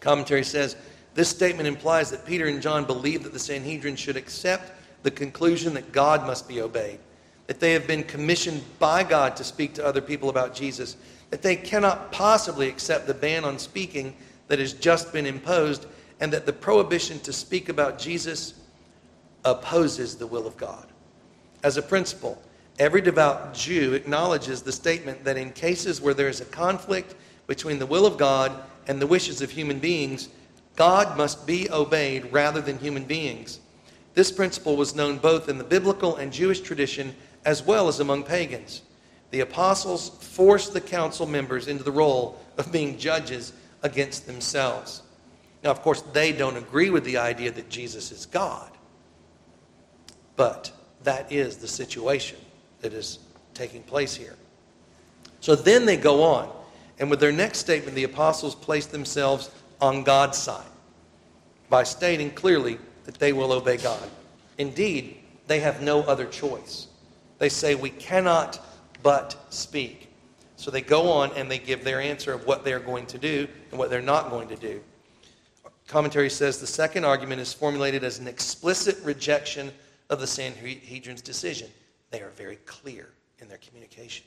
Commentary 0.00 0.42
says 0.42 0.74
this 1.14 1.28
statement 1.28 1.68
implies 1.68 2.10
that 2.10 2.24
Peter 2.24 2.46
and 2.46 2.62
John 2.62 2.84
believe 2.84 3.22
that 3.24 3.32
the 3.32 3.38
Sanhedrin 3.38 3.96
should 3.96 4.16
accept 4.16 4.72
the 5.02 5.10
conclusion 5.10 5.74
that 5.74 5.92
God 5.92 6.26
must 6.26 6.48
be 6.48 6.60
obeyed, 6.60 6.98
that 7.46 7.60
they 7.60 7.72
have 7.72 7.86
been 7.86 8.04
commissioned 8.04 8.62
by 8.78 9.02
God 9.02 9.36
to 9.36 9.44
speak 9.44 9.74
to 9.74 9.84
other 9.84 10.00
people 10.00 10.30
about 10.30 10.54
Jesus, 10.54 10.96
that 11.30 11.42
they 11.42 11.56
cannot 11.56 12.12
possibly 12.12 12.68
accept 12.68 13.06
the 13.06 13.14
ban 13.14 13.44
on 13.44 13.58
speaking 13.58 14.14
that 14.48 14.58
has 14.58 14.72
just 14.72 15.12
been 15.12 15.26
imposed, 15.26 15.86
and 16.20 16.32
that 16.32 16.46
the 16.46 16.52
prohibition 16.52 17.18
to 17.20 17.32
speak 17.32 17.68
about 17.68 17.98
Jesus 17.98 18.54
opposes 19.44 20.16
the 20.16 20.26
will 20.26 20.46
of 20.46 20.56
God. 20.56 20.86
As 21.64 21.76
a 21.76 21.82
principle, 21.82 22.40
every 22.78 23.00
devout 23.00 23.54
Jew 23.54 23.94
acknowledges 23.94 24.62
the 24.62 24.72
statement 24.72 25.24
that 25.24 25.36
in 25.36 25.52
cases 25.52 26.00
where 26.00 26.14
there 26.14 26.28
is 26.28 26.40
a 26.40 26.46
conflict 26.46 27.14
between 27.46 27.78
the 27.78 27.86
will 27.86 28.06
of 28.06 28.18
God 28.18 28.52
and 28.86 29.00
the 29.00 29.06
wishes 29.06 29.42
of 29.42 29.50
human 29.50 29.78
beings, 29.78 30.28
God 30.76 31.16
must 31.16 31.46
be 31.46 31.70
obeyed 31.70 32.32
rather 32.32 32.60
than 32.60 32.78
human 32.78 33.04
beings. 33.04 33.60
This 34.14 34.32
principle 34.32 34.76
was 34.76 34.94
known 34.94 35.18
both 35.18 35.48
in 35.48 35.58
the 35.58 35.64
biblical 35.64 36.16
and 36.16 36.32
Jewish 36.32 36.60
tradition 36.60 37.14
as 37.44 37.62
well 37.62 37.88
as 37.88 38.00
among 38.00 38.24
pagans. 38.24 38.82
The 39.30 39.40
apostles 39.40 40.10
forced 40.10 40.72
the 40.72 40.80
council 40.80 41.26
members 41.26 41.66
into 41.66 41.84
the 41.84 41.92
role 41.92 42.38
of 42.58 42.70
being 42.70 42.98
judges 42.98 43.52
against 43.82 44.26
themselves. 44.26 45.02
Now, 45.64 45.70
of 45.70 45.80
course, 45.80 46.02
they 46.12 46.32
don't 46.32 46.56
agree 46.56 46.90
with 46.90 47.04
the 47.04 47.16
idea 47.16 47.50
that 47.52 47.70
Jesus 47.70 48.12
is 48.12 48.26
God, 48.26 48.70
but 50.36 50.70
that 51.04 51.30
is 51.32 51.56
the 51.56 51.68
situation 51.68 52.38
that 52.80 52.92
is 52.92 53.20
taking 53.54 53.82
place 53.82 54.14
here. 54.14 54.36
So 55.40 55.54
then 55.54 55.86
they 55.86 55.96
go 55.96 56.22
on, 56.22 56.50
and 56.98 57.08
with 57.10 57.20
their 57.20 57.32
next 57.32 57.58
statement, 57.58 57.94
the 57.94 58.04
apostles 58.04 58.54
place 58.54 58.86
themselves 58.86 59.50
on 59.82 60.04
God's 60.04 60.38
side 60.38 60.64
by 61.68 61.82
stating 61.82 62.30
clearly 62.30 62.78
that 63.04 63.16
they 63.16 63.32
will 63.32 63.52
obey 63.52 63.76
God. 63.76 64.08
Indeed, 64.56 65.18
they 65.48 65.60
have 65.60 65.82
no 65.82 66.02
other 66.04 66.24
choice. 66.26 66.86
They 67.38 67.48
say, 67.48 67.74
We 67.74 67.90
cannot 67.90 68.60
but 69.02 69.36
speak. 69.50 70.08
So 70.56 70.70
they 70.70 70.80
go 70.80 71.10
on 71.10 71.32
and 71.32 71.50
they 71.50 71.58
give 71.58 71.82
their 71.82 72.00
answer 72.00 72.32
of 72.32 72.46
what 72.46 72.64
they're 72.64 72.78
going 72.78 73.06
to 73.06 73.18
do 73.18 73.48
and 73.70 73.78
what 73.78 73.90
they're 73.90 74.00
not 74.00 74.30
going 74.30 74.48
to 74.48 74.56
do. 74.56 74.80
Commentary 75.88 76.30
says 76.30 76.58
the 76.58 76.66
second 76.66 77.04
argument 77.04 77.40
is 77.40 77.52
formulated 77.52 78.04
as 78.04 78.20
an 78.20 78.28
explicit 78.28 78.96
rejection 79.02 79.72
of 80.08 80.20
the 80.20 80.26
Sanhedrin's 80.26 81.20
decision. 81.20 81.68
They 82.10 82.20
are 82.20 82.30
very 82.30 82.56
clear 82.64 83.08
in 83.40 83.48
their 83.48 83.58
communication. 83.58 84.26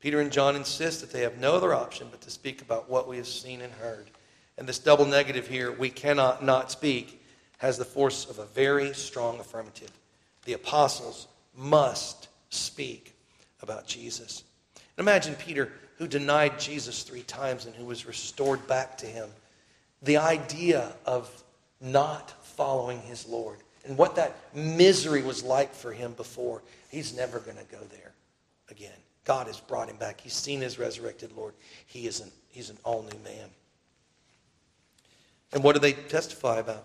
Peter 0.00 0.20
and 0.20 0.32
John 0.32 0.56
insist 0.56 1.00
that 1.02 1.12
they 1.12 1.20
have 1.20 1.38
no 1.38 1.54
other 1.54 1.74
option 1.74 2.08
but 2.10 2.22
to 2.22 2.30
speak 2.30 2.62
about 2.62 2.88
what 2.88 3.06
we 3.06 3.18
have 3.18 3.26
seen 3.26 3.60
and 3.60 3.72
heard. 3.74 4.10
And 4.56 4.68
this 4.68 4.78
double 4.78 5.04
negative 5.04 5.48
here, 5.48 5.72
we 5.72 5.90
cannot 5.90 6.44
not 6.44 6.70
speak, 6.70 7.22
has 7.58 7.78
the 7.78 7.84
force 7.84 8.26
of 8.26 8.38
a 8.38 8.46
very 8.46 8.94
strong 8.94 9.40
affirmative. 9.40 9.90
The 10.44 10.52
apostles 10.52 11.28
must 11.56 12.28
speak 12.50 13.14
about 13.62 13.86
Jesus. 13.86 14.44
And 14.96 15.04
imagine 15.04 15.34
Peter, 15.34 15.72
who 15.96 16.06
denied 16.06 16.58
Jesus 16.58 17.02
three 17.02 17.22
times 17.22 17.66
and 17.66 17.74
who 17.74 17.84
was 17.84 18.06
restored 18.06 18.66
back 18.66 18.98
to 18.98 19.06
him. 19.06 19.28
The 20.02 20.18
idea 20.18 20.92
of 21.06 21.30
not 21.80 22.32
following 22.44 23.00
his 23.00 23.26
Lord 23.26 23.58
and 23.84 23.96
what 23.98 24.16
that 24.16 24.36
misery 24.54 25.22
was 25.22 25.42
like 25.42 25.74
for 25.74 25.92
him 25.92 26.12
before. 26.12 26.62
He's 26.90 27.16
never 27.16 27.38
going 27.38 27.56
to 27.56 27.64
go 27.64 27.82
there 27.90 28.12
again. 28.70 28.96
God 29.24 29.46
has 29.46 29.60
brought 29.60 29.88
him 29.88 29.96
back. 29.96 30.20
He's 30.20 30.34
seen 30.34 30.60
his 30.60 30.78
resurrected 30.78 31.32
Lord. 31.32 31.54
He 31.86 32.06
is 32.06 32.20
an, 32.20 32.30
he's 32.48 32.70
an 32.70 32.78
all 32.84 33.02
new 33.02 33.18
man. 33.24 33.48
And 35.54 35.62
what 35.62 35.74
do 35.74 35.78
they 35.78 35.92
testify 35.92 36.58
about? 36.58 36.84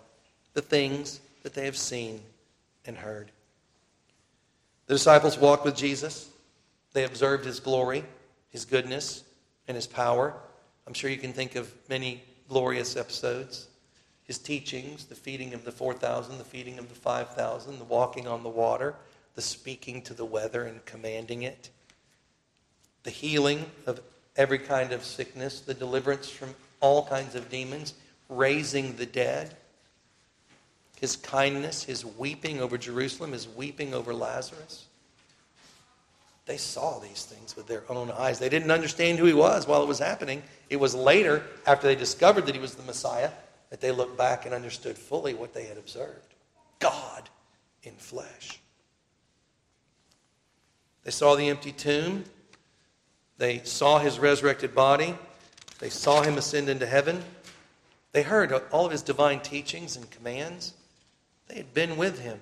The 0.53 0.61
things 0.61 1.19
that 1.43 1.53
they 1.53 1.65
have 1.65 1.75
seen 1.75 2.21
and 2.85 2.95
heard. 2.95 3.31
The 4.85 4.93
disciples 4.93 5.37
walked 5.37 5.65
with 5.65 5.75
Jesus. 5.75 6.29
They 6.93 7.03
observed 7.03 7.45
his 7.45 7.59
glory, 7.59 8.05
his 8.51 8.65
goodness, 8.65 9.23
and 9.67 9.75
his 9.75 9.87
power. 9.87 10.33
I'm 10.87 10.93
sure 10.93 11.09
you 11.09 11.17
can 11.17 11.33
think 11.33 11.55
of 11.55 11.73
many 11.89 12.23
glorious 12.47 12.95
episodes. 12.95 13.67
His 14.23 14.37
teachings, 14.37 15.05
the 15.05 15.15
feeding 15.15 15.53
of 15.55 15.65
the 15.65 15.71
4,000, 15.71 16.37
the 16.37 16.43
feeding 16.43 16.77
of 16.77 16.89
the 16.89 16.95
5,000, 16.95 17.79
the 17.79 17.83
walking 17.85 18.27
on 18.27 18.43
the 18.43 18.49
water, 18.49 18.95
the 19.35 19.41
speaking 19.41 20.01
to 20.03 20.13
the 20.13 20.25
weather 20.25 20.63
and 20.63 20.85
commanding 20.85 21.43
it, 21.43 21.69
the 23.03 23.09
healing 23.09 23.65
of 23.87 24.01
every 24.35 24.59
kind 24.59 24.91
of 24.91 25.03
sickness, 25.03 25.61
the 25.61 25.73
deliverance 25.73 26.29
from 26.29 26.53
all 26.79 27.07
kinds 27.07 27.33
of 27.35 27.49
demons, 27.49 27.93
raising 28.29 28.95
the 28.95 29.05
dead, 29.05 29.55
his 30.99 31.15
kindness, 31.15 31.83
his 31.83 32.05
weeping 32.05 32.61
over 32.61 32.77
Jerusalem, 32.77 33.31
his 33.31 33.47
weeping 33.47 33.93
over 33.93 34.13
Lazarus. 34.13 34.85
They 36.45 36.57
saw 36.57 36.99
these 36.99 37.25
things 37.25 37.55
with 37.55 37.67
their 37.67 37.83
own 37.89 38.11
eyes. 38.11 38.39
They 38.39 38.49
didn't 38.49 38.71
understand 38.71 39.19
who 39.19 39.25
he 39.25 39.33
was 39.33 39.67
while 39.67 39.83
it 39.83 39.87
was 39.87 39.99
happening. 39.99 40.41
It 40.69 40.79
was 40.79 40.95
later, 40.95 41.43
after 41.65 41.87
they 41.87 41.95
discovered 41.95 42.45
that 42.47 42.55
he 42.55 42.61
was 42.61 42.75
the 42.75 42.83
Messiah, 42.83 43.29
that 43.69 43.81
they 43.81 43.91
looked 43.91 44.17
back 44.17 44.45
and 44.45 44.53
understood 44.53 44.97
fully 44.97 45.33
what 45.33 45.53
they 45.53 45.65
had 45.65 45.77
observed 45.77 46.33
God 46.79 47.29
in 47.83 47.93
flesh. 47.93 48.59
They 51.03 51.11
saw 51.11 51.35
the 51.35 51.49
empty 51.49 51.71
tomb. 51.71 52.23
They 53.37 53.59
saw 53.63 53.99
his 53.99 54.19
resurrected 54.19 54.75
body. 54.75 55.15
They 55.79 55.89
saw 55.89 56.23
him 56.23 56.37
ascend 56.37 56.67
into 56.67 56.85
heaven. 56.85 57.23
They 58.11 58.23
heard 58.23 58.51
all 58.71 58.85
of 58.85 58.91
his 58.91 59.01
divine 59.01 59.39
teachings 59.41 59.95
and 59.95 60.09
commands. 60.09 60.73
They 61.47 61.55
had 61.55 61.73
been 61.73 61.97
with 61.97 62.19
him. 62.19 62.39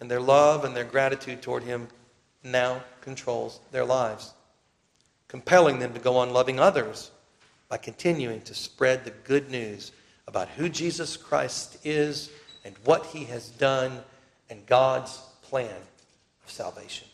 And 0.00 0.10
their 0.10 0.20
love 0.20 0.64
and 0.64 0.74
their 0.74 0.84
gratitude 0.84 1.42
toward 1.42 1.62
him 1.62 1.88
now 2.42 2.82
controls 3.00 3.60
their 3.70 3.84
lives, 3.84 4.34
compelling 5.28 5.78
them 5.78 5.94
to 5.94 6.00
go 6.00 6.16
on 6.16 6.30
loving 6.30 6.58
others 6.58 7.10
by 7.68 7.78
continuing 7.78 8.40
to 8.42 8.54
spread 8.54 9.04
the 9.04 9.10
good 9.10 9.50
news 9.50 9.92
about 10.26 10.48
who 10.48 10.68
Jesus 10.68 11.16
Christ 11.16 11.78
is 11.84 12.30
and 12.64 12.74
what 12.84 13.06
he 13.06 13.24
has 13.24 13.48
done 13.50 14.00
and 14.50 14.66
God's 14.66 15.18
plan 15.42 15.76
of 16.44 16.50
salvation. 16.50 17.08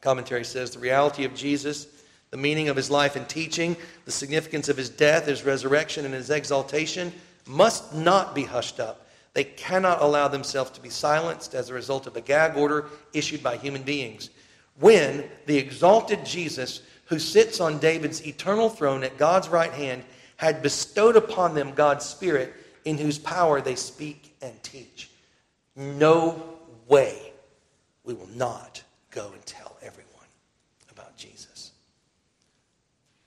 Commentary 0.00 0.44
says 0.44 0.70
the 0.70 0.78
reality 0.78 1.24
of 1.24 1.34
Jesus 1.34 1.86
the 2.30 2.36
meaning 2.36 2.68
of 2.68 2.76
his 2.76 2.90
life 2.90 3.16
and 3.16 3.28
teaching, 3.28 3.76
the 4.04 4.12
significance 4.12 4.68
of 4.68 4.76
his 4.76 4.88
death, 4.88 5.26
his 5.26 5.44
resurrection, 5.44 6.04
and 6.04 6.14
his 6.14 6.30
exaltation 6.30 7.12
must 7.46 7.94
not 7.94 8.34
be 8.34 8.44
hushed 8.44 8.78
up. 8.78 9.06
They 9.32 9.44
cannot 9.44 10.02
allow 10.02 10.28
themselves 10.28 10.70
to 10.72 10.80
be 10.80 10.90
silenced 10.90 11.54
as 11.54 11.70
a 11.70 11.74
result 11.74 12.06
of 12.06 12.16
a 12.16 12.20
gag 12.20 12.56
order 12.56 12.86
issued 13.12 13.42
by 13.42 13.56
human 13.56 13.82
beings. 13.82 14.30
When 14.78 15.28
the 15.46 15.58
exalted 15.58 16.24
Jesus, 16.24 16.82
who 17.06 17.18
sits 17.18 17.60
on 17.60 17.78
David's 17.78 18.26
eternal 18.26 18.68
throne 18.68 19.04
at 19.04 19.18
God's 19.18 19.48
right 19.48 19.72
hand, 19.72 20.04
had 20.36 20.62
bestowed 20.62 21.16
upon 21.16 21.54
them 21.54 21.72
God's 21.74 22.06
Spirit, 22.06 22.54
in 22.84 22.96
whose 22.96 23.18
power 23.18 23.60
they 23.60 23.74
speak 23.74 24.34
and 24.40 24.60
teach. 24.62 25.10
No 25.76 26.42
way 26.88 27.32
we 28.04 28.14
will 28.14 28.30
not 28.34 28.82
go 29.10 29.30
and 29.32 29.44
tell 29.44 29.76
everyone 29.82 30.10
about 30.90 31.16
Jesus. 31.16 31.72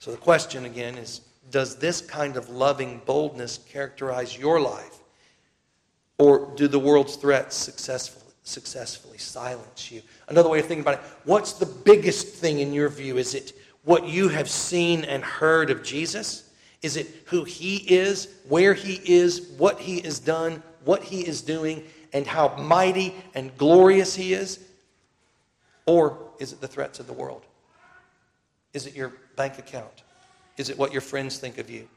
So 0.04 0.10
the 0.10 0.18
question 0.18 0.66
again 0.66 0.98
is 0.98 1.22
Does 1.50 1.76
this 1.76 2.02
kind 2.02 2.36
of 2.36 2.50
loving 2.50 3.00
boldness 3.06 3.60
characterize 3.66 4.36
your 4.36 4.60
life? 4.60 4.98
Or 6.18 6.52
do 6.56 6.68
the 6.68 6.78
world's 6.78 7.16
threats 7.16 7.56
successfully, 7.56 8.34
successfully 8.42 9.16
silence 9.16 9.90
you? 9.90 10.02
Another 10.28 10.50
way 10.50 10.58
of 10.58 10.66
thinking 10.66 10.82
about 10.82 10.96
it 10.96 11.00
what's 11.24 11.54
the 11.54 11.64
biggest 11.64 12.28
thing 12.28 12.58
in 12.58 12.74
your 12.74 12.90
view? 12.90 13.16
Is 13.16 13.34
it 13.34 13.54
what 13.84 14.06
you 14.06 14.28
have 14.28 14.50
seen 14.50 15.04
and 15.04 15.24
heard 15.24 15.70
of 15.70 15.82
Jesus? 15.82 16.50
Is 16.82 16.98
it 16.98 17.06
who 17.24 17.44
he 17.44 17.76
is, 17.76 18.28
where 18.46 18.74
he 18.74 19.00
is, 19.06 19.54
what 19.56 19.80
he 19.80 20.02
has 20.02 20.18
done, 20.18 20.62
what 20.84 21.02
he 21.02 21.26
is 21.26 21.40
doing, 21.40 21.82
and 22.12 22.26
how 22.26 22.54
mighty 22.58 23.14
and 23.34 23.56
glorious 23.56 24.14
he 24.14 24.34
is? 24.34 24.62
Or 25.86 26.18
is 26.38 26.52
it 26.52 26.60
the 26.60 26.68
threats 26.68 27.00
of 27.00 27.06
the 27.06 27.14
world? 27.14 27.46
Is 28.74 28.86
it 28.86 28.94
your 28.94 29.14
bank 29.36 29.58
account? 29.58 30.02
Is 30.56 30.70
it 30.70 30.78
what 30.78 30.92
your 30.92 31.00
friends 31.00 31.38
think 31.38 31.58
of 31.58 31.68
you? 31.68 31.88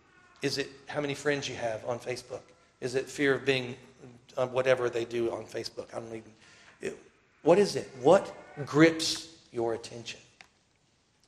Is 0.42 0.58
it 0.58 0.70
how 0.88 1.02
many 1.02 1.14
friends 1.14 1.48
you 1.48 1.56
have 1.56 1.86
on 1.86 2.00
Facebook? 2.00 2.42
Is 2.82 2.96
it 2.96 3.10
fear 3.10 3.34
of 3.34 3.46
being 3.46 3.76
uh, 4.36 4.48
whatever 4.48 4.90
they 4.90 5.06
do 5.06 5.32
on 5.32 5.46
Facebook? 5.46 5.94
I 5.94 6.00
don't 6.00 6.08
even. 6.10 6.32
It, 6.82 6.98
what 7.44 7.58
is 7.58 7.76
it? 7.76 7.90
What 8.02 8.34
grips 8.66 9.30
your 9.52 9.74
attention? 9.74 10.20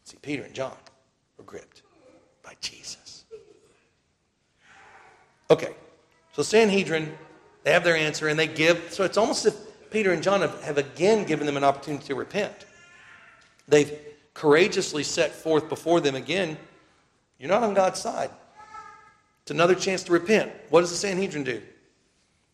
See, 0.04 0.18
Peter 0.22 0.44
and 0.44 0.54
John 0.54 0.76
were 1.38 1.44
gripped 1.44 1.82
by 2.44 2.54
Jesus. 2.62 3.26
Okay, 5.52 5.74
so 6.34 6.44
Sanhedrin, 6.44 7.12
they 7.64 7.72
have 7.72 7.84
their 7.84 7.96
answer 7.96 8.28
and 8.28 8.38
they 8.38 8.48
give. 8.48 8.92
So 8.92 9.04
it's 9.04 9.18
almost 9.18 9.46
as 9.46 9.54
if 9.54 9.90
Peter 9.90 10.12
and 10.12 10.22
John 10.22 10.42
have, 10.42 10.62
have 10.64 10.78
again 10.78 11.26
given 11.26 11.48
them 11.48 11.58
an 11.58 11.64
opportunity 11.64 12.06
to 12.08 12.16
repent. 12.16 12.66
They've 13.68 13.92
courageously 14.40 15.04
set 15.04 15.34
forth 15.34 15.68
before 15.68 16.00
them 16.00 16.16
again, 16.16 16.58
you're 17.40 17.50
not 17.50 17.62
on 17.62 17.74
God's 17.74 18.00
side. 18.00 18.30
It's 19.42 19.52
another 19.52 19.76
chance 19.76 20.04
to 20.04 20.14
repent. 20.14 20.50
What 20.70 20.80
does 20.80 20.92
the 20.92 20.96
Sanhedrin 20.96 21.44
do? 21.44 21.62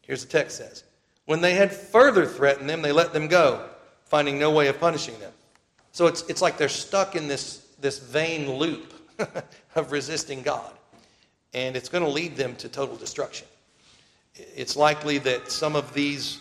Here's 0.01 0.25
the 0.25 0.31
text 0.31 0.57
says. 0.57 0.83
When 1.25 1.41
they 1.41 1.53
had 1.53 1.71
further 1.71 2.25
threatened 2.25 2.67
them, 2.67 2.81
they 2.81 2.91
let 2.91 3.13
them 3.13 3.27
go, 3.27 3.69
finding 4.05 4.39
no 4.39 4.49
way 4.49 4.67
of 4.67 4.79
punishing 4.79 5.17
them. 5.19 5.31
So 5.91 6.07
it's, 6.07 6.23
it's 6.23 6.41
like 6.41 6.57
they're 6.57 6.69
stuck 6.69 7.15
in 7.15 7.27
this, 7.27 7.67
this 7.79 7.99
vain 7.99 8.51
loop 8.51 8.91
of 9.75 9.91
resisting 9.91 10.41
God. 10.41 10.71
And 11.53 11.75
it's 11.75 11.89
going 11.89 12.03
to 12.03 12.09
lead 12.09 12.36
them 12.36 12.55
to 12.55 12.67
total 12.67 12.95
destruction. 12.95 13.47
It's 14.33 14.75
likely 14.75 15.19
that 15.19 15.51
some 15.51 15.75
of 15.75 15.93
these 15.93 16.39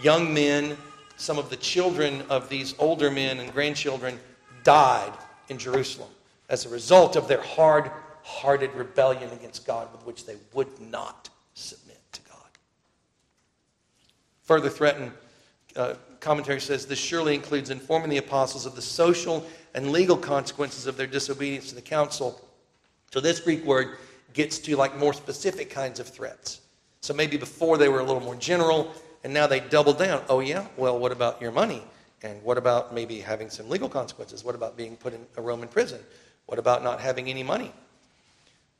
young 0.00 0.32
men, 0.32 0.78
some 1.18 1.38
of 1.38 1.50
the 1.50 1.56
children 1.56 2.22
of 2.30 2.48
these 2.48 2.74
older 2.78 3.10
men 3.10 3.40
and 3.40 3.52
grandchildren 3.52 4.18
died 4.66 5.12
in 5.48 5.58
Jerusalem 5.58 6.10
as 6.48 6.66
a 6.66 6.68
result 6.68 7.14
of 7.14 7.28
their 7.28 7.40
hard 7.40 7.88
hearted 8.22 8.74
rebellion 8.74 9.30
against 9.30 9.64
God 9.64 9.90
with 9.92 10.04
which 10.04 10.26
they 10.26 10.34
would 10.52 10.80
not 10.80 11.30
submit 11.54 12.00
to 12.10 12.20
God. 12.22 12.50
Further 14.42 14.68
threaten, 14.68 15.12
uh, 15.76 15.94
commentary 16.18 16.60
says 16.60 16.86
this 16.86 16.98
surely 16.98 17.36
includes 17.36 17.70
informing 17.70 18.10
the 18.10 18.16
apostles 18.16 18.66
of 18.66 18.74
the 18.74 18.82
social 18.82 19.46
and 19.74 19.92
legal 19.92 20.16
consequences 20.16 20.88
of 20.88 20.96
their 20.96 21.06
disobedience 21.06 21.68
to 21.68 21.76
the 21.76 21.80
council. 21.80 22.40
So 23.12 23.20
this 23.20 23.38
Greek 23.38 23.64
word 23.64 23.96
gets 24.32 24.58
to 24.58 24.76
like 24.76 24.98
more 24.98 25.12
specific 25.12 25.70
kinds 25.70 26.00
of 26.00 26.08
threats. 26.08 26.60
So 27.02 27.14
maybe 27.14 27.36
before 27.36 27.78
they 27.78 27.88
were 27.88 28.00
a 28.00 28.04
little 28.04 28.22
more 28.22 28.34
general, 28.34 28.92
and 29.22 29.32
now 29.32 29.46
they 29.46 29.60
double 29.60 29.92
down. 29.92 30.24
Oh, 30.28 30.40
yeah? 30.40 30.66
Well, 30.76 30.98
what 30.98 31.12
about 31.12 31.40
your 31.40 31.52
money? 31.52 31.84
And 32.22 32.42
what 32.42 32.58
about 32.58 32.94
maybe 32.94 33.20
having 33.20 33.50
some 33.50 33.68
legal 33.68 33.88
consequences? 33.88 34.44
What 34.44 34.54
about 34.54 34.76
being 34.76 34.96
put 34.96 35.12
in 35.12 35.26
a 35.36 35.42
Roman 35.42 35.68
prison? 35.68 36.00
What 36.46 36.58
about 36.58 36.82
not 36.82 37.00
having 37.00 37.28
any 37.28 37.42
money? 37.42 37.72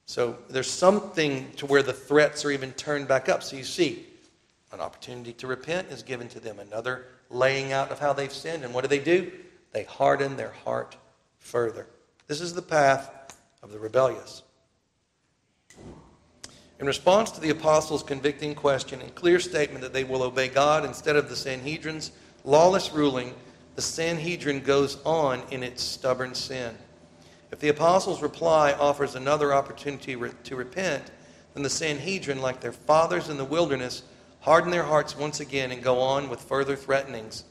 So 0.07 0.39
there's 0.49 0.71
something 0.71 1.51
to 1.57 1.67
where 1.67 1.83
the 1.83 1.93
threats 1.93 2.45
are 2.45 2.51
even 2.51 2.73
turned 2.73 3.09
back 3.09 3.29
up. 3.29 3.43
So 3.43 3.57
you 3.57 3.65
see, 3.65 4.07
an 4.73 4.81
opportunity 4.81 5.33
to 5.35 5.47
repent 5.47 5.89
is 5.91 6.03
given 6.03 6.29
to 6.29 6.41
them, 6.41 6.61
another 6.61 7.07
laying 7.29 7.73
out 7.73 7.91
of 7.91 7.99
how 7.99 8.13
they've 8.13 8.33
sinned. 8.33 8.65
And 8.65 8.73
what 8.73 8.83
do 8.83 8.89
they 8.89 9.01
do? 9.01 9.33
They 9.73 9.85
harden 9.85 10.37
their 10.37 10.53
heart 10.65 10.97
further. 11.39 11.87
This 12.29 12.41
is 12.41 12.55
the 12.55 12.63
path 12.63 13.37
of 13.63 13.73
the 13.73 13.79
rebellious. 13.79 14.43
In 16.79 16.87
response 16.87 17.31
to 17.33 17.41
the 17.41 17.51
apostles' 17.51 18.03
convicting 18.03 18.55
question 18.55 19.01
and 19.01 19.15
clear 19.15 19.41
statement 19.41 19.81
that 19.81 19.93
they 19.93 20.05
will 20.05 20.23
obey 20.23 20.49
God 20.49 20.85
instead 20.85 21.17
of 21.17 21.29
the 21.29 21.37
Sanhedrin's 21.37 22.13
lawless 22.47 22.93
ruling, 22.93 23.35
the 23.75 23.83
Sanhedrin 23.83 24.61
goes 24.61 24.97
on 25.05 25.43
in 25.51 25.63
its 25.63 25.83
stubborn 25.83 26.35
sin. 26.35 26.75
If 27.53 27.59
the 27.59 27.69
apostles' 27.69 28.23
reply 28.23 28.73
offers 28.73 29.15
another 29.15 29.53
opportunity 29.53 30.17
to 30.45 30.57
repent, 30.57 31.11
then 31.53 31.63
the 31.63 31.71
Sanhedrin, 31.71 32.41
like 32.41 32.61
their 32.61 32.73
fathers 32.73 33.29
in 33.29 33.37
the 33.37 33.45
wilderness, 33.45 34.03
harden 34.41 34.71
their 34.71 34.83
hearts 34.83 35.17
once 35.17 35.41
again 35.41 35.73
and 35.73 35.83
go 35.83 36.01
on 36.01 36.29
with 36.31 36.41
further 36.41 36.77
threatenings. 36.77 37.45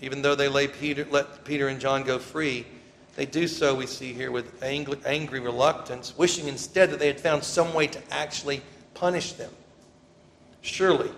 Even 0.00 0.20
though 0.20 0.34
they 0.34 0.68
Peter, 0.68 1.06
let 1.10 1.44
Peter 1.44 1.68
and 1.68 1.80
John 1.80 2.02
go 2.02 2.18
free, 2.18 2.66
they 3.14 3.24
do 3.24 3.48
so, 3.48 3.74
we 3.74 3.86
see 3.86 4.12
here, 4.12 4.30
with 4.30 4.62
angry, 4.62 4.98
angry 5.06 5.40
reluctance, 5.40 6.16
wishing 6.18 6.48
instead 6.48 6.90
that 6.90 6.98
they 6.98 7.06
had 7.06 7.18
found 7.18 7.42
some 7.42 7.72
way 7.72 7.86
to 7.86 8.00
actually 8.10 8.60
punish 8.92 9.32
them. 9.32 9.50
Surely, 10.60 11.10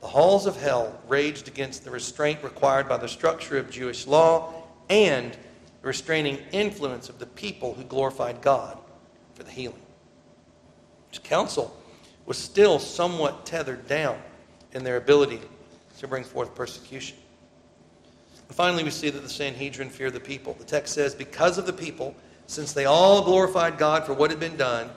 the 0.00 0.06
halls 0.06 0.46
of 0.46 0.60
hell 0.60 1.00
raged 1.08 1.48
against 1.48 1.84
the 1.84 1.90
restraint 1.90 2.42
required 2.42 2.88
by 2.88 2.96
the 2.96 3.08
structure 3.08 3.58
of 3.58 3.70
Jewish 3.70 4.06
law 4.06 4.64
and 4.88 5.32
the 5.80 5.86
restraining 5.86 6.38
influence 6.52 7.08
of 7.08 7.18
the 7.18 7.26
people 7.26 7.74
who 7.74 7.84
glorified 7.84 8.42
God 8.42 8.78
for 9.34 9.42
the 9.42 9.50
healing. 9.50 9.82
His 11.10 11.18
council 11.18 11.76
was 12.26 12.36
still 12.36 12.78
somewhat 12.78 13.46
tethered 13.46 13.86
down 13.86 14.20
in 14.72 14.84
their 14.84 14.96
ability 14.96 15.40
to 15.98 16.08
bring 16.08 16.24
forth 16.24 16.54
persecution. 16.54 17.16
And 18.48 18.56
finally, 18.56 18.84
we 18.84 18.90
see 18.90 19.10
that 19.10 19.22
the 19.22 19.28
Sanhedrin 19.28 19.90
feared 19.90 20.12
the 20.12 20.20
people. 20.20 20.54
The 20.54 20.64
text 20.64 20.94
says, 20.94 21.14
Because 21.14 21.58
of 21.58 21.66
the 21.66 21.72
people, 21.72 22.14
since 22.46 22.72
they 22.72 22.84
all 22.84 23.24
glorified 23.24 23.78
God 23.78 24.04
for 24.04 24.12
what 24.12 24.30
had 24.30 24.38
been 24.38 24.56
done, 24.56 24.90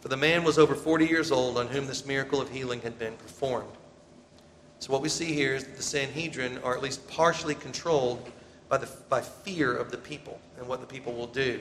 for 0.00 0.08
the 0.08 0.16
man 0.16 0.44
was 0.44 0.58
over 0.58 0.74
40 0.74 1.06
years 1.06 1.30
old 1.30 1.58
on 1.58 1.66
whom 1.66 1.86
this 1.86 2.06
miracle 2.06 2.40
of 2.40 2.48
healing 2.50 2.80
had 2.80 2.98
been 2.98 3.16
performed. 3.16 3.70
So, 4.80 4.94
what 4.94 5.02
we 5.02 5.10
see 5.10 5.34
here 5.34 5.54
is 5.54 5.64
that 5.64 5.76
the 5.76 5.82
Sanhedrin 5.82 6.58
are 6.64 6.74
at 6.74 6.82
least 6.82 7.06
partially 7.06 7.54
controlled 7.54 8.26
by, 8.70 8.78
the, 8.78 8.88
by 9.10 9.20
fear 9.20 9.76
of 9.76 9.90
the 9.90 9.98
people 9.98 10.40
and 10.56 10.66
what 10.66 10.80
the 10.80 10.86
people 10.86 11.12
will 11.12 11.26
do. 11.26 11.60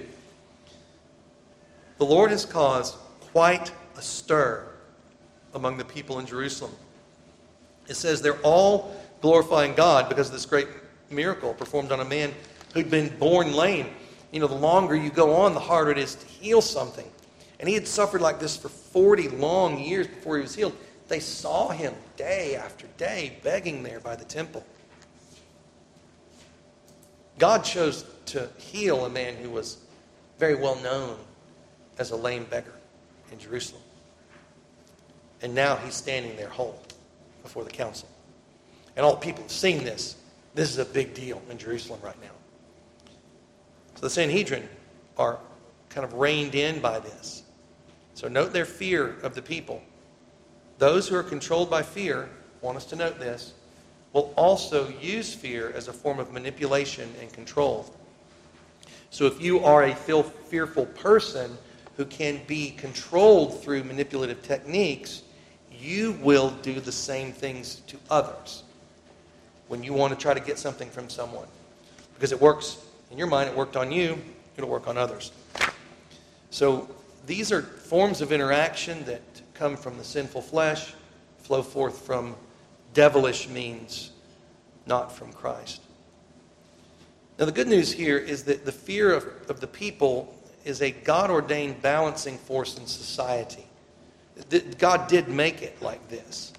The 1.98 2.06
Lord 2.06 2.32
has 2.32 2.46
caused 2.46 2.96
quite 3.20 3.74
a 3.98 4.02
stir 4.02 4.66
among 5.54 5.78
the 5.78 5.84
people 5.84 6.20
in 6.20 6.26
Jerusalem. 6.26 6.72
It 7.90 7.96
says 7.96 8.22
they're 8.22 8.40
all 8.42 8.96
glorifying 9.22 9.74
God 9.76 10.08
because 10.08 10.28
of 10.28 10.34
this 10.34 10.46
great 10.46 10.70
miracle 11.10 11.54
performed 11.54 11.92
on 11.92 12.00
a 12.00 12.06
man 12.06 12.32
who'd 12.74 12.90
been 12.90 13.10
born 13.18 13.52
lame. 13.52 13.88
You 14.32 14.40
know, 14.40 14.48
the 14.48 14.54
longer 14.56 14.96
you 14.96 15.10
go 15.10 15.36
on, 15.36 15.54
the 15.54 15.60
harder 15.60 15.92
it 15.92 15.98
is 15.98 16.16
to 16.16 16.26
heal 16.26 16.62
something. 16.62 17.10
And 17.60 17.68
he 17.68 17.76
had 17.76 17.86
suffered 17.86 18.22
like 18.22 18.40
this 18.40 18.56
for 18.56 18.70
40 18.70 19.28
long 19.30 19.78
years 19.78 20.08
before 20.08 20.38
he 20.38 20.44
was 20.44 20.56
healed. 20.56 20.78
They 21.10 21.20
saw 21.20 21.70
him 21.70 21.96
day 22.16 22.56
after 22.56 22.86
day 22.98 23.38
begging 23.44 23.82
there 23.82 24.00
by 24.00 24.16
the 24.16 24.24
temple. 24.24 24.64
God 27.40 27.64
chose 27.64 28.06
to 28.28 28.48
heal 28.58 29.06
a 29.06 29.10
man 29.10 29.36
who 29.36 29.50
was 29.50 29.80
very 30.38 30.56
well 30.56 30.76
known 30.78 31.18
as 31.98 32.12
a 32.12 32.16
lame 32.16 32.46
beggar 32.46 32.74
in 33.32 33.40
Jerusalem. 33.40 33.82
And 35.42 35.56
now 35.56 35.78
he's 35.78 35.96
standing 35.96 36.36
there 36.36 36.50
whole 36.50 36.80
before 37.42 37.64
the 37.64 37.72
council. 37.72 38.08
And 38.96 39.04
all 39.04 39.16
the 39.16 39.22
people 39.22 39.42
have 39.44 39.52
seen 39.52 39.84
this. 39.84 40.16
This 40.54 40.70
is 40.70 40.78
a 40.78 40.86
big 40.86 41.14
deal 41.16 41.42
in 41.50 41.58
Jerusalem 41.58 42.02
right 42.04 42.22
now. 42.22 42.30
So 43.96 44.02
the 44.02 44.10
Sanhedrin 44.10 44.68
are 45.18 45.40
kind 45.90 46.06
of 46.06 46.14
reined 46.14 46.54
in 46.54 46.82
by 46.82 47.00
this. 47.00 47.44
So 48.14 48.28
note 48.28 48.54
their 48.54 48.66
fear 48.66 49.18
of 49.24 49.34
the 49.34 49.42
people. 49.42 49.82
Those 50.80 51.10
who 51.10 51.16
are 51.16 51.24
controlled 51.24 51.70
by 51.70 51.84
fear, 51.84 52.30
want 52.62 52.78
us 52.78 52.86
to 52.86 52.96
note 52.96 53.20
this, 53.20 53.54
will 54.14 54.34
also 54.36 54.88
use 55.02 55.34
fear 55.34 55.72
as 55.76 55.90
a 55.90 55.94
form 55.94 56.20
of 56.20 56.32
manipulation 56.32 57.14
and 57.22 57.32
control. 57.32 57.94
So 59.12 59.26
if 59.26 59.42
you 59.42 59.64
are 59.64 59.84
a 59.84 59.94
fearful 59.94 60.86
person 60.86 61.58
who 61.98 62.06
can 62.06 62.40
be 62.48 62.72
controlled 62.72 63.62
through 63.62 63.84
manipulative 63.84 64.42
techniques, 64.42 65.24
you 65.70 66.14
will 66.22 66.52
do 66.62 66.80
the 66.80 66.92
same 66.92 67.34
things 67.34 67.82
to 67.88 67.98
others 68.10 68.64
when 69.68 69.84
you 69.84 69.94
want 69.94 70.14
to 70.14 70.20
try 70.20 70.34
to 70.34 70.40
get 70.40 70.58
something 70.58 70.90
from 70.90 71.10
someone. 71.10 71.48
Because 72.16 72.32
it 72.32 72.40
works 72.40 72.78
in 73.12 73.18
your 73.18 73.28
mind, 73.28 73.50
it 73.50 73.56
worked 73.56 73.76
on 73.76 73.92
you, 73.92 74.18
it'll 74.56 74.70
work 74.70 74.88
on 74.88 74.98
others. 74.98 75.34
So 76.52 76.90
these 77.26 77.52
are 77.52 77.62
forms 77.62 78.22
of 78.22 78.32
interaction 78.32 79.04
that 79.06 79.29
come 79.60 79.76
from 79.76 79.98
the 79.98 80.04
sinful 80.06 80.42
flesh, 80.42 80.94
flow 81.38 81.62
forth 81.62 82.06
from 82.06 82.34
devilish 82.94 83.50
means, 83.50 84.12
not 84.86 85.12
from 85.12 85.34
Christ. 85.34 85.82
Now, 87.38 87.46
the 87.46 87.52
good 87.52 87.68
news 87.68 87.92
here 87.92 88.18
is 88.18 88.46
that 88.46 88.66
the 88.66 88.72
fear 88.72 89.14
of, 89.14 89.26
of 89.50 89.60
the 89.60 89.68
people 89.68 90.34
is 90.64 90.82
a 90.82 90.92
God 90.92 91.30
ordained 91.30 91.82
balancing 91.82 92.38
force 92.38 92.78
in 92.78 92.86
society. 92.86 93.66
God 94.78 95.10
did 95.10 95.28
make 95.28 95.62
it 95.62 95.82
like 95.82 96.08
this. 96.08 96.54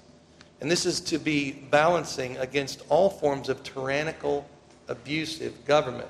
And 0.59 0.69
this 0.69 0.85
is 0.85 1.01
to 1.01 1.17
be 1.17 1.53
balancing 1.71 2.37
against 2.37 2.83
all 2.87 3.09
forms 3.09 3.49
of 3.49 3.63
tyrannical, 3.63 4.47
abusive 4.87 5.65
government. 5.65 6.07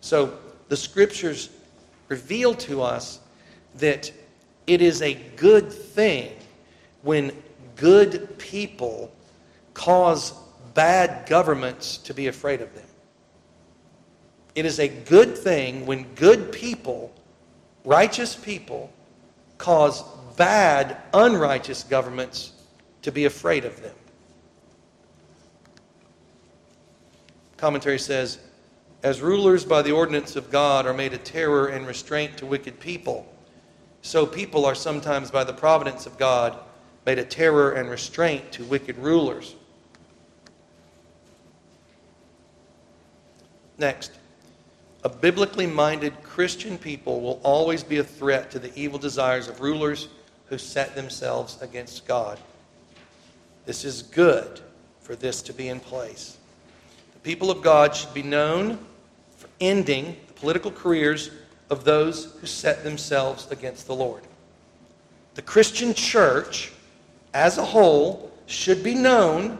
So 0.00 0.38
the 0.68 0.76
scriptures 0.76 1.50
reveal 2.08 2.54
to 2.54 2.82
us 2.82 3.18
that 3.76 4.12
it 4.66 4.80
is 4.80 5.02
a 5.02 5.14
good 5.36 5.72
thing 5.72 6.32
when 7.02 7.32
good 7.76 8.38
people 8.38 9.12
cause 9.74 10.32
bad 10.74 11.28
governments 11.28 11.98
to 11.98 12.14
be 12.14 12.28
afraid 12.28 12.60
of 12.60 12.74
them. 12.74 12.86
It 14.54 14.64
is 14.64 14.78
a 14.78 14.88
good 14.88 15.36
thing 15.36 15.86
when 15.86 16.04
good 16.14 16.52
people, 16.52 17.12
righteous 17.84 18.36
people, 18.36 18.92
cause 19.58 20.04
bad, 20.36 20.96
unrighteous 21.14 21.84
governments 21.84 22.52
to 23.02 23.10
be 23.10 23.24
afraid 23.24 23.64
of 23.64 23.80
them. 23.82 23.94
Commentary 27.56 27.98
says 27.98 28.38
As 29.02 29.20
rulers 29.20 29.64
by 29.64 29.82
the 29.82 29.92
ordinance 29.92 30.36
of 30.36 30.50
God 30.50 30.86
are 30.86 30.94
made 30.94 31.12
a 31.12 31.18
terror 31.18 31.68
and 31.68 31.86
restraint 31.86 32.36
to 32.38 32.46
wicked 32.46 32.78
people, 32.78 33.31
so 34.02 34.26
people 34.26 34.66
are 34.66 34.74
sometimes 34.74 35.30
by 35.30 35.44
the 35.44 35.52
providence 35.52 36.06
of 36.06 36.18
God 36.18 36.58
made 37.06 37.18
a 37.18 37.24
terror 37.24 37.72
and 37.72 37.88
restraint 37.88 38.52
to 38.52 38.64
wicked 38.64 38.98
rulers. 38.98 39.54
Next, 43.78 44.12
a 45.04 45.08
biblically 45.08 45.66
minded 45.66 46.20
Christian 46.22 46.78
people 46.78 47.20
will 47.20 47.40
always 47.42 47.82
be 47.82 47.98
a 47.98 48.04
threat 48.04 48.50
to 48.50 48.58
the 48.58 48.72
evil 48.78 48.98
desires 48.98 49.48
of 49.48 49.60
rulers 49.60 50.08
who 50.46 50.58
set 50.58 50.94
themselves 50.94 51.60
against 51.60 52.06
God. 52.06 52.38
This 53.66 53.84
is 53.84 54.02
good 54.02 54.60
for 55.00 55.16
this 55.16 55.42
to 55.42 55.52
be 55.52 55.68
in 55.68 55.80
place. 55.80 56.36
The 57.14 57.20
people 57.20 57.50
of 57.50 57.62
God 57.62 57.94
should 57.94 58.14
be 58.14 58.22
known 58.22 58.78
for 59.36 59.48
ending 59.60 60.16
the 60.26 60.32
political 60.34 60.70
careers 60.70 61.30
of 61.72 61.84
those 61.84 62.34
who 62.38 62.46
set 62.46 62.84
themselves 62.84 63.50
against 63.50 63.86
the 63.86 63.94
Lord. 63.94 64.22
The 65.34 65.42
Christian 65.42 65.94
church 65.94 66.70
as 67.32 67.56
a 67.56 67.64
whole 67.64 68.30
should 68.44 68.84
be 68.84 68.94
known 68.94 69.56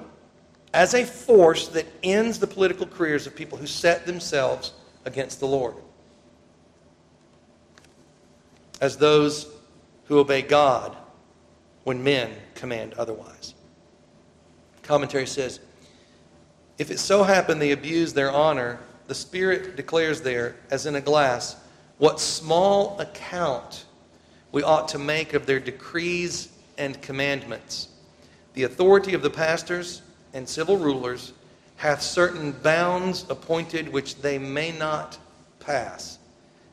as 0.75 0.93
a 0.93 1.07
force 1.07 1.69
that 1.69 1.87
ends 2.03 2.39
the 2.39 2.47
political 2.47 2.87
careers 2.87 3.27
of 3.27 3.35
people 3.35 3.57
who 3.57 3.67
set 3.67 4.05
themselves 4.05 4.75
against 5.07 5.41
the 5.41 5.47
Lord. 5.47 5.75
As 8.83 8.99
those 8.99 9.49
who 10.05 10.19
obey 10.19 10.43
God 10.43 10.95
when 11.85 12.05
men 12.05 12.31
command 12.55 12.93
otherwise. 12.99 13.55
Commentary 14.83 15.27
says 15.27 15.61
If 16.77 16.91
it 16.91 16.99
so 16.99 17.23
happen 17.23 17.59
they 17.59 17.73
abuse 17.73 18.13
their 18.13 18.31
honor, 18.31 18.81
the 19.07 19.15
Spirit 19.15 19.77
declares 19.77 20.21
there, 20.21 20.57
as 20.71 20.85
in 20.85 20.97
a 20.97 21.01
glass, 21.01 21.57
what 22.03 22.19
small 22.19 22.99
account 22.99 23.85
we 24.51 24.61
ought 24.65 24.89
to 24.89 24.99
make 24.99 25.35
of 25.35 25.47
their 25.47 25.61
decrees 25.61 26.49
and 26.77 27.01
commandments. 27.01 27.91
The 28.55 28.65
authority 28.65 29.15
of 29.15 29.23
the 29.23 29.31
pastors 29.31 30.03
and 30.35 30.49
civil 30.49 30.77
rulers 30.77 31.33
hath 31.77 32.03
certain 32.03 32.51
bounds 32.51 33.25
appointed 33.31 33.89
which 33.89 34.17
they 34.17 34.37
may 34.37 34.73
not 34.73 35.17
pass. 35.61 36.19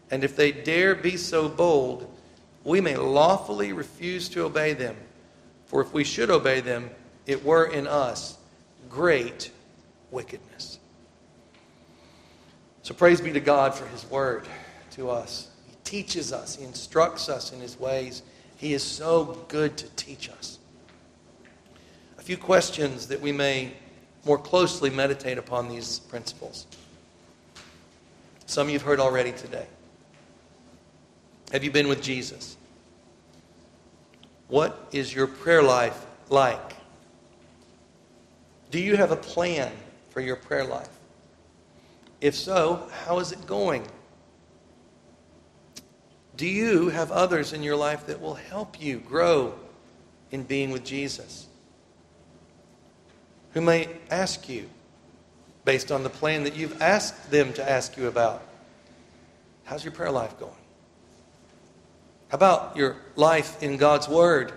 And 0.10 0.24
if 0.24 0.36
they 0.36 0.52
dare 0.52 0.96
be 0.96 1.16
so 1.16 1.48
bold, 1.48 2.12
we 2.64 2.82
may 2.82 2.98
lawfully 2.98 3.72
refuse 3.72 4.30
to 4.30 4.46
obey 4.46 4.74
them. 4.74 4.96
For 5.68 5.80
if 5.80 5.94
we 5.94 6.06
should 6.06 6.32
obey 6.32 6.60
them, 6.60 6.90
it 7.28 7.46
were 7.46 7.66
in 7.66 7.86
us 7.86 8.36
great 8.90 9.52
wickedness. 10.10 10.80
So 12.82 12.96
praise 12.96 13.22
be 13.22 13.32
to 13.34 13.40
God 13.40 13.76
for 13.76 13.86
his 13.90 14.10
word 14.10 14.48
to 15.00 15.10
us. 15.10 15.48
He 15.68 15.76
teaches 15.84 16.32
us, 16.32 16.56
he 16.56 16.66
instructs 16.66 17.30
us 17.30 17.52
in 17.52 17.60
his 17.60 17.80
ways. 17.80 18.22
He 18.58 18.74
is 18.74 18.84
so 18.84 19.46
good 19.48 19.78
to 19.78 19.88
teach 19.96 20.30
us. 20.30 20.60
A 22.18 22.22
few 22.22 22.38
questions 22.38 23.08
that 23.08 23.20
we 23.20 23.32
may 23.32 23.72
more 24.26 24.38
closely 24.38 24.90
meditate 24.90 25.38
upon 25.38 25.70
these 25.70 26.00
principles. 26.00 26.68
Some 28.46 28.70
you've 28.70 28.82
heard 28.82 29.00
already 29.00 29.32
today. 29.32 29.66
Have 31.54 31.64
you 31.64 31.72
been 31.72 31.88
with 31.88 32.02
Jesus? 32.02 32.58
What 34.50 34.90
is 34.92 35.14
your 35.16 35.28
prayer 35.28 35.64
life 35.64 36.06
like? 36.30 36.76
Do 38.72 38.80
you 38.80 38.98
have 38.98 39.12
a 39.12 39.16
plan 39.16 39.72
for 40.10 40.20
your 40.20 40.36
prayer 40.36 40.66
life? 40.66 40.90
If 42.20 42.36
so, 42.36 42.90
how 43.06 43.20
is 43.20 43.32
it 43.32 43.46
going? 43.48 43.88
Do 46.40 46.48
you 46.48 46.88
have 46.88 47.12
others 47.12 47.52
in 47.52 47.64
your 47.64 47.76
life 47.76 48.06
that 48.06 48.22
will 48.22 48.36
help 48.36 48.82
you 48.82 49.00
grow 49.00 49.56
in 50.32 50.44
being 50.44 50.72
with 50.72 50.86
Jesus? 50.86 51.48
Who 53.52 53.60
may 53.60 53.90
ask 54.10 54.48
you, 54.48 54.70
based 55.66 55.92
on 55.92 56.04
the 56.04 56.10
plan 56.10 56.46
that 56.46 56.56
you've 56.56 56.82
asked 56.82 57.30
them 57.30 57.52
to 57.56 57.70
ask 57.70 57.98
you 57.98 58.08
about, 58.08 58.42
how's 59.66 59.84
your 59.84 59.92
prayer 59.92 60.12
life 60.12 60.40
going? 60.40 60.54
How 62.30 62.36
about 62.36 62.78
your 62.78 62.96
life 63.18 63.62
in 63.62 63.76
God's 63.76 64.08
Word? 64.08 64.54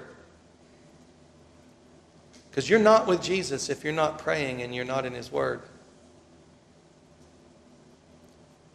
Because 2.48 2.70
you're 2.70 2.78
not 2.78 3.08
with 3.08 3.20
Jesus 3.20 3.68
if 3.68 3.82
you're 3.82 3.92
not 3.92 4.20
praying 4.20 4.62
and 4.62 4.72
you're 4.72 4.84
not 4.84 5.04
in 5.04 5.14
His 5.14 5.32
Word. 5.32 5.62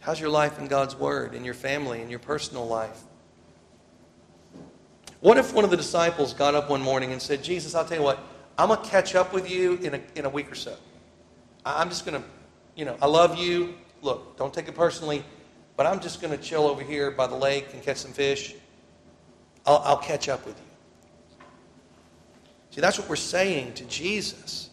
How's 0.08 0.18
your 0.18 0.30
life 0.30 0.58
in 0.58 0.68
God's 0.68 0.96
Word, 0.96 1.34
in 1.34 1.44
your 1.44 1.52
family, 1.52 2.00
in 2.00 2.08
your 2.08 2.18
personal 2.18 2.66
life? 2.66 2.98
What 5.20 5.36
if 5.36 5.52
one 5.52 5.64
of 5.64 5.70
the 5.70 5.76
disciples 5.76 6.32
got 6.32 6.54
up 6.54 6.70
one 6.70 6.80
morning 6.80 7.12
and 7.12 7.20
said, 7.20 7.44
Jesus, 7.44 7.74
I'll 7.74 7.84
tell 7.84 7.98
you 7.98 8.02
what, 8.02 8.18
I'm 8.56 8.68
going 8.68 8.82
to 8.82 8.88
catch 8.88 9.14
up 9.14 9.34
with 9.34 9.50
you 9.50 9.74
in 9.82 9.96
a, 9.96 10.00
in 10.14 10.24
a 10.24 10.30
week 10.30 10.50
or 10.50 10.54
so. 10.54 10.74
I'm 11.62 11.90
just 11.90 12.06
going 12.06 12.22
to, 12.22 12.26
you 12.74 12.86
know, 12.86 12.96
I 13.02 13.06
love 13.06 13.36
you. 13.36 13.74
Look, 14.00 14.38
don't 14.38 14.54
take 14.54 14.66
it 14.66 14.74
personally, 14.74 15.22
but 15.76 15.84
I'm 15.84 16.00
just 16.00 16.22
going 16.22 16.34
to 16.34 16.42
chill 16.42 16.66
over 16.66 16.82
here 16.82 17.10
by 17.10 17.26
the 17.26 17.36
lake 17.36 17.74
and 17.74 17.82
catch 17.82 17.98
some 17.98 18.14
fish. 18.14 18.54
I'll, 19.66 19.82
I'll 19.84 19.98
catch 19.98 20.30
up 20.30 20.46
with 20.46 20.56
you. 20.56 21.44
See, 22.70 22.80
that's 22.80 22.98
what 22.98 23.10
we're 23.10 23.16
saying 23.16 23.74
to 23.74 23.84
Jesus 23.84 24.70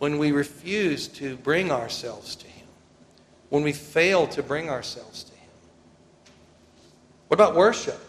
when 0.00 0.18
we 0.18 0.32
refuse 0.32 1.06
to 1.06 1.36
bring 1.36 1.70
ourselves 1.70 2.34
to 2.34 2.48
Him, 2.48 2.61
when 3.52 3.62
we 3.62 3.72
fail 3.74 4.26
to 4.26 4.42
bring 4.42 4.70
ourselves 4.70 5.24
to 5.24 5.32
Him. 5.32 5.50
What 7.28 7.34
about 7.34 7.54
worship? 7.54 8.00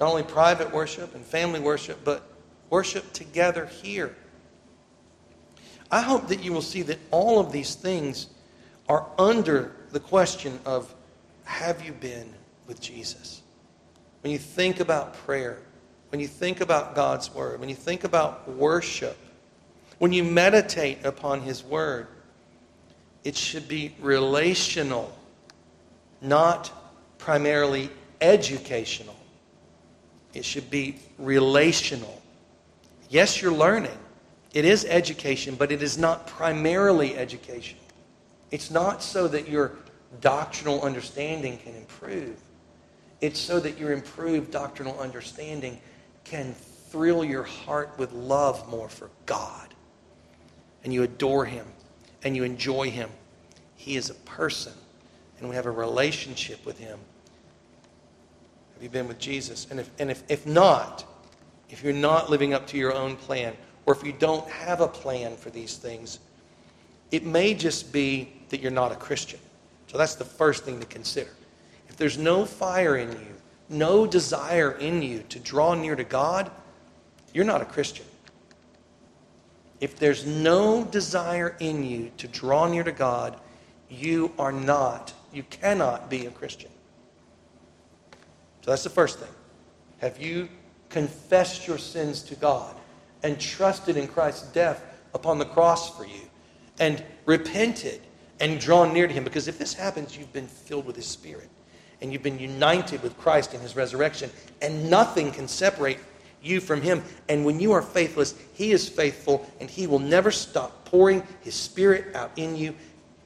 Not 0.00 0.08
only 0.08 0.24
private 0.24 0.72
worship 0.72 1.14
and 1.14 1.24
family 1.24 1.60
worship, 1.60 2.00
but 2.02 2.28
worship 2.68 3.12
together 3.12 3.66
here. 3.66 4.16
I 5.92 6.00
hope 6.00 6.26
that 6.26 6.42
you 6.42 6.52
will 6.52 6.60
see 6.60 6.82
that 6.82 6.98
all 7.12 7.38
of 7.38 7.52
these 7.52 7.76
things 7.76 8.30
are 8.88 9.06
under 9.16 9.76
the 9.92 10.00
question 10.00 10.58
of 10.66 10.92
have 11.44 11.84
you 11.86 11.92
been 11.92 12.28
with 12.66 12.80
Jesus? 12.80 13.42
When 14.22 14.32
you 14.32 14.40
think 14.40 14.80
about 14.80 15.14
prayer, 15.14 15.60
when 16.08 16.20
you 16.20 16.26
think 16.26 16.60
about 16.60 16.96
God's 16.96 17.32
Word, 17.32 17.60
when 17.60 17.68
you 17.68 17.76
think 17.76 18.02
about 18.02 18.48
worship, 18.48 19.16
when 19.98 20.12
you 20.12 20.24
meditate 20.24 21.04
upon 21.04 21.42
His 21.42 21.62
Word, 21.62 22.08
it 23.24 23.36
should 23.36 23.68
be 23.68 23.94
relational, 24.00 25.12
not 26.20 26.70
primarily 27.18 27.90
educational. 28.20 29.16
It 30.34 30.44
should 30.44 30.70
be 30.70 30.96
relational. 31.18 32.20
Yes, 33.08 33.40
you're 33.40 33.52
learning. 33.52 33.98
It 34.54 34.64
is 34.64 34.84
education, 34.84 35.54
but 35.54 35.70
it 35.70 35.82
is 35.82 35.96
not 35.96 36.26
primarily 36.26 37.16
education. 37.16 37.78
It's 38.50 38.70
not 38.70 39.02
so 39.02 39.28
that 39.28 39.48
your 39.48 39.72
doctrinal 40.20 40.82
understanding 40.82 41.58
can 41.58 41.74
improve. 41.74 42.36
It's 43.20 43.38
so 43.38 43.60
that 43.60 43.78
your 43.78 43.92
improved 43.92 44.50
doctrinal 44.50 44.98
understanding 44.98 45.80
can 46.24 46.54
thrill 46.90 47.24
your 47.24 47.44
heart 47.44 47.90
with 47.98 48.12
love 48.12 48.68
more 48.68 48.88
for 48.88 49.10
God. 49.26 49.68
And 50.84 50.92
you 50.92 51.04
adore 51.04 51.44
Him 51.44 51.66
and 52.24 52.36
you 52.36 52.44
enjoy 52.44 52.90
Him. 52.90 53.10
He 53.76 53.96
is 53.96 54.10
a 54.10 54.14
person, 54.14 54.72
and 55.38 55.48
we 55.48 55.56
have 55.56 55.66
a 55.66 55.70
relationship 55.70 56.64
with 56.64 56.78
Him. 56.78 56.98
Have 58.74 58.82
you 58.82 58.88
been 58.88 59.08
with 59.08 59.18
Jesus? 59.18 59.66
And 59.70 59.80
if, 59.80 59.90
and 59.98 60.10
if, 60.10 60.22
if 60.28 60.46
not, 60.46 61.04
if 61.70 61.82
you're 61.82 61.92
not 61.92 62.30
living 62.30 62.54
up 62.54 62.66
to 62.68 62.76
your 62.76 62.92
own 62.92 63.16
plan, 63.16 63.56
or 63.86 63.94
if 63.94 64.04
you 64.04 64.12
don't 64.12 64.48
have 64.48 64.80
a 64.80 64.88
plan 64.88 65.36
for 65.36 65.50
these 65.50 65.76
things, 65.76 66.18
it 67.10 67.24
may 67.24 67.54
just 67.54 67.92
be 67.92 68.32
that 68.48 68.60
you're 68.60 68.70
not 68.70 68.92
a 68.92 68.96
Christian. 68.96 69.40
So 69.86 69.98
that's 69.98 70.14
the 70.14 70.24
first 70.24 70.64
thing 70.64 70.80
to 70.80 70.86
consider. 70.86 71.30
If 71.88 71.96
there's 71.96 72.18
no 72.18 72.44
fire 72.44 72.96
in 72.96 73.10
you, 73.12 73.34
no 73.68 74.06
desire 74.06 74.72
in 74.72 75.02
you 75.02 75.22
to 75.28 75.38
draw 75.38 75.74
near 75.74 75.96
to 75.96 76.04
God, 76.04 76.50
you're 77.34 77.44
not 77.44 77.60
a 77.62 77.66
Christian. 77.66 78.06
If 79.82 79.96
there's 79.96 80.24
no 80.24 80.84
desire 80.84 81.56
in 81.58 81.82
you 81.82 82.12
to 82.18 82.28
draw 82.28 82.68
near 82.68 82.84
to 82.84 82.92
God, 82.92 83.36
you 83.90 84.32
are 84.38 84.52
not, 84.52 85.12
you 85.32 85.42
cannot 85.42 86.08
be 86.08 86.26
a 86.26 86.30
Christian. 86.30 86.70
So 88.60 88.70
that's 88.70 88.84
the 88.84 88.90
first 88.90 89.18
thing. 89.18 89.34
Have 89.98 90.22
you 90.22 90.48
confessed 90.88 91.66
your 91.66 91.78
sins 91.78 92.22
to 92.22 92.36
God 92.36 92.76
and 93.24 93.40
trusted 93.40 93.96
in 93.96 94.06
Christ's 94.06 94.46
death 94.52 94.84
upon 95.14 95.40
the 95.40 95.46
cross 95.46 95.96
for 95.96 96.06
you 96.06 96.30
and 96.78 97.02
repented 97.26 98.02
and 98.38 98.60
drawn 98.60 98.92
near 98.92 99.08
to 99.08 99.12
Him? 99.12 99.24
Because 99.24 99.48
if 99.48 99.58
this 99.58 99.74
happens, 99.74 100.16
you've 100.16 100.32
been 100.32 100.46
filled 100.46 100.86
with 100.86 100.94
His 100.94 101.08
Spirit 101.08 101.48
and 102.00 102.12
you've 102.12 102.22
been 102.22 102.38
united 102.38 103.02
with 103.02 103.18
Christ 103.18 103.52
in 103.52 103.60
his 103.60 103.76
resurrection, 103.76 104.28
and 104.60 104.90
nothing 104.90 105.30
can 105.30 105.46
separate 105.46 105.98
you 106.42 106.60
from 106.60 106.82
him. 106.82 107.02
And 107.28 107.44
when 107.44 107.60
you 107.60 107.72
are 107.72 107.82
faithless, 107.82 108.34
he 108.54 108.72
is 108.72 108.88
faithful, 108.88 109.50
and 109.60 109.70
he 109.70 109.86
will 109.86 109.98
never 109.98 110.30
stop 110.30 110.84
pouring 110.84 111.22
his 111.40 111.54
spirit 111.54 112.14
out 112.14 112.32
in 112.36 112.56
you 112.56 112.74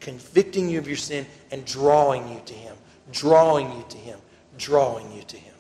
convicting 0.07 0.69
you 0.69 0.79
of 0.79 0.87
your 0.87 0.97
sin 0.97 1.27
and 1.51 1.65
drawing 1.65 2.29
you 2.29 2.41
to 2.47 2.55
Him, 2.55 2.77
drawing 3.11 3.71
you 3.73 3.85
to 3.89 3.97
Him, 3.97 4.21
drawing 4.57 5.11
you 5.13 5.23
to 5.23 5.37
Him. 5.37 5.55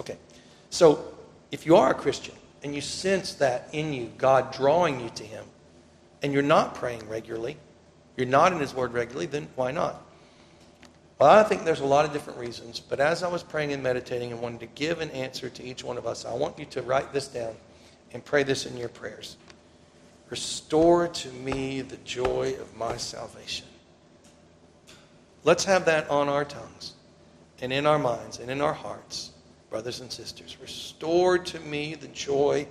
Okay, 0.00 0.16
so 0.70 1.12
if 1.50 1.66
you 1.66 1.74
are 1.74 1.90
a 1.90 1.94
Christian 1.94 2.36
and 2.62 2.72
you 2.72 2.80
sense 2.80 3.34
that 3.34 3.68
in 3.72 3.92
you, 3.92 4.12
God 4.16 4.52
drawing 4.52 5.00
you 5.00 5.10
to 5.10 5.24
Him, 5.24 5.44
and 6.22 6.32
you're 6.32 6.40
not 6.40 6.76
praying 6.76 7.08
regularly, 7.08 7.56
you're 8.16 8.28
not 8.28 8.52
in 8.52 8.60
His 8.60 8.72
Word 8.72 8.92
regularly, 8.92 9.26
then 9.26 9.48
why 9.56 9.72
not? 9.72 10.05
Well, 11.18 11.30
I 11.30 11.44
think 11.44 11.64
there's 11.64 11.80
a 11.80 11.86
lot 11.86 12.04
of 12.04 12.12
different 12.12 12.38
reasons, 12.38 12.78
but 12.78 13.00
as 13.00 13.22
I 13.22 13.28
was 13.28 13.42
praying 13.42 13.72
and 13.72 13.82
meditating 13.82 14.32
and 14.32 14.40
wanted 14.42 14.60
to 14.60 14.66
give 14.66 15.00
an 15.00 15.10
answer 15.12 15.48
to 15.48 15.64
each 15.64 15.82
one 15.82 15.96
of 15.96 16.06
us, 16.06 16.26
I 16.26 16.34
want 16.34 16.58
you 16.58 16.66
to 16.66 16.82
write 16.82 17.12
this 17.12 17.26
down 17.26 17.54
and 18.12 18.22
pray 18.22 18.42
this 18.42 18.66
in 18.66 18.76
your 18.76 18.90
prayers. 18.90 19.38
Restore 20.28 21.08
to 21.08 21.28
me 21.32 21.80
the 21.80 21.96
joy 21.98 22.56
of 22.60 22.76
my 22.76 22.98
salvation. 22.98 23.66
Let's 25.42 25.64
have 25.64 25.86
that 25.86 26.10
on 26.10 26.28
our 26.28 26.44
tongues 26.44 26.92
and 27.62 27.72
in 27.72 27.86
our 27.86 27.98
minds 27.98 28.38
and 28.38 28.50
in 28.50 28.60
our 28.60 28.74
hearts, 28.74 29.30
brothers 29.70 30.00
and 30.00 30.12
sisters. 30.12 30.58
Restore 30.60 31.38
to 31.38 31.60
me 31.60 31.94
the 31.94 32.08
joy 32.08 32.66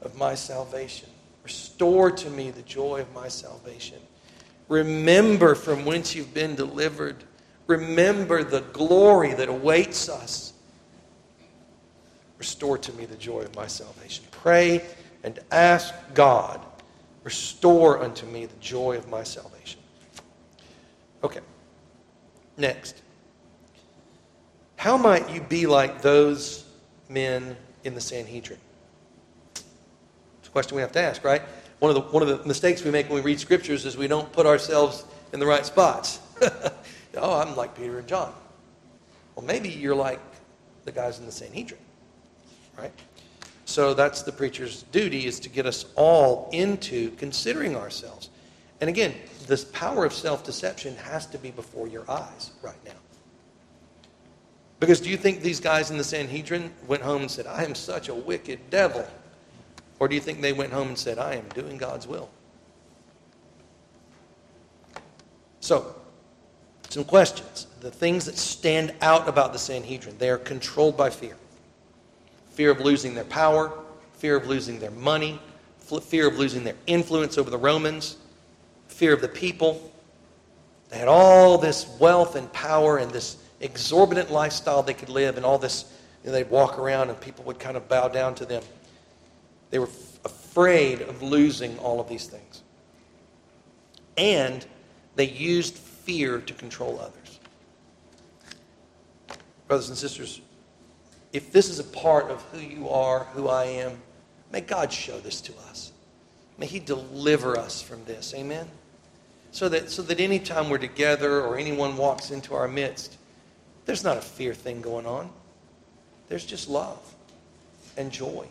of 0.00 0.16
my 0.16 0.34
salvation. 0.34 1.08
Restore 1.42 2.12
to 2.12 2.30
me 2.30 2.50
the 2.50 2.62
joy 2.62 3.00
of 3.02 3.12
my 3.12 3.28
salvation. 3.28 3.98
Remember 4.68 5.54
from 5.54 5.84
whence 5.84 6.14
you've 6.14 6.32
been 6.32 6.54
delivered. 6.54 7.24
Remember 7.66 8.44
the 8.44 8.60
glory 8.60 9.34
that 9.34 9.48
awaits 9.48 10.08
us. 10.08 10.52
Restore 12.38 12.78
to 12.78 12.92
me 12.92 13.06
the 13.06 13.16
joy 13.16 13.40
of 13.40 13.54
my 13.56 13.66
salvation. 13.66 14.24
Pray 14.30 14.84
and 15.22 15.38
ask 15.50 15.94
God 16.12 16.60
Restore 17.24 18.02
unto 18.02 18.26
me 18.26 18.44
the 18.44 18.56
joy 18.60 18.98
of 18.98 19.08
my 19.08 19.22
salvation. 19.22 19.80
Okay. 21.24 21.40
Next. 22.58 23.00
How 24.76 24.98
might 24.98 25.30
you 25.30 25.40
be 25.40 25.66
like 25.66 26.02
those 26.02 26.66
men 27.08 27.56
in 27.82 27.94
the 27.94 28.00
Sanhedrin? 28.00 28.58
It's 29.54 30.48
a 30.48 30.50
question 30.50 30.76
we 30.76 30.82
have 30.82 30.92
to 30.92 31.00
ask, 31.00 31.24
right? 31.24 31.40
One 31.78 31.90
of 31.90 31.94
the, 31.94 32.02
one 32.12 32.22
of 32.22 32.28
the 32.28 32.46
mistakes 32.46 32.84
we 32.84 32.90
make 32.90 33.08
when 33.08 33.16
we 33.16 33.22
read 33.22 33.40
scriptures 33.40 33.86
is 33.86 33.96
we 33.96 34.06
don't 34.06 34.30
put 34.30 34.44
ourselves 34.44 35.06
in 35.32 35.40
the 35.40 35.46
right 35.46 35.64
spots. 35.64 36.20
oh, 37.16 37.40
I'm 37.40 37.56
like 37.56 37.76
Peter 37.76 37.98
and 37.98 38.06
John. 38.06 38.32
Well, 39.34 39.44
maybe 39.44 39.68
you're 39.68 39.94
like 39.94 40.20
the 40.84 40.92
guys 40.92 41.18
in 41.18 41.26
the 41.26 41.32
Sanhedrin, 41.32 41.80
right? 42.78 42.92
So 43.64 43.94
that's 43.94 44.22
the 44.22 44.32
preacher's 44.32 44.82
duty 44.84 45.26
is 45.26 45.40
to 45.40 45.48
get 45.48 45.66
us 45.66 45.86
all 45.96 46.48
into 46.52 47.10
considering 47.12 47.76
ourselves. 47.76 48.30
And 48.80 48.90
again, 48.90 49.14
this 49.46 49.64
power 49.64 50.04
of 50.04 50.12
self-deception 50.12 50.96
has 50.96 51.26
to 51.26 51.38
be 51.38 51.50
before 51.50 51.88
your 51.88 52.08
eyes 52.10 52.50
right 52.62 52.76
now. 52.84 52.92
Because 54.80 55.00
do 55.00 55.08
you 55.08 55.16
think 55.16 55.40
these 55.40 55.60
guys 55.60 55.90
in 55.90 55.96
the 55.96 56.04
Sanhedrin 56.04 56.70
went 56.86 57.02
home 57.02 57.22
and 57.22 57.30
said, 57.30 57.46
I 57.46 57.64
am 57.64 57.74
such 57.74 58.08
a 58.08 58.14
wicked 58.14 58.58
devil? 58.70 59.06
Or 59.98 60.08
do 60.08 60.14
you 60.14 60.20
think 60.20 60.40
they 60.42 60.52
went 60.52 60.72
home 60.72 60.88
and 60.88 60.98
said, 60.98 61.18
I 61.18 61.36
am 61.36 61.48
doing 61.54 61.78
God's 61.78 62.06
will? 62.06 62.28
So, 65.60 65.94
some 66.90 67.04
questions. 67.04 67.66
The 67.80 67.90
things 67.90 68.24
that 68.26 68.36
stand 68.36 68.94
out 69.00 69.28
about 69.28 69.52
the 69.52 69.58
Sanhedrin, 69.58 70.16
they 70.18 70.30
are 70.30 70.38
controlled 70.38 70.96
by 70.96 71.10
fear 71.10 71.36
fear 72.54 72.70
of 72.70 72.80
losing 72.80 73.14
their 73.14 73.24
power, 73.24 73.72
fear 74.12 74.36
of 74.36 74.46
losing 74.46 74.78
their 74.78 74.92
money, 74.92 75.40
fear 76.02 76.28
of 76.28 76.38
losing 76.38 76.62
their 76.62 76.76
influence 76.86 77.36
over 77.36 77.50
the 77.50 77.58
Romans, 77.58 78.16
fear 78.86 79.12
of 79.12 79.20
the 79.20 79.28
people. 79.28 79.92
They 80.88 80.98
had 80.98 81.08
all 81.08 81.58
this 81.58 81.96
wealth 81.98 82.36
and 82.36 82.50
power 82.52 82.98
and 82.98 83.10
this 83.10 83.38
exorbitant 83.60 84.30
lifestyle 84.30 84.82
they 84.82 84.94
could 84.94 85.08
live, 85.08 85.36
and 85.36 85.44
all 85.44 85.58
this, 85.58 85.92
you 86.22 86.28
know, 86.28 86.32
they'd 86.32 86.48
walk 86.48 86.78
around 86.78 87.10
and 87.10 87.20
people 87.20 87.44
would 87.44 87.58
kind 87.58 87.76
of 87.76 87.88
bow 87.88 88.08
down 88.08 88.34
to 88.36 88.46
them. 88.46 88.62
They 89.70 89.80
were 89.80 89.88
f- 89.88 90.20
afraid 90.24 91.02
of 91.02 91.22
losing 91.22 91.76
all 91.78 92.00
of 92.00 92.08
these 92.08 92.26
things. 92.26 92.62
And 94.16 94.64
they 95.16 95.28
used 95.28 95.76
fear 96.04 96.38
to 96.38 96.54
control 96.54 97.00
others. 97.00 97.40
Brothers 99.66 99.88
and 99.88 99.98
sisters, 99.98 100.40
if 101.32 101.50
this 101.50 101.68
is 101.68 101.78
a 101.78 101.84
part 101.84 102.30
of 102.30 102.42
who 102.52 102.58
you 102.58 102.88
are, 102.88 103.24
who 103.32 103.48
I 103.48 103.64
am, 103.64 104.00
may 104.52 104.60
God 104.60 104.92
show 104.92 105.18
this 105.18 105.40
to 105.42 105.52
us. 105.68 105.92
May 106.58 106.66
He 106.66 106.78
deliver 106.78 107.58
us 107.58 107.82
from 107.82 108.04
this. 108.04 108.34
Amen? 108.34 108.68
So 109.50 109.68
that, 109.68 109.90
so 109.90 110.02
that 110.02 110.20
anytime 110.20 110.68
we're 110.68 110.78
together 110.78 111.40
or 111.40 111.58
anyone 111.58 111.96
walks 111.96 112.30
into 112.30 112.54
our 112.54 112.68
midst, 112.68 113.16
there's 113.86 114.04
not 114.04 114.16
a 114.16 114.20
fear 114.20 114.54
thing 114.54 114.80
going 114.80 115.06
on. 115.06 115.30
There's 116.28 116.44
just 116.44 116.68
love 116.68 117.14
and 117.96 118.10
joy 118.10 118.46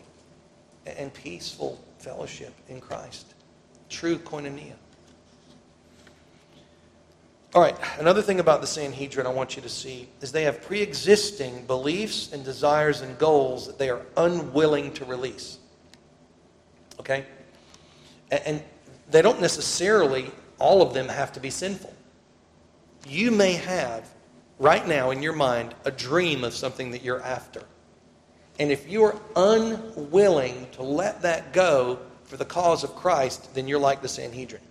and 0.86 1.12
peaceful 1.12 1.82
fellowship 1.98 2.54
in 2.68 2.80
Christ. 2.80 3.34
True 3.88 4.18
koinonia. 4.18 4.74
All 7.54 7.62
right, 7.62 7.76
another 8.00 8.20
thing 8.20 8.40
about 8.40 8.60
the 8.60 8.66
Sanhedrin 8.66 9.28
I 9.28 9.30
want 9.30 9.54
you 9.54 9.62
to 9.62 9.68
see 9.68 10.08
is 10.20 10.32
they 10.32 10.42
have 10.42 10.60
pre 10.60 10.80
existing 10.80 11.66
beliefs 11.66 12.32
and 12.32 12.44
desires 12.44 13.00
and 13.00 13.16
goals 13.16 13.68
that 13.68 13.78
they 13.78 13.90
are 13.90 14.02
unwilling 14.16 14.92
to 14.94 15.04
release. 15.04 15.58
Okay? 16.98 17.24
And 18.32 18.60
they 19.08 19.22
don't 19.22 19.40
necessarily, 19.40 20.32
all 20.58 20.82
of 20.82 20.94
them 20.94 21.06
have 21.06 21.32
to 21.34 21.40
be 21.40 21.50
sinful. 21.50 21.94
You 23.06 23.30
may 23.30 23.52
have, 23.52 24.08
right 24.58 24.86
now 24.88 25.12
in 25.12 25.22
your 25.22 25.32
mind, 25.32 25.76
a 25.84 25.92
dream 25.92 26.42
of 26.42 26.54
something 26.54 26.90
that 26.90 27.02
you're 27.02 27.22
after. 27.22 27.62
And 28.58 28.72
if 28.72 28.90
you 28.90 29.04
are 29.04 29.16
unwilling 29.36 30.66
to 30.72 30.82
let 30.82 31.22
that 31.22 31.52
go 31.52 32.00
for 32.24 32.36
the 32.36 32.44
cause 32.44 32.82
of 32.82 32.96
Christ, 32.96 33.54
then 33.54 33.68
you're 33.68 33.78
like 33.78 34.02
the 34.02 34.08
Sanhedrin. 34.08 34.62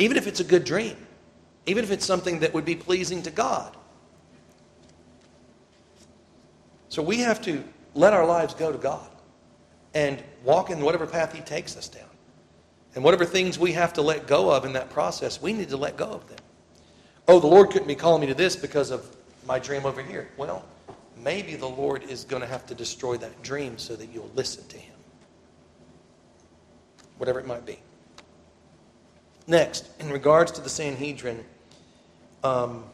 Even 0.00 0.16
if 0.16 0.26
it's 0.26 0.40
a 0.40 0.44
good 0.44 0.64
dream, 0.64 0.96
even 1.66 1.84
if 1.84 1.90
it's 1.92 2.06
something 2.06 2.40
that 2.40 2.52
would 2.54 2.64
be 2.64 2.74
pleasing 2.74 3.22
to 3.22 3.30
God. 3.30 3.76
So 6.88 7.02
we 7.02 7.18
have 7.18 7.40
to 7.42 7.62
let 7.94 8.14
our 8.14 8.26
lives 8.26 8.54
go 8.54 8.72
to 8.72 8.78
God 8.78 9.08
and 9.94 10.22
walk 10.42 10.70
in 10.70 10.80
whatever 10.80 11.06
path 11.06 11.34
He 11.34 11.42
takes 11.42 11.76
us 11.76 11.86
down. 11.86 12.08
And 12.94 13.04
whatever 13.04 13.24
things 13.24 13.58
we 13.58 13.72
have 13.72 13.92
to 13.92 14.02
let 14.02 14.26
go 14.26 14.50
of 14.50 14.64
in 14.64 14.72
that 14.72 14.90
process, 14.90 15.40
we 15.40 15.52
need 15.52 15.68
to 15.68 15.76
let 15.76 15.96
go 15.96 16.06
of 16.06 16.26
them. 16.28 16.38
Oh, 17.28 17.38
the 17.38 17.46
Lord 17.46 17.70
couldn't 17.70 17.86
be 17.86 17.94
calling 17.94 18.22
me 18.22 18.26
to 18.26 18.34
this 18.34 18.56
because 18.56 18.90
of 18.90 19.14
my 19.46 19.58
dream 19.58 19.84
over 19.84 20.02
here. 20.02 20.28
Well, 20.36 20.64
maybe 21.22 21.56
the 21.56 21.68
Lord 21.68 22.04
is 22.04 22.24
going 22.24 22.42
to 22.42 22.48
have 22.48 22.64
to 22.66 22.74
destroy 22.74 23.18
that 23.18 23.42
dream 23.42 23.78
so 23.78 23.94
that 23.96 24.06
you'll 24.06 24.30
listen 24.34 24.66
to 24.68 24.78
Him. 24.78 24.94
Whatever 27.18 27.38
it 27.38 27.46
might 27.46 27.66
be. 27.66 27.78
Next, 29.46 29.88
in 30.00 30.10
regards 30.10 30.52
to 30.52 30.60
the 30.60 30.68
Sanhedrin, 30.68 31.44
um, 32.44 32.84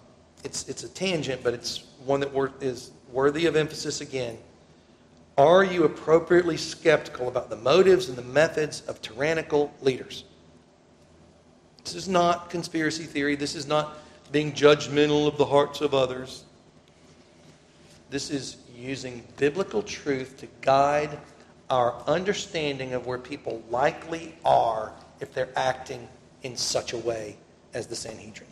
it's, 0.45 0.69
it's 0.69 0.85
a 0.85 0.89
tangent, 0.89 1.43
but 1.43 1.55
it's 1.55 1.85
one 2.05 2.21
that 2.21 2.33
wor- 2.33 2.53
is 2.61 2.91
worthy 3.13 3.47
of 3.47 3.57
emphasis 3.57 4.01
again. 4.01 4.39
Are 5.39 5.65
you 5.65 5.85
appropriately 5.85 6.57
skeptical 6.57 7.29
about 7.29 7.51
the 7.51 7.57
motives 7.57 8.09
and 8.09 8.17
the 8.17 8.23
methods 8.23 8.81
of 8.83 9.03
tyrannical 9.03 9.73
leaders? 9.83 10.25
This 11.85 11.95
is 11.95 12.09
not 12.09 12.49
conspiracy 12.49 13.05
theory. 13.05 13.37
This 13.37 13.55
is 13.55 13.67
not 13.67 13.99
being 14.33 14.53
judgmental 14.53 15.29
of 15.29 15.37
the 15.37 15.45
hearts 15.45 15.81
of 15.81 15.95
others. 15.95 16.45
This 18.11 18.31
is 18.31 18.57
using 18.75 19.23
biblical 19.37 19.83
truth 19.83 20.39
to 20.39 20.49
guide 20.63 21.19
our 21.71 21.95
understanding 22.07 22.95
of 22.95 23.07
where 23.07 23.19
people 23.19 23.63
likely 23.71 24.35
are 24.45 24.93
if 25.21 25.33
they're 25.35 25.57
acting 25.57 26.09
in 26.47 26.57
such 26.57 26.93
a 26.93 26.99
way 26.99 27.37
as 27.75 27.87
the 27.87 27.97
Sanhedrin. 27.97 28.49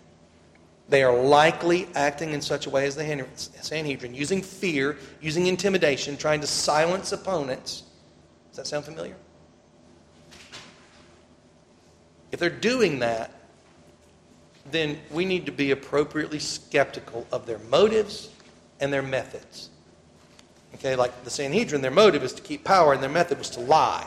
They 0.88 1.02
are 1.02 1.16
likely 1.16 1.88
acting 1.94 2.32
in 2.32 2.42
such 2.42 2.66
a 2.66 2.70
way 2.70 2.86
as 2.86 2.94
the 2.94 3.26
Sanhedrin, 3.62 4.14
using 4.14 4.42
fear, 4.42 4.98
using 5.22 5.46
intimidation, 5.46 6.18
trying 6.18 6.42
to 6.42 6.46
silence 6.46 7.12
opponents. 7.12 7.84
Does 8.50 8.58
that 8.58 8.66
sound 8.66 8.84
familiar? 8.84 9.16
If 12.32 12.40
they're 12.40 12.50
doing 12.50 12.98
that, 12.98 13.32
then 14.70 14.98
we 15.10 15.24
need 15.24 15.46
to 15.46 15.52
be 15.52 15.70
appropriately 15.70 16.38
skeptical 16.38 17.26
of 17.32 17.46
their 17.46 17.60
motives 17.70 18.28
and 18.80 18.92
their 18.92 19.02
methods. 19.02 19.70
Okay, 20.74 20.96
like 20.96 21.24
the 21.24 21.30
Sanhedrin, 21.30 21.80
their 21.80 21.90
motive 21.90 22.24
is 22.24 22.32
to 22.34 22.42
keep 22.42 22.64
power, 22.64 22.92
and 22.92 23.02
their 23.02 23.08
method 23.08 23.38
was 23.38 23.48
to 23.50 23.60
lie. 23.60 24.06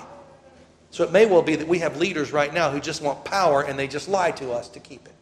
So 0.91 1.03
it 1.03 1.11
may 1.11 1.25
well 1.25 1.41
be 1.41 1.55
that 1.55 1.67
we 1.67 1.79
have 1.79 1.97
leaders 1.97 2.31
right 2.31 2.53
now 2.53 2.69
who 2.69 2.79
just 2.79 3.01
want 3.01 3.23
power 3.25 3.63
and 3.63 3.77
they 3.77 3.87
just 3.87 4.07
lie 4.07 4.31
to 4.31 4.51
us 4.51 4.69
to 4.69 4.79
keep 4.79 5.05
it. 5.05 5.13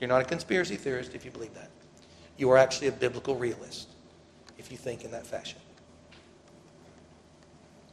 You're 0.00 0.08
not 0.08 0.22
a 0.22 0.24
conspiracy 0.24 0.76
theorist 0.76 1.14
if 1.14 1.24
you 1.24 1.30
believe 1.30 1.54
that. 1.54 1.70
You 2.36 2.50
are 2.50 2.56
actually 2.56 2.88
a 2.88 2.92
biblical 2.92 3.36
realist 3.36 3.88
if 4.58 4.70
you 4.70 4.76
think 4.76 5.04
in 5.04 5.10
that 5.10 5.26
fashion. 5.26 5.58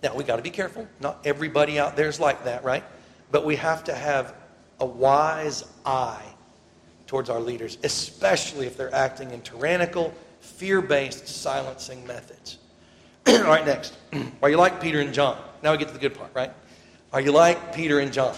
Now, 0.02 0.16
we 0.16 0.24
got 0.24 0.38
to 0.38 0.42
be 0.42 0.50
careful. 0.50 0.88
Not 1.02 1.20
everybody 1.26 1.78
out 1.78 1.96
there 1.96 2.08
is 2.08 2.20
like 2.20 2.46
that, 2.46 2.64
right? 2.64 2.84
But 3.32 3.46
we 3.46 3.58
have 3.58 3.84
to 3.86 3.94
have 3.94 4.34
a 4.80 4.86
wise 4.86 5.66
eye 5.86 6.24
towards 7.06 7.30
our 7.30 7.40
leaders, 7.40 7.78
especially 7.84 8.66
if 8.66 8.78
they're 8.78 8.94
acting 8.94 9.32
in 9.32 9.42
tyrannical, 9.42 10.14
fear 10.40 10.82
based 10.82 11.28
silencing 11.28 12.06
methods. 12.08 12.59
All 13.28 13.44
right, 13.44 13.66
next. 13.66 13.98
Are 14.42 14.50
you 14.50 14.58
like 14.58 14.82
Peter 14.82 15.00
and 15.02 15.14
John? 15.14 15.38
Now 15.62 15.72
we 15.72 15.78
get 15.78 15.88
to 15.88 15.94
the 15.94 16.00
good 16.00 16.16
part, 16.16 16.32
right? 16.34 16.52
Are 17.12 17.22
you 17.22 17.32
like 17.32 17.74
Peter 17.74 18.00
and 18.00 18.14
John? 18.14 18.36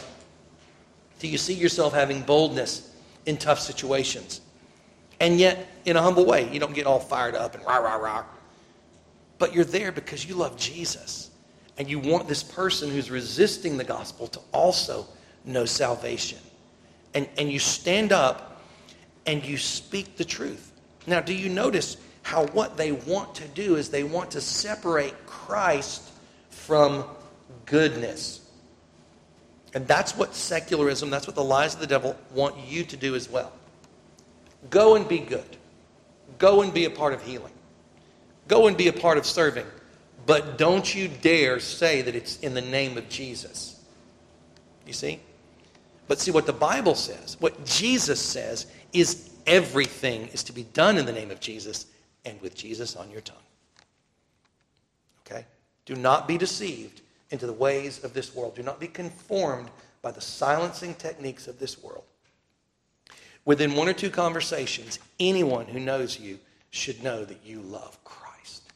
Do 1.20 1.28
you 1.28 1.38
see 1.38 1.54
yourself 1.54 1.94
having 1.94 2.22
boldness 2.22 2.96
in 3.26 3.38
tough 3.38 3.60
situations? 3.60 4.42
And 5.20 5.40
yet, 5.40 5.68
in 5.86 5.98
a 5.98 6.02
humble 6.02 6.26
way, 6.26 6.52
you 6.52 6.60
don't 6.60 6.74
get 6.74 6.88
all 6.88 7.00
fired 7.00 7.36
up 7.36 7.54
and 7.54 7.64
rah, 7.64 7.78
rah, 7.78 7.96
rah. 7.96 8.26
But 9.38 9.54
you're 9.54 9.66
there 9.66 9.92
because 9.92 10.26
you 10.26 10.36
love 10.36 10.58
Jesus. 10.58 11.30
And 11.78 11.90
you 11.90 12.00
want 12.00 12.28
this 12.28 12.44
person 12.44 12.90
who's 12.90 13.12
resisting 13.12 13.78
the 13.78 13.84
gospel 13.84 14.28
to 14.28 14.40
also 14.52 15.06
know 15.46 15.66
salvation. 15.66 16.40
And, 17.14 17.30
and 17.38 17.52
you 17.52 17.60
stand 17.60 18.12
up 18.12 18.62
and 19.26 19.46
you 19.46 19.58
speak 19.58 20.18
the 20.18 20.26
truth. 20.26 20.72
Now, 21.08 21.20
do 21.22 21.34
you 21.34 21.50
notice 21.50 21.98
how 22.32 22.46
what 22.48 22.78
they 22.78 22.94
want 22.94 23.36
to 23.36 23.48
do 23.50 23.76
is 23.76 23.90
they 23.90 24.06
want 24.06 24.32
to 24.32 24.40
separate 24.40 25.26
Christ 25.26 26.02
from 26.50 27.04
goodness? 27.66 28.40
And 29.74 29.86
that's 29.86 30.16
what 30.16 30.34
secularism, 30.34 31.10
that's 31.10 31.28
what 31.28 31.36
the 31.36 31.44
lies 31.44 31.74
of 31.74 31.82
the 31.82 31.88
devil 31.88 32.16
want 32.34 32.56
you 32.66 32.86
to 32.86 32.96
do 32.96 33.16
as 33.16 33.30
well. 33.30 33.52
Go 34.70 34.96
and 34.96 35.06
be 35.10 35.20
good. 35.20 35.58
Go 36.38 36.62
and 36.62 36.74
be 36.74 36.86
a 36.86 36.90
part 36.90 37.12
of 37.12 37.22
healing. 37.22 37.52
Go 38.48 38.68
and 38.68 38.78
be 38.78 38.88
a 38.88 38.94
part 38.94 39.18
of 39.18 39.26
serving. 39.26 39.66
But 40.26 40.58
don't 40.58 40.96
you 40.96 41.10
dare 41.10 41.60
say 41.60 42.02
that 42.02 42.16
it's 42.16 42.40
in 42.40 42.54
the 42.54 42.62
name 42.62 42.98
of 42.98 43.10
Jesus. 43.10 43.78
You 44.88 44.94
see? 44.94 45.20
But 46.08 46.22
see 46.22 46.32
what 46.32 46.46
the 46.46 46.54
Bible 46.54 46.96
says, 46.96 47.36
what 47.42 47.66
Jesus 47.66 48.22
says 48.22 48.68
is 48.94 49.32
everything 49.46 50.30
is 50.30 50.44
to 50.44 50.54
be 50.54 50.64
done 50.64 50.98
in 50.98 51.06
the 51.06 51.12
name 51.12 51.30
of 51.30 51.42
Jesus 51.42 51.88
and 52.26 52.40
with 52.42 52.56
Jesus 52.56 52.96
on 52.96 53.10
your 53.12 53.22
tongue. 53.22 53.38
Okay? 55.26 55.46
Do 55.86 55.96
not 55.96 56.28
be 56.28 56.38
deceived 56.38 57.02
into 57.30 57.48
the 57.48 57.54
ways 57.54 58.04
of 58.04 58.14
this 58.14 58.36
world. 58.36 58.56
Do 58.56 58.64
not 58.64 58.80
be 58.80 58.88
conformed 58.88 59.70
by 60.02 60.12
the 60.12 60.22
silencing 60.22 60.94
techniques 60.96 61.48
of 61.48 61.60
this 61.60 61.82
world. 61.82 62.04
Within 63.46 63.76
one 63.76 63.88
or 63.88 63.94
two 63.94 64.10
conversations, 64.10 65.00
anyone 65.20 65.66
who 65.66 65.80
knows 65.80 66.20
you 66.20 66.38
should 66.70 67.04
know 67.04 67.26
that 67.26 67.40
you 67.44 67.62
love 67.62 68.02
Christ 68.04 68.72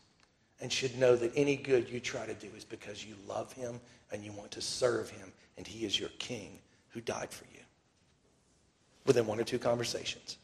and 0.60 0.72
should 0.72 0.98
know 0.98 1.16
that 1.16 1.32
any 1.36 1.56
good 1.56 1.90
you 1.90 2.00
try 2.00 2.26
to 2.26 2.34
do 2.34 2.48
is 2.58 2.64
because 2.64 3.06
you 3.06 3.16
love 3.28 3.54
him 3.54 3.80
and 4.12 4.24
you 4.24 4.32
want 4.32 4.52
to 4.52 4.62
serve 4.62 5.10
him 5.10 5.32
and 5.58 5.68
he 5.68 5.86
is 5.86 6.00
your 6.00 6.10
king 6.20 6.60
who 6.90 7.02
died 7.02 7.32
for 7.32 7.46
you. 7.54 7.62
Within 9.06 9.28
one 9.28 9.40
or 9.40 9.44
two 9.44 9.60
conversations. 9.60 10.38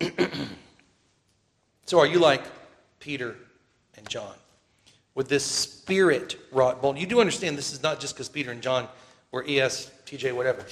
so 1.86 1.98
are 1.98 2.06
you 2.06 2.18
like 2.18 2.42
Peter 3.00 3.36
and 3.96 4.08
John? 4.08 4.34
With 5.14 5.28
this 5.28 5.44
spirit 5.44 6.36
wrought 6.50 6.82
bold. 6.82 6.98
You 6.98 7.06
do 7.06 7.20
understand 7.20 7.56
this 7.56 7.72
is 7.72 7.82
not 7.82 8.00
just 8.00 8.14
because 8.14 8.28
Peter 8.28 8.50
and 8.50 8.60
John 8.60 8.88
were 9.30 9.44
ES, 9.46 9.90
TJ, 10.06 10.34
whatever. 10.34 10.64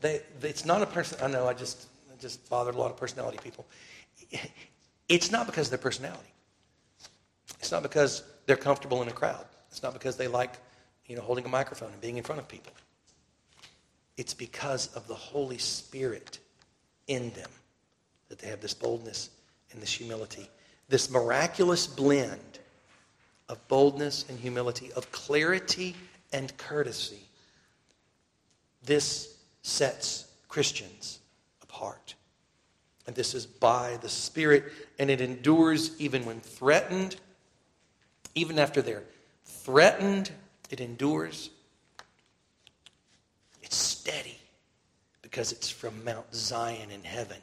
They, 0.00 0.20
it's 0.42 0.64
not 0.64 0.82
a 0.82 0.86
person. 0.86 1.18
I 1.22 1.28
know. 1.28 1.46
I 1.46 1.54
just 1.54 1.86
I 2.12 2.20
just 2.20 2.48
bothered 2.50 2.74
a 2.74 2.78
lot 2.78 2.90
of 2.90 2.96
personality 2.96 3.38
people. 3.42 3.66
It's 5.08 5.30
not 5.30 5.46
because 5.46 5.68
of 5.68 5.70
their 5.70 5.78
personality. 5.78 6.32
It's 7.60 7.70
not 7.70 7.82
because 7.82 8.24
they're 8.46 8.56
comfortable 8.56 9.02
in 9.02 9.08
a 9.08 9.12
crowd. 9.12 9.44
It's 9.70 9.82
not 9.82 9.92
because 9.92 10.16
they 10.16 10.26
like, 10.26 10.54
you 11.06 11.16
know, 11.16 11.22
holding 11.22 11.44
a 11.44 11.48
microphone 11.48 11.92
and 11.92 12.00
being 12.00 12.16
in 12.16 12.24
front 12.24 12.40
of 12.40 12.48
people. 12.48 12.72
It's 14.16 14.34
because 14.34 14.88
of 14.96 15.06
the 15.06 15.14
Holy 15.14 15.58
Spirit 15.58 16.38
in 17.06 17.30
them 17.30 17.50
that 18.28 18.38
they 18.38 18.48
have 18.48 18.60
this 18.60 18.74
boldness 18.74 19.30
and 19.72 19.80
this 19.80 19.92
humility, 19.92 20.48
this 20.88 21.10
miraculous 21.10 21.86
blend 21.86 22.40
of 23.48 23.66
boldness 23.68 24.24
and 24.28 24.38
humility, 24.38 24.92
of 24.92 25.10
clarity 25.12 25.96
and 26.32 26.56
courtesy. 26.56 27.22
This 28.84 29.36
sets 29.62 30.26
Christians 30.48 31.18
apart. 31.62 32.14
And 33.06 33.14
this 33.14 33.34
is 33.34 33.46
by 33.46 33.98
the 34.02 34.08
Spirit, 34.08 34.72
and 34.98 35.10
it 35.10 35.20
endures 35.20 35.92
even 36.00 36.24
when 36.24 36.40
threatened. 36.40 37.16
Even 38.34 38.58
after 38.58 38.82
they're 38.82 39.04
threatened, 39.44 40.30
it 40.70 40.80
endures. 40.80 41.50
It's 43.62 43.76
steady 43.76 44.38
because 45.22 45.52
it's 45.52 45.68
from 45.68 46.04
Mount 46.04 46.34
Zion 46.34 46.90
in 46.90 47.02
heaven, 47.04 47.38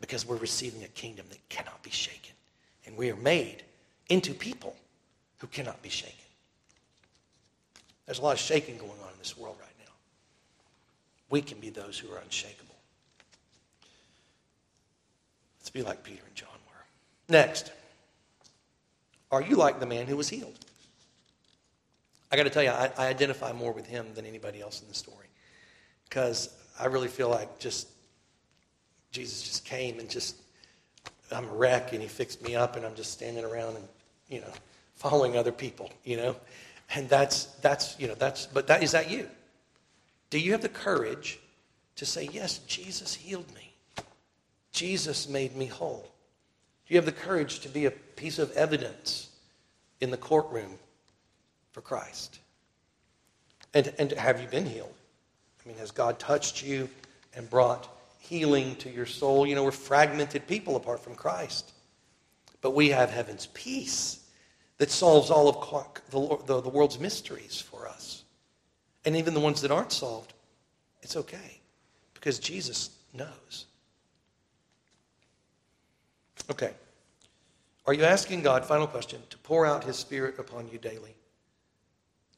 because 0.00 0.26
we're 0.26 0.36
receiving 0.36 0.82
a 0.82 0.88
kingdom 0.88 1.26
that 1.30 1.48
cannot 1.48 1.82
be 1.82 1.90
shaken. 1.90 2.34
And 2.86 2.96
we 2.96 3.10
are 3.10 3.16
made 3.16 3.62
into 4.08 4.34
people 4.34 4.76
who 5.38 5.46
cannot 5.46 5.82
be 5.82 5.88
shaken. 5.88 6.16
There's 8.06 8.18
a 8.18 8.22
lot 8.22 8.32
of 8.32 8.38
shaking 8.38 8.76
going 8.76 8.90
on 8.90 9.12
in 9.12 9.18
this 9.18 9.38
world 9.38 9.56
right 9.60 9.68
now. 9.78 9.92
We 11.28 11.42
can 11.42 11.60
be 11.60 11.70
those 11.70 11.98
who 11.98 12.12
are 12.12 12.18
unshakable. 12.18 12.74
Let's 15.60 15.70
be 15.70 15.82
like 15.82 16.02
Peter 16.02 16.22
and 16.26 16.34
John 16.34 16.48
were. 16.66 16.84
Next, 17.28 17.70
are 19.30 19.42
you 19.42 19.56
like 19.56 19.78
the 19.78 19.86
man 19.86 20.06
who 20.06 20.16
was 20.16 20.28
healed? 20.28 20.58
I 22.32 22.36
got 22.36 22.44
to 22.44 22.50
tell 22.50 22.62
you, 22.62 22.70
I, 22.70 22.90
I, 22.96 23.06
identify 23.08 23.52
more 23.52 23.72
with 23.72 23.86
him 23.86 24.06
than 24.14 24.24
anybody 24.24 24.60
else 24.60 24.82
in 24.82 24.88
the 24.88 24.94
story 24.94 25.26
because 26.08 26.52
I 26.78 26.86
really 26.86 27.08
feel 27.08 27.28
like 27.28 27.58
just 27.58 27.88
Jesus 29.12 29.42
just 29.42 29.64
came 29.64 29.98
and 29.98 30.08
just 30.08 30.36
I'm 31.32 31.48
a 31.48 31.52
wreck 31.52 31.92
and 31.92 32.02
he 32.02 32.08
fixed 32.08 32.42
me 32.42 32.56
up 32.56 32.76
and 32.76 32.84
I'm 32.84 32.94
just 32.94 33.12
standing 33.12 33.44
around 33.44 33.76
and 33.76 33.88
you 34.28 34.40
know 34.40 34.52
following 35.00 35.34
other 35.34 35.50
people, 35.50 35.90
you 36.04 36.18
know? 36.18 36.36
And 36.94 37.08
that's, 37.08 37.46
that's, 37.62 37.98
you 37.98 38.06
know, 38.06 38.14
that's, 38.14 38.44
but 38.44 38.66
that, 38.66 38.82
is 38.82 38.92
that 38.92 39.10
you? 39.10 39.26
Do 40.28 40.38
you 40.38 40.52
have 40.52 40.60
the 40.60 40.68
courage 40.68 41.40
to 41.96 42.04
say, 42.04 42.28
yes, 42.30 42.58
Jesus 42.66 43.14
healed 43.14 43.46
me? 43.54 43.72
Jesus 44.72 45.26
made 45.26 45.56
me 45.56 45.64
whole? 45.64 46.06
Do 46.86 46.94
you 46.94 46.98
have 46.98 47.06
the 47.06 47.12
courage 47.12 47.60
to 47.60 47.70
be 47.70 47.86
a 47.86 47.90
piece 47.90 48.38
of 48.38 48.52
evidence 48.52 49.30
in 50.02 50.10
the 50.10 50.18
courtroom 50.18 50.78
for 51.72 51.80
Christ? 51.80 52.38
And, 53.72 53.90
and 53.98 54.12
have 54.12 54.38
you 54.42 54.48
been 54.48 54.66
healed? 54.66 54.92
I 55.64 55.68
mean, 55.68 55.78
has 55.78 55.90
God 55.90 56.18
touched 56.18 56.62
you 56.62 56.90
and 57.34 57.48
brought 57.48 57.88
healing 58.20 58.76
to 58.76 58.90
your 58.90 59.06
soul? 59.06 59.46
You 59.46 59.54
know, 59.54 59.64
we're 59.64 59.72
fragmented 59.72 60.46
people 60.46 60.76
apart 60.76 61.00
from 61.00 61.14
Christ. 61.14 61.72
But 62.60 62.72
we 62.72 62.90
have 62.90 63.10
heaven's 63.10 63.46
peace 63.48 64.20
that 64.78 64.90
solves 64.90 65.30
all 65.30 65.48
of 65.48 66.46
the, 66.46 66.60
the, 66.60 66.68
world's 66.68 66.98
mysteries 66.98 67.60
for 67.60 67.88
us. 67.88 68.24
And 69.04 69.16
even 69.16 69.34
the 69.34 69.40
ones 69.40 69.60
that 69.62 69.70
aren't 69.70 69.92
solved, 69.92 70.32
it's 71.02 71.16
okay 71.16 71.60
because 72.14 72.38
Jesus 72.38 72.90
knows. 73.14 73.66
Okay. 76.50 76.72
Are 77.86 77.94
you 77.94 78.04
asking 78.04 78.42
God, 78.42 78.64
final 78.64 78.86
question, 78.86 79.20
to 79.30 79.38
pour 79.38 79.66
out 79.66 79.84
his 79.84 79.96
Spirit 79.96 80.38
upon 80.38 80.68
you 80.70 80.78
daily? 80.78 81.14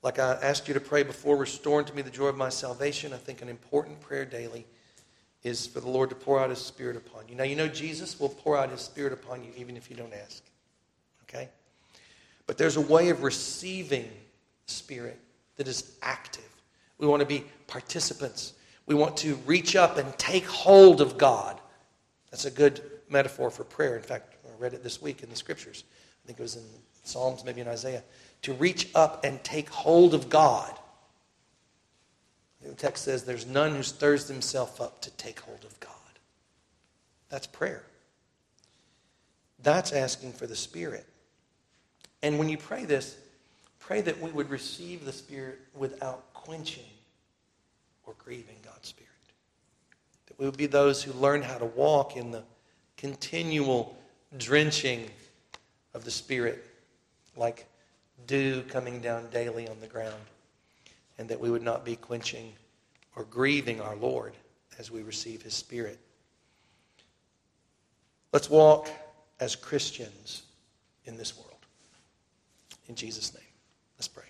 Like 0.02 0.18
I 0.18 0.34
asked 0.42 0.66
you 0.66 0.74
to 0.74 0.80
pray 0.80 1.02
before, 1.02 1.36
restore 1.36 1.78
unto 1.78 1.94
me 1.94 2.02
the 2.02 2.10
joy 2.10 2.26
of 2.26 2.36
my 2.36 2.48
salvation. 2.48 3.12
I 3.12 3.18
think 3.18 3.42
an 3.42 3.48
important 3.48 4.00
prayer 4.00 4.24
daily 4.24 4.66
is 5.42 5.66
for 5.66 5.80
the 5.80 5.88
Lord 5.88 6.10
to 6.10 6.14
pour 6.14 6.40
out 6.40 6.50
his 6.50 6.58
Spirit 6.58 6.96
upon 6.96 7.28
you. 7.28 7.34
Now, 7.34 7.44
you 7.44 7.56
know 7.56 7.68
Jesus 7.68 8.18
will 8.20 8.28
pour 8.28 8.56
out 8.56 8.70
his 8.70 8.80
Spirit 8.80 9.12
upon 9.12 9.42
you 9.42 9.50
even 9.56 9.76
if 9.76 9.90
you 9.90 9.96
don't 9.96 10.14
ask. 10.14 10.42
Okay? 11.24 11.48
But 12.46 12.58
there's 12.58 12.76
a 12.76 12.80
way 12.80 13.08
of 13.08 13.22
receiving 13.22 14.08
the 14.66 14.72
Spirit 14.72 15.18
that 15.56 15.66
is 15.66 15.96
active. 16.02 16.48
We 16.98 17.06
want 17.06 17.20
to 17.20 17.26
be 17.26 17.44
participants. 17.66 18.54
We 18.86 18.94
want 18.94 19.16
to 19.18 19.34
reach 19.46 19.74
up 19.74 19.98
and 19.98 20.16
take 20.18 20.46
hold 20.46 21.00
of 21.00 21.18
God. 21.18 21.60
That's 22.30 22.44
a 22.44 22.50
good 22.50 22.80
metaphor 23.08 23.50
for 23.50 23.64
prayer. 23.64 23.96
In 23.96 24.02
fact, 24.02 24.34
I 24.46 24.60
read 24.60 24.74
it 24.74 24.82
this 24.82 25.02
week 25.02 25.22
in 25.22 25.30
the 25.30 25.36
scriptures. 25.36 25.84
I 26.22 26.26
think 26.26 26.38
it 26.38 26.42
was 26.42 26.56
in 26.56 26.62
Psalms, 27.04 27.44
maybe 27.44 27.60
in 27.60 27.68
Isaiah. 27.68 28.02
To 28.42 28.54
reach 28.54 28.88
up 28.94 29.24
and 29.24 29.42
take 29.42 29.68
hold 29.68 30.14
of 30.14 30.28
God. 30.28 30.78
The 32.62 32.74
text 32.74 33.04
says, 33.04 33.24
There's 33.24 33.46
none 33.46 33.74
who 33.74 33.82
stirs 33.82 34.28
himself 34.28 34.80
up 34.80 35.00
to 35.02 35.10
take 35.12 35.40
hold 35.40 35.64
of 35.64 35.78
God. 35.80 35.92
That's 37.28 37.46
prayer. 37.46 37.82
That's 39.62 39.92
asking 39.92 40.32
for 40.32 40.46
the 40.46 40.56
Spirit. 40.56 41.06
And 42.22 42.38
when 42.38 42.48
you 42.48 42.58
pray 42.58 42.84
this, 42.84 43.16
pray 43.78 44.00
that 44.02 44.20
we 44.20 44.30
would 44.30 44.50
receive 44.50 45.04
the 45.04 45.12
Spirit 45.12 45.58
without 45.74 46.32
quenching 46.34 46.84
or 48.04 48.14
grieving 48.18 48.56
God's 48.64 48.88
Spirit. 48.88 49.08
That 50.26 50.38
we 50.38 50.46
would 50.46 50.56
be 50.56 50.66
those 50.66 51.02
who 51.02 51.12
learn 51.12 51.42
how 51.42 51.58
to 51.58 51.64
walk 51.64 52.16
in 52.16 52.30
the 52.30 52.44
continual 52.96 53.96
drenching 54.38 55.10
of 55.94 56.04
the 56.04 56.10
Spirit, 56.10 56.64
like 57.36 57.66
dew 58.26 58.62
coming 58.68 59.00
down 59.00 59.28
daily 59.30 59.68
on 59.68 59.80
the 59.80 59.86
ground, 59.86 60.22
and 61.18 61.28
that 61.28 61.40
we 61.40 61.50
would 61.50 61.62
not 61.62 61.84
be 61.84 61.96
quenching 61.96 62.52
or 63.16 63.24
grieving 63.24 63.80
our 63.80 63.96
Lord 63.96 64.32
as 64.78 64.90
we 64.90 65.02
receive 65.02 65.42
his 65.42 65.54
Spirit. 65.54 65.98
Let's 68.32 68.48
walk 68.48 68.88
as 69.40 69.54
Christians 69.56 70.42
in 71.04 71.16
this 71.16 71.36
world. 71.36 71.50
In 72.88 72.94
Jesus' 72.94 73.34
name, 73.34 73.42
let's 73.98 74.08
pray. 74.08 74.24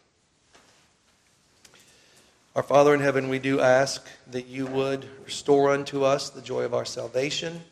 Our 2.54 2.62
Father 2.62 2.92
in 2.92 3.00
heaven, 3.00 3.28
we 3.28 3.38
do 3.38 3.60
ask 3.60 4.06
that 4.30 4.46
you 4.46 4.66
would 4.66 5.06
restore 5.24 5.72
unto 5.72 6.02
us 6.04 6.30
the 6.30 6.42
joy 6.42 6.64
of 6.64 6.74
our 6.74 6.84
salvation, 6.84 7.62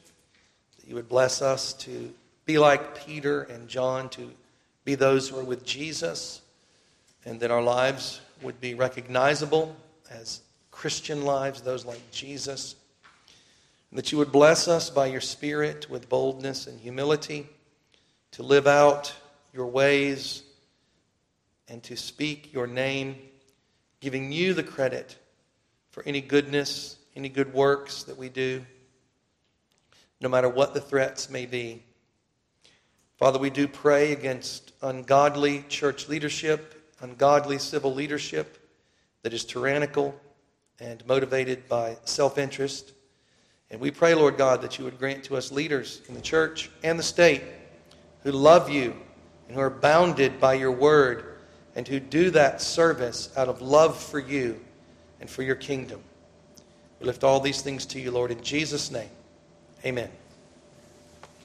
that 0.79 0.89
you 0.89 0.95
would 0.95 1.09
bless 1.09 1.43
us 1.43 1.73
to 1.75 2.13
be 2.47 2.59
like 2.59 3.05
Peter 3.05 3.43
and 3.43 3.69
John, 3.69 4.09
to 4.11 4.31
be 4.85 4.95
those 4.95 5.29
who 5.29 5.39
are 5.39 5.45
with 5.45 5.65
Jesus, 5.65 6.41
and 7.25 7.41
that 7.41 7.51
our 7.51 7.63
lives 7.63 8.21
would 8.43 8.61
be 8.61 8.75
recognizable 8.75 9.77
as 10.11 10.41
Christian 10.71 11.25
lives, 11.25 11.61
those 11.61 11.85
like 11.85 12.11
Jesus. 12.11 12.77
That 13.93 14.13
you 14.13 14.19
would 14.19 14.33
bless 14.33 14.69
us 14.69 14.89
by 14.89 15.07
your 15.07 15.21
Spirit 15.21 15.91
with 15.91 16.09
boldness 16.09 16.67
and 16.67 16.81
humility 16.81 17.49
to 18.33 18.43
live 18.43 18.67
out 18.67 19.13
your 19.53 19.67
ways 19.67 20.43
and 21.69 21.83
to 21.85 21.97
speak 21.97 22.53
your 22.53 22.67
name, 22.67 23.17
giving 24.01 24.33
you 24.33 24.55
the 24.55 24.63
credit 24.63 25.17
for 25.91 26.03
any 26.05 26.21
goodness, 26.21 26.97
any 27.17 27.29
good 27.29 27.53
works 27.53 28.05
that 28.05 28.17
we 28.17 28.29
do, 28.29 28.65
no 30.21 30.29
matter 30.29 30.49
what 30.49 30.75
the 30.75 30.81
threats 30.81 31.29
may 31.29 31.47
be. 31.47 31.83
Father, 33.17 33.39
we 33.39 33.51
do 33.51 33.69
pray 33.69 34.13
against 34.13 34.73
ungodly 34.83 35.65
church 35.69 36.09
leadership, 36.09 36.80
ungodly 37.01 37.59
civil 37.59 37.95
leadership 37.95 38.59
that 39.23 39.33
is 39.33 39.45
tyrannical 39.45 40.15
and 40.79 41.07
motivated 41.07 41.69
by 41.69 41.97
self 42.05 42.39
interest. 42.39 42.93
And 43.71 43.81
we 43.81 43.91
pray, 43.91 44.15
Lord 44.15 44.37
God, 44.37 44.63
that 44.63 44.79
you 44.79 44.85
would 44.85 44.99
grant 44.99 45.25
to 45.25 45.37
us 45.37 45.53
leaders 45.53 46.03
in 46.09 46.15
the 46.15 46.21
church 46.21 46.71
and 46.83 46.99
the 46.99 47.05
state 47.05 47.43
who 48.23 48.33
love 48.33 48.69
you 48.69 48.95
and 49.47 49.57
who 49.57 49.61
are 49.61 49.71
bounded 49.71 50.41
by 50.41 50.55
your 50.55 50.73
word 50.73 51.39
and 51.77 51.87
who 51.87 52.01
do 52.01 52.31
that 52.31 52.61
service 52.61 53.31
out 53.37 53.49
of 53.49 53.63
love 53.63 53.97
for 53.97 54.19
you 54.19 54.61
and 55.21 55.31
for 55.31 55.43
your 55.43 55.55
kingdom. 55.55 56.01
We 56.99 57.07
lift 57.07 57.25
all 57.25 57.41
these 57.41 57.63
things 57.63 57.87
to 57.87 58.01
you, 58.01 58.11
Lord, 58.11 58.31
in 58.31 58.43
Jesus' 58.43 58.91
name. 58.91 59.11
Amen. 59.85 60.11